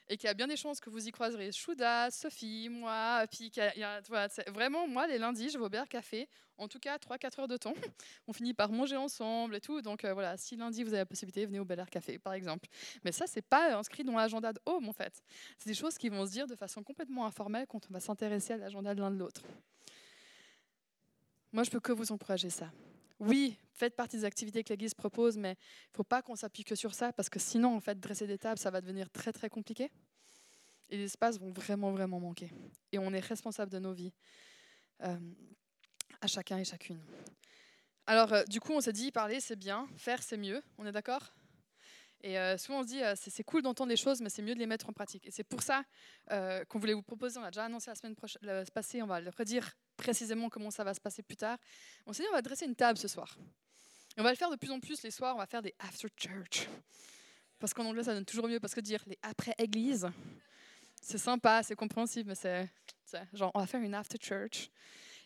et 0.09 0.17
qu'il 0.17 0.29
y 0.29 0.31
a 0.31 0.35
bien 0.35 0.47
des 0.47 0.57
chances 0.57 0.81
que 0.81 0.91
vous 0.91 1.09
y 1.09 1.11
croiserez 1.11 1.53
Chouda, 1.53 2.11
Sophie, 2.11 2.69
moi, 2.69 3.25
puis 3.31 3.51
y 3.55 3.83
a, 3.83 4.01
vraiment, 4.49 4.87
moi, 4.87 5.07
les 5.07 5.19
lundis, 5.19 5.51
je 5.51 5.59
vais 5.59 5.65
au 5.65 5.71
Air 5.71 5.89
Café, 5.89 6.29
en 6.59 6.69
tout 6.69 6.79
cas 6.79 6.97
3-4 6.97 7.41
heures 7.41 7.49
de 7.49 7.57
temps. 7.57 7.75
On 8.29 8.33
finit 8.33 8.55
par 8.55 8.71
manger 8.71 8.97
ensemble 8.97 9.57
et 9.57 9.61
tout. 9.61 9.83
Donc 9.83 10.05
euh, 10.05 10.15
voilà, 10.15 10.37
si 10.37 10.57
lundi 10.57 10.83
vous 10.83 10.91
avez 10.91 10.99
la 10.99 11.07
possibilité, 11.07 11.45
venez 11.47 11.61
au 11.61 11.65
Bel 11.65 11.79
Air 11.79 11.91
Café 11.91 12.19
par 12.19 12.33
exemple. 12.33 12.69
Mais 13.05 13.13
ça, 13.13 13.27
c'est 13.27 13.43
pas 13.43 13.77
inscrit 13.77 14.05
dans 14.05 14.17
l'agenda 14.17 14.53
de 14.53 14.61
Home 14.67 14.89
en 14.89 14.93
fait. 14.93 15.23
C'est 15.59 15.69
des 15.69 15.75
choses 15.75 15.99
qui 15.99 16.09
vont 16.09 16.25
se 16.27 16.33
dire 16.33 16.47
de 16.47 16.55
façon 16.55 16.83
complètement 16.83 17.27
informelle 17.27 17.67
quand 17.67 17.87
on 17.91 17.93
va 17.93 18.01
s'intéresser 18.01 18.55
à 18.55 18.57
l'agenda 18.57 18.95
de 18.95 19.01
l'un 19.01 19.11
de 19.11 19.17
l'autre. 19.17 19.43
Moi, 21.53 21.63
je 21.63 21.71
peux 21.71 21.81
que 21.81 21.93
vous 21.93 22.13
encourager 22.13 22.51
ça. 22.51 22.71
Oui, 23.19 23.57
faites 23.73 23.97
partie 23.97 24.17
des 24.19 24.25
activités 24.25 24.63
que 24.63 24.71
l'Église 24.71 24.95
propose, 24.95 25.37
mais 25.37 25.53
il 25.53 25.93
ne 25.93 25.97
faut 25.97 26.05
pas 26.05 26.23
qu'on 26.23 26.37
s'appuie 26.37 26.65
que 26.65 26.75
sur 26.75 26.95
ça, 26.95 27.13
parce 27.13 27.29
que 27.29 27.39
sinon, 27.39 27.77
en 27.77 27.81
fait, 27.81 27.99
dresser 27.99 28.27
des 28.27 28.39
tables, 28.39 28.59
ça 28.59 28.71
va 28.71 28.81
devenir 28.81 29.11
très, 29.11 29.33
très 29.33 29.49
compliqué. 29.49 29.91
Et 30.91 30.97
les 30.97 31.05
espaces 31.05 31.39
vont 31.39 31.51
vraiment, 31.51 31.91
vraiment 31.93 32.21
manquer. 32.21 32.53
Et 32.93 32.99
on 32.99 33.13
est 33.13 33.21
responsable 33.21 33.73
de 33.73 33.79
nos 33.79 33.93
vies. 33.93 34.13
Euh, 35.03 35.19
à 36.21 36.27
chacun 36.27 36.59
et 36.59 36.65
chacune. 36.65 37.01
Alors, 38.07 38.33
euh, 38.33 38.45
du 38.45 38.61
coup, 38.61 38.73
on 38.73 38.81
s'est 38.81 38.93
dit, 38.93 39.11
parler, 39.11 39.41
c'est 39.41 39.57
bien, 39.57 39.89
faire, 39.97 40.23
c'est 40.23 40.37
mieux. 40.37 40.63
On 40.79 40.87
est 40.87 40.93
d'accord? 40.93 41.35
Et 42.23 42.39
euh, 42.39 42.57
souvent, 42.57 42.81
on 42.81 42.83
se 42.83 42.89
dit, 42.89 43.03
euh, 43.03 43.15
c'est 43.17 43.45
cool 43.45 43.63
d'entendre 43.63 43.91
les 43.91 43.97
choses, 43.97 44.21
mais 44.21 44.31
c'est 44.31 44.43
mieux 44.43 44.55
de 44.55 44.59
les 44.59 44.67
mettre 44.67 44.89
en 44.89 44.93
pratique. 44.93 45.27
Et 45.27 45.31
c'est 45.31 45.45
pour 45.45 45.63
ça 45.63 45.85
qu'on 46.69 46.79
voulait 46.79 46.95
vous 46.95 47.03
proposer, 47.03 47.39
on 47.39 47.43
l'a 47.43 47.51
déjà 47.51 47.65
annoncé 47.65 47.91
la 47.91 47.95
semaine 47.95 48.17
passée, 48.73 49.03
on 49.03 49.07
va 49.07 49.21
le 49.21 49.31
redire 49.31 49.73
précisément 49.97 50.49
comment 50.49 50.71
ça 50.71 50.83
va 50.85 50.93
se 50.95 51.01
passer 51.01 51.23
plus 51.23 51.37
tard. 51.37 51.59
On 52.07 52.13
s'est 52.13 52.23
dit, 52.23 52.29
on 52.31 52.35
va 52.35 52.43
dresser 52.43 52.67
une 52.67 52.75
table 52.75 52.99
ce 52.99 53.09
soir. 53.09 53.39
Et 54.17 54.21
on 54.21 54.25
va 54.25 54.31
le 54.31 54.37
faire 54.37 54.51
de 54.51 54.57
plus 54.57 54.71
en 54.71 54.81
plus 54.81 55.03
les 55.03 55.11
soirs, 55.11 55.37
on 55.37 55.39
va 55.39 55.47
faire 55.47 55.63
des 55.63 55.75
after 55.79 56.09
church. 56.17 56.69
Parce 57.59 57.73
qu'en 57.73 57.85
anglais, 57.85 58.03
ça 58.03 58.15
donne 58.15 58.25
toujours 58.25 58.49
mieux, 58.49 58.61
parce 58.61 58.75
que 58.75 58.81
dire 58.81 59.03
les 59.07 59.19
après-église, 59.23 60.09
c'est 61.01 61.19
sympa, 61.19 61.63
c'est 61.63 61.77
compréhensible, 61.77 62.31
mais 62.31 62.35
c'est 62.35 62.69
genre, 63.33 63.53
on 63.55 63.61
va 63.61 63.67
faire 63.67 63.81
une 63.81 63.95
after 63.95 64.19
church. 64.21 64.71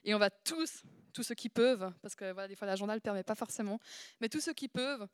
Et 0.04 0.14
on 0.14 0.18
va 0.18 0.30
tous, 0.30 0.82
tous 1.12 1.22
ceux 1.22 1.34
qui 1.34 1.48
peuvent, 1.48 1.92
parce 2.02 2.14
que 2.14 2.32
voilà, 2.32 2.48
des 2.48 2.56
fois 2.56 2.66
l'agenda 2.66 2.92
ne 2.92 2.96
le 2.96 3.00
permet 3.00 3.22
pas 3.22 3.34
forcément, 3.34 3.78
mais 4.20 4.28
tous 4.28 4.40
ceux 4.40 4.52
qui 4.52 4.68
peuvent, 4.68 5.06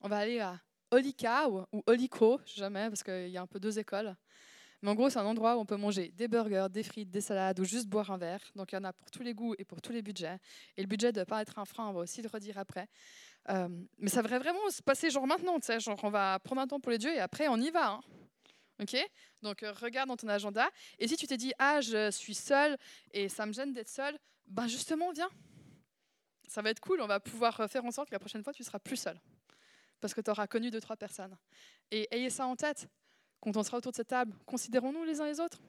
on 0.00 0.08
va 0.08 0.18
aller 0.18 0.40
à 0.40 0.60
Olika 0.90 1.48
ou, 1.48 1.64
ou 1.72 1.82
Oliko, 1.86 2.40
jamais, 2.46 2.88
parce 2.88 3.02
qu'il 3.02 3.28
y 3.28 3.36
a 3.36 3.42
un 3.42 3.46
peu 3.46 3.60
deux 3.60 3.78
écoles. 3.78 4.16
Mais 4.82 4.90
en 4.90 4.94
gros, 4.94 5.10
c'est 5.10 5.18
un 5.18 5.26
endroit 5.26 5.56
où 5.56 5.60
on 5.60 5.66
peut 5.66 5.76
manger 5.76 6.10
des 6.16 6.26
burgers, 6.26 6.68
des 6.70 6.82
frites, 6.82 7.10
des 7.10 7.20
salades 7.20 7.60
ou 7.60 7.64
juste 7.64 7.86
boire 7.86 8.10
un 8.10 8.16
verre. 8.16 8.40
Donc 8.54 8.72
il 8.72 8.76
y 8.76 8.78
en 8.78 8.84
a 8.84 8.92
pour 8.92 9.10
tous 9.10 9.22
les 9.22 9.34
goûts 9.34 9.54
et 9.58 9.64
pour 9.64 9.82
tous 9.82 9.92
les 9.92 10.00
budgets. 10.00 10.38
Et 10.76 10.80
le 10.80 10.86
budget 10.86 11.08
ne 11.08 11.12
doit 11.12 11.26
pas 11.26 11.42
être 11.42 11.58
un 11.58 11.66
frein, 11.66 11.88
on 11.88 11.92
va 11.92 12.00
aussi 12.00 12.22
le 12.22 12.28
redire 12.28 12.56
après. 12.56 12.88
Euh, 13.50 13.68
mais 13.98 14.08
ça 14.08 14.22
devrait 14.22 14.38
vraiment 14.38 14.70
se 14.70 14.82
passer 14.82 15.10
genre 15.10 15.26
maintenant, 15.26 15.60
tu 15.60 15.66
sais, 15.66 15.80
genre 15.80 16.00
on 16.02 16.10
va 16.10 16.38
prendre 16.38 16.62
un 16.62 16.66
temps 16.66 16.80
pour 16.80 16.90
les 16.90 16.98
dieux 16.98 17.14
et 17.14 17.20
après 17.20 17.48
on 17.48 17.58
y 17.58 17.70
va. 17.70 17.90
Hein. 17.90 18.00
Ok? 18.80 18.96
Donc 19.42 19.62
euh, 19.62 19.72
regarde 19.72 20.08
dans 20.08 20.16
ton 20.16 20.28
agenda. 20.28 20.70
Et 20.98 21.06
si 21.08 21.16
tu 21.16 21.26
t'es 21.26 21.36
dit, 21.36 21.52
ah, 21.58 21.82
je 21.82 22.10
suis 22.10 22.34
seule 22.34 22.78
et 23.12 23.28
ça 23.28 23.44
me 23.44 23.52
gêne 23.52 23.74
d'être 23.74 23.90
seule, 23.90 24.18
ben 24.46 24.66
justement, 24.66 25.12
viens. 25.12 25.30
Ça 26.48 26.62
va 26.62 26.70
être 26.70 26.80
cool, 26.80 27.02
on 27.02 27.06
va 27.06 27.20
pouvoir 27.20 27.70
faire 27.70 27.84
en 27.84 27.92
sorte 27.92 28.08
que 28.08 28.14
la 28.14 28.18
prochaine 28.18 28.42
fois, 28.42 28.52
tu 28.52 28.64
seras 28.64 28.78
plus 28.78 28.96
seule. 28.96 29.20
Parce 30.00 30.14
que 30.14 30.20
tu 30.20 30.30
auras 30.30 30.46
connu 30.46 30.70
deux, 30.70 30.80
trois 30.80 30.96
personnes. 30.96 31.36
Et 31.90 32.08
ayez 32.10 32.30
ça 32.30 32.46
en 32.46 32.56
tête. 32.56 32.88
Quand 33.40 33.56
on 33.56 33.62
sera 33.62 33.78
autour 33.78 33.92
de 33.92 33.96
cette 33.96 34.08
table, 34.08 34.34
considérons-nous 34.46 35.04
les 35.04 35.20
uns 35.20 35.26
les 35.26 35.40
autres. 35.40 35.60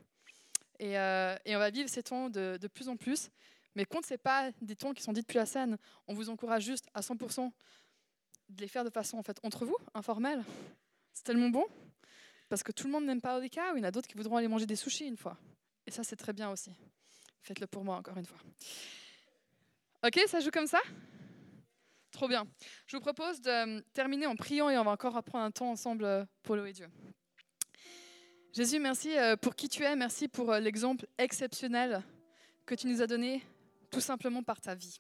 Et, 0.80 0.98
euh, 0.98 1.36
on 1.48 1.58
va 1.58 1.70
vivre 1.70 1.90
ces 1.90 2.02
de, 2.02 2.58
de 2.58 2.68
plus 2.68 2.90
en 2.90 2.98
plus. 2.98 3.30
Mais 3.76 3.86
compte, 3.86 4.06
ce 4.06 4.16
pas 4.16 4.52
des 4.62 4.76
tons 4.76 4.94
qui 4.94 5.02
sont 5.02 5.14
dits 5.14 5.22
depuis 5.22 5.38
la 5.38 5.46
scène. 5.46 5.78
On 6.08 6.14
vous 6.14 6.30
encourage 6.30 6.64
juste 6.64 6.88
à 6.94 7.02
100% 7.02 7.52
de 8.50 8.62
les 8.62 8.68
faire 8.68 8.84
de 8.84 8.90
façon 8.90 9.18
en 9.18 9.24
fait 9.24 9.40
entre 9.44 9.66
vous, 9.66 9.78
informelle. 9.94 10.44
C'est 11.14 11.24
tellement 11.24 11.50
bon. 11.50 11.66
Parce 12.50 12.64
que 12.64 12.72
tout 12.74 12.86
le 12.86 12.92
monde 12.92 13.06
n'aime 13.06 13.22
pas 13.22 13.38
Odeka, 13.38 13.74
ou 13.74 13.78
il 13.78 13.80
y 13.80 13.84
en 13.84 13.88
a 13.88 13.92
d'autres 13.92 14.08
qui 14.08 14.18
voudront 14.18 14.36
aller 14.36 14.50
manger 14.50 14.66
des 14.66 14.76
sushis 14.76 15.06
une 15.06 15.16
fois. 15.16 15.38
Et 15.88 15.92
ça, 15.92 16.04
c'est 16.04 16.18
très 16.18 16.34
bien 16.34 16.50
aussi. 16.50 16.72
Faites-le 17.42 17.68
pour 17.68 17.84
moi 17.84 17.96
encore 17.96 18.18
une 18.18 18.26
fois. 18.26 18.40
Ok, 20.06 20.20
ça 20.28 20.40
joue 20.40 20.52
comme 20.52 20.68
ça? 20.68 20.82
Trop 22.12 22.28
bien. 22.28 22.46
Je 22.88 22.98
vous 22.98 23.02
propose 23.02 23.42
de 23.42 23.50
euh, 23.50 23.82
terminer 23.94 24.28
en 24.28 24.36
priant 24.36 24.70
et 24.70 24.78
on 24.78 24.84
va 24.84 24.92
encore 24.92 25.16
apprendre 25.16 25.46
un 25.46 25.52
temps 25.52 25.72
ensemble 25.72 26.04
euh, 26.04 26.26
pour 26.44 26.56
louer 26.56 26.74
Dieu. 26.74 26.88
Jésus, 28.54 28.80
merci 28.80 29.18
euh, 29.18 29.38
pour 29.38 29.56
qui 29.56 29.70
tu 29.70 29.84
es, 29.84 29.96
merci 29.96 30.28
pour 30.28 30.54
l'exemple 30.56 31.08
exceptionnel 31.18 32.04
que 32.66 32.76
tu 32.76 32.88
nous 32.88 33.02
as 33.02 33.08
donné 33.08 33.42
tout 33.90 34.02
simplement 34.02 34.44
par 34.44 34.60
ta 34.60 34.76
vie. 34.76 35.00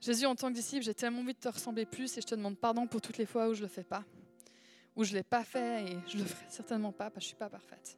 Jésus, 0.00 0.26
en 0.26 0.34
tant 0.34 0.48
que 0.48 0.54
disciple, 0.54 0.82
j'ai 0.82 0.94
tellement 0.94 1.20
envie 1.20 1.34
de 1.34 1.38
te 1.38 1.48
ressembler 1.48 1.86
plus 1.86 2.16
et 2.18 2.20
je 2.20 2.26
te 2.26 2.34
demande 2.34 2.58
pardon 2.58 2.86
pour 2.86 3.00
toutes 3.00 3.18
les 3.18 3.26
fois 3.26 3.48
où 3.48 3.54
je 3.54 3.60
ne 3.60 3.66
le 3.66 3.68
fais 3.68 3.84
pas, 3.84 4.02
où 4.96 5.04
je 5.04 5.12
ne 5.12 5.18
l'ai 5.18 5.22
pas 5.22 5.44
fait 5.44 5.84
et 5.84 5.98
je 6.08 6.16
ne 6.16 6.22
le 6.22 6.28
ferai 6.28 6.46
certainement 6.48 6.90
pas 6.90 7.10
parce 7.10 7.16
que 7.16 7.20
je 7.20 7.26
ne 7.26 7.28
suis 7.28 7.36
pas 7.36 7.50
parfaite. 7.50 7.96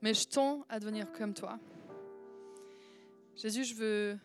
Mais 0.00 0.14
je 0.14 0.26
tends 0.26 0.64
à 0.68 0.80
devenir 0.80 1.10
comme 1.12 1.34
toi. 1.34 1.58
Jésus, 3.36 3.64
je 3.64 3.74
veux, 3.74 4.18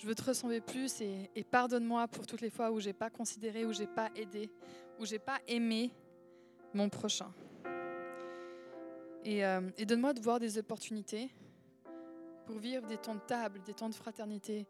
je 0.00 0.06
veux 0.06 0.14
te 0.14 0.22
ressembler 0.22 0.62
plus 0.62 1.02
et, 1.02 1.44
pardonne-moi 1.50 2.08
pour 2.08 2.26
toutes 2.26 2.40
les 2.40 2.48
fois 2.48 2.70
où 2.70 2.80
je 2.80 2.86
n'ai 2.86 2.94
pas 2.94 3.10
considéré, 3.10 3.66
où 3.66 3.72
je 3.74 3.80
n'ai 3.80 3.86
pas 3.86 4.08
aidé, 4.16 4.50
où 4.98 5.04
je 5.04 5.12
n'ai 5.12 5.18
pas 5.18 5.38
aimé 5.46 5.92
mon 6.72 6.88
prochain. 6.88 7.30
Euh, 9.26 9.70
et, 9.76 9.84
donne-moi 9.84 10.14
de 10.14 10.20
voir 10.20 10.40
des 10.40 10.56
opportunités 10.56 11.30
pour 12.46 12.56
vivre 12.56 12.86
des 12.86 12.96
temps 12.96 13.14
de 13.14 13.20
table, 13.20 13.60
des 13.62 13.74
temps 13.74 13.90
de 13.90 13.94
fraternité, 13.94 14.66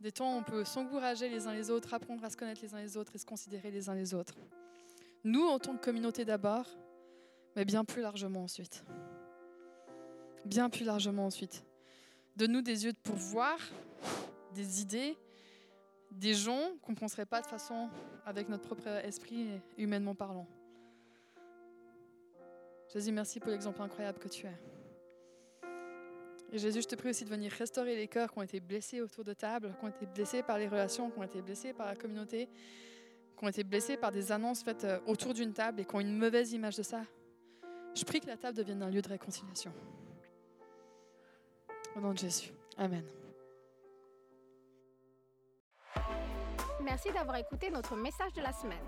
des 0.00 0.12
temps 0.12 0.36
où 0.36 0.38
on 0.38 0.44
peut 0.44 0.64
s'encourager 0.64 1.28
les 1.28 1.48
uns 1.48 1.52
les 1.52 1.68
autres, 1.68 1.92
apprendre 1.92 2.24
à 2.24 2.30
se 2.30 2.36
connaître 2.36 2.62
les 2.62 2.72
uns 2.72 2.80
les 2.80 2.96
autres 2.96 3.16
et 3.16 3.18
se 3.18 3.26
considérer 3.26 3.72
les 3.72 3.88
uns 3.88 3.96
les 3.96 4.14
autres. 4.14 4.36
Nous, 5.24 5.44
en 5.44 5.58
tant 5.58 5.76
que 5.76 5.84
communauté 5.84 6.24
d'abord, 6.24 6.66
mais 7.56 7.64
bien 7.64 7.84
plus 7.84 8.00
largement 8.00 8.44
ensuite. 8.44 8.84
Bien 10.44 10.70
plus 10.70 10.84
largement 10.84 11.26
ensuite. 11.26 11.64
Donne-nous 12.40 12.62
des 12.62 12.86
yeux 12.86 12.94
pour 13.02 13.16
voir 13.16 13.58
des 14.54 14.80
idées, 14.80 15.14
des 16.10 16.32
gens 16.32 16.70
qu'on 16.80 16.92
ne 16.92 16.96
penserait 16.96 17.26
pas 17.26 17.42
de 17.42 17.46
façon 17.46 17.90
avec 18.24 18.48
notre 18.48 18.64
propre 18.64 18.88
esprit, 19.04 19.60
humainement 19.76 20.14
parlant. 20.14 20.48
Jésus, 22.90 23.12
merci 23.12 23.40
pour 23.40 23.50
l'exemple 23.50 23.82
incroyable 23.82 24.18
que 24.18 24.28
tu 24.28 24.46
es. 24.46 24.58
Et 26.50 26.58
Jésus, 26.58 26.80
je 26.80 26.88
te 26.88 26.94
prie 26.94 27.10
aussi 27.10 27.26
de 27.26 27.28
venir 27.28 27.52
restaurer 27.52 27.94
les 27.94 28.08
cœurs 28.08 28.32
qui 28.32 28.38
ont 28.38 28.42
été 28.42 28.58
blessés 28.58 29.02
autour 29.02 29.22
de 29.22 29.34
table, 29.34 29.76
qui 29.78 29.84
ont 29.84 29.88
été 29.88 30.06
blessés 30.06 30.42
par 30.42 30.56
les 30.56 30.66
relations, 30.66 31.10
qui 31.10 31.18
ont 31.18 31.24
été 31.24 31.42
blessés 31.42 31.74
par 31.74 31.88
la 31.88 31.94
communauté, 31.94 32.48
qui 33.36 33.44
ont 33.44 33.48
été 33.48 33.64
blessés 33.64 33.98
par 33.98 34.12
des 34.12 34.32
annonces 34.32 34.62
faites 34.62 34.84
euh, 34.84 34.98
autour 35.06 35.34
d'une 35.34 35.52
table 35.52 35.80
et 35.80 35.84
qui 35.84 35.94
ont 35.94 36.00
une 36.00 36.16
mauvaise 36.16 36.54
image 36.54 36.78
de 36.78 36.84
ça. 36.84 37.02
Je 37.94 38.02
prie 38.02 38.20
que 38.20 38.28
la 38.28 38.38
table 38.38 38.56
devienne 38.56 38.82
un 38.82 38.88
lieu 38.88 39.02
de 39.02 39.08
réconciliation. 39.08 39.74
Au 41.96 42.00
nom 42.00 42.12
de 42.12 42.18
Jésus. 42.18 42.52
Amen. 42.78 43.04
Merci 46.82 47.10
d'avoir 47.12 47.36
écouté 47.36 47.70
notre 47.70 47.94
message 47.96 48.32
de 48.32 48.40
la 48.40 48.52
semaine. 48.52 48.82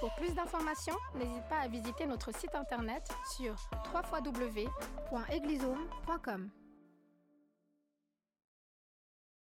Pour 0.00 0.14
plus 0.16 0.34
d'informations, 0.34 0.96
n'hésite 1.14 1.46
pas 1.48 1.60
à 1.60 1.68
visiter 1.68 2.04
notre 2.06 2.34
site 2.34 2.54
internet 2.54 3.08
sur 3.36 3.54
www.eglisome.com. 3.94 6.50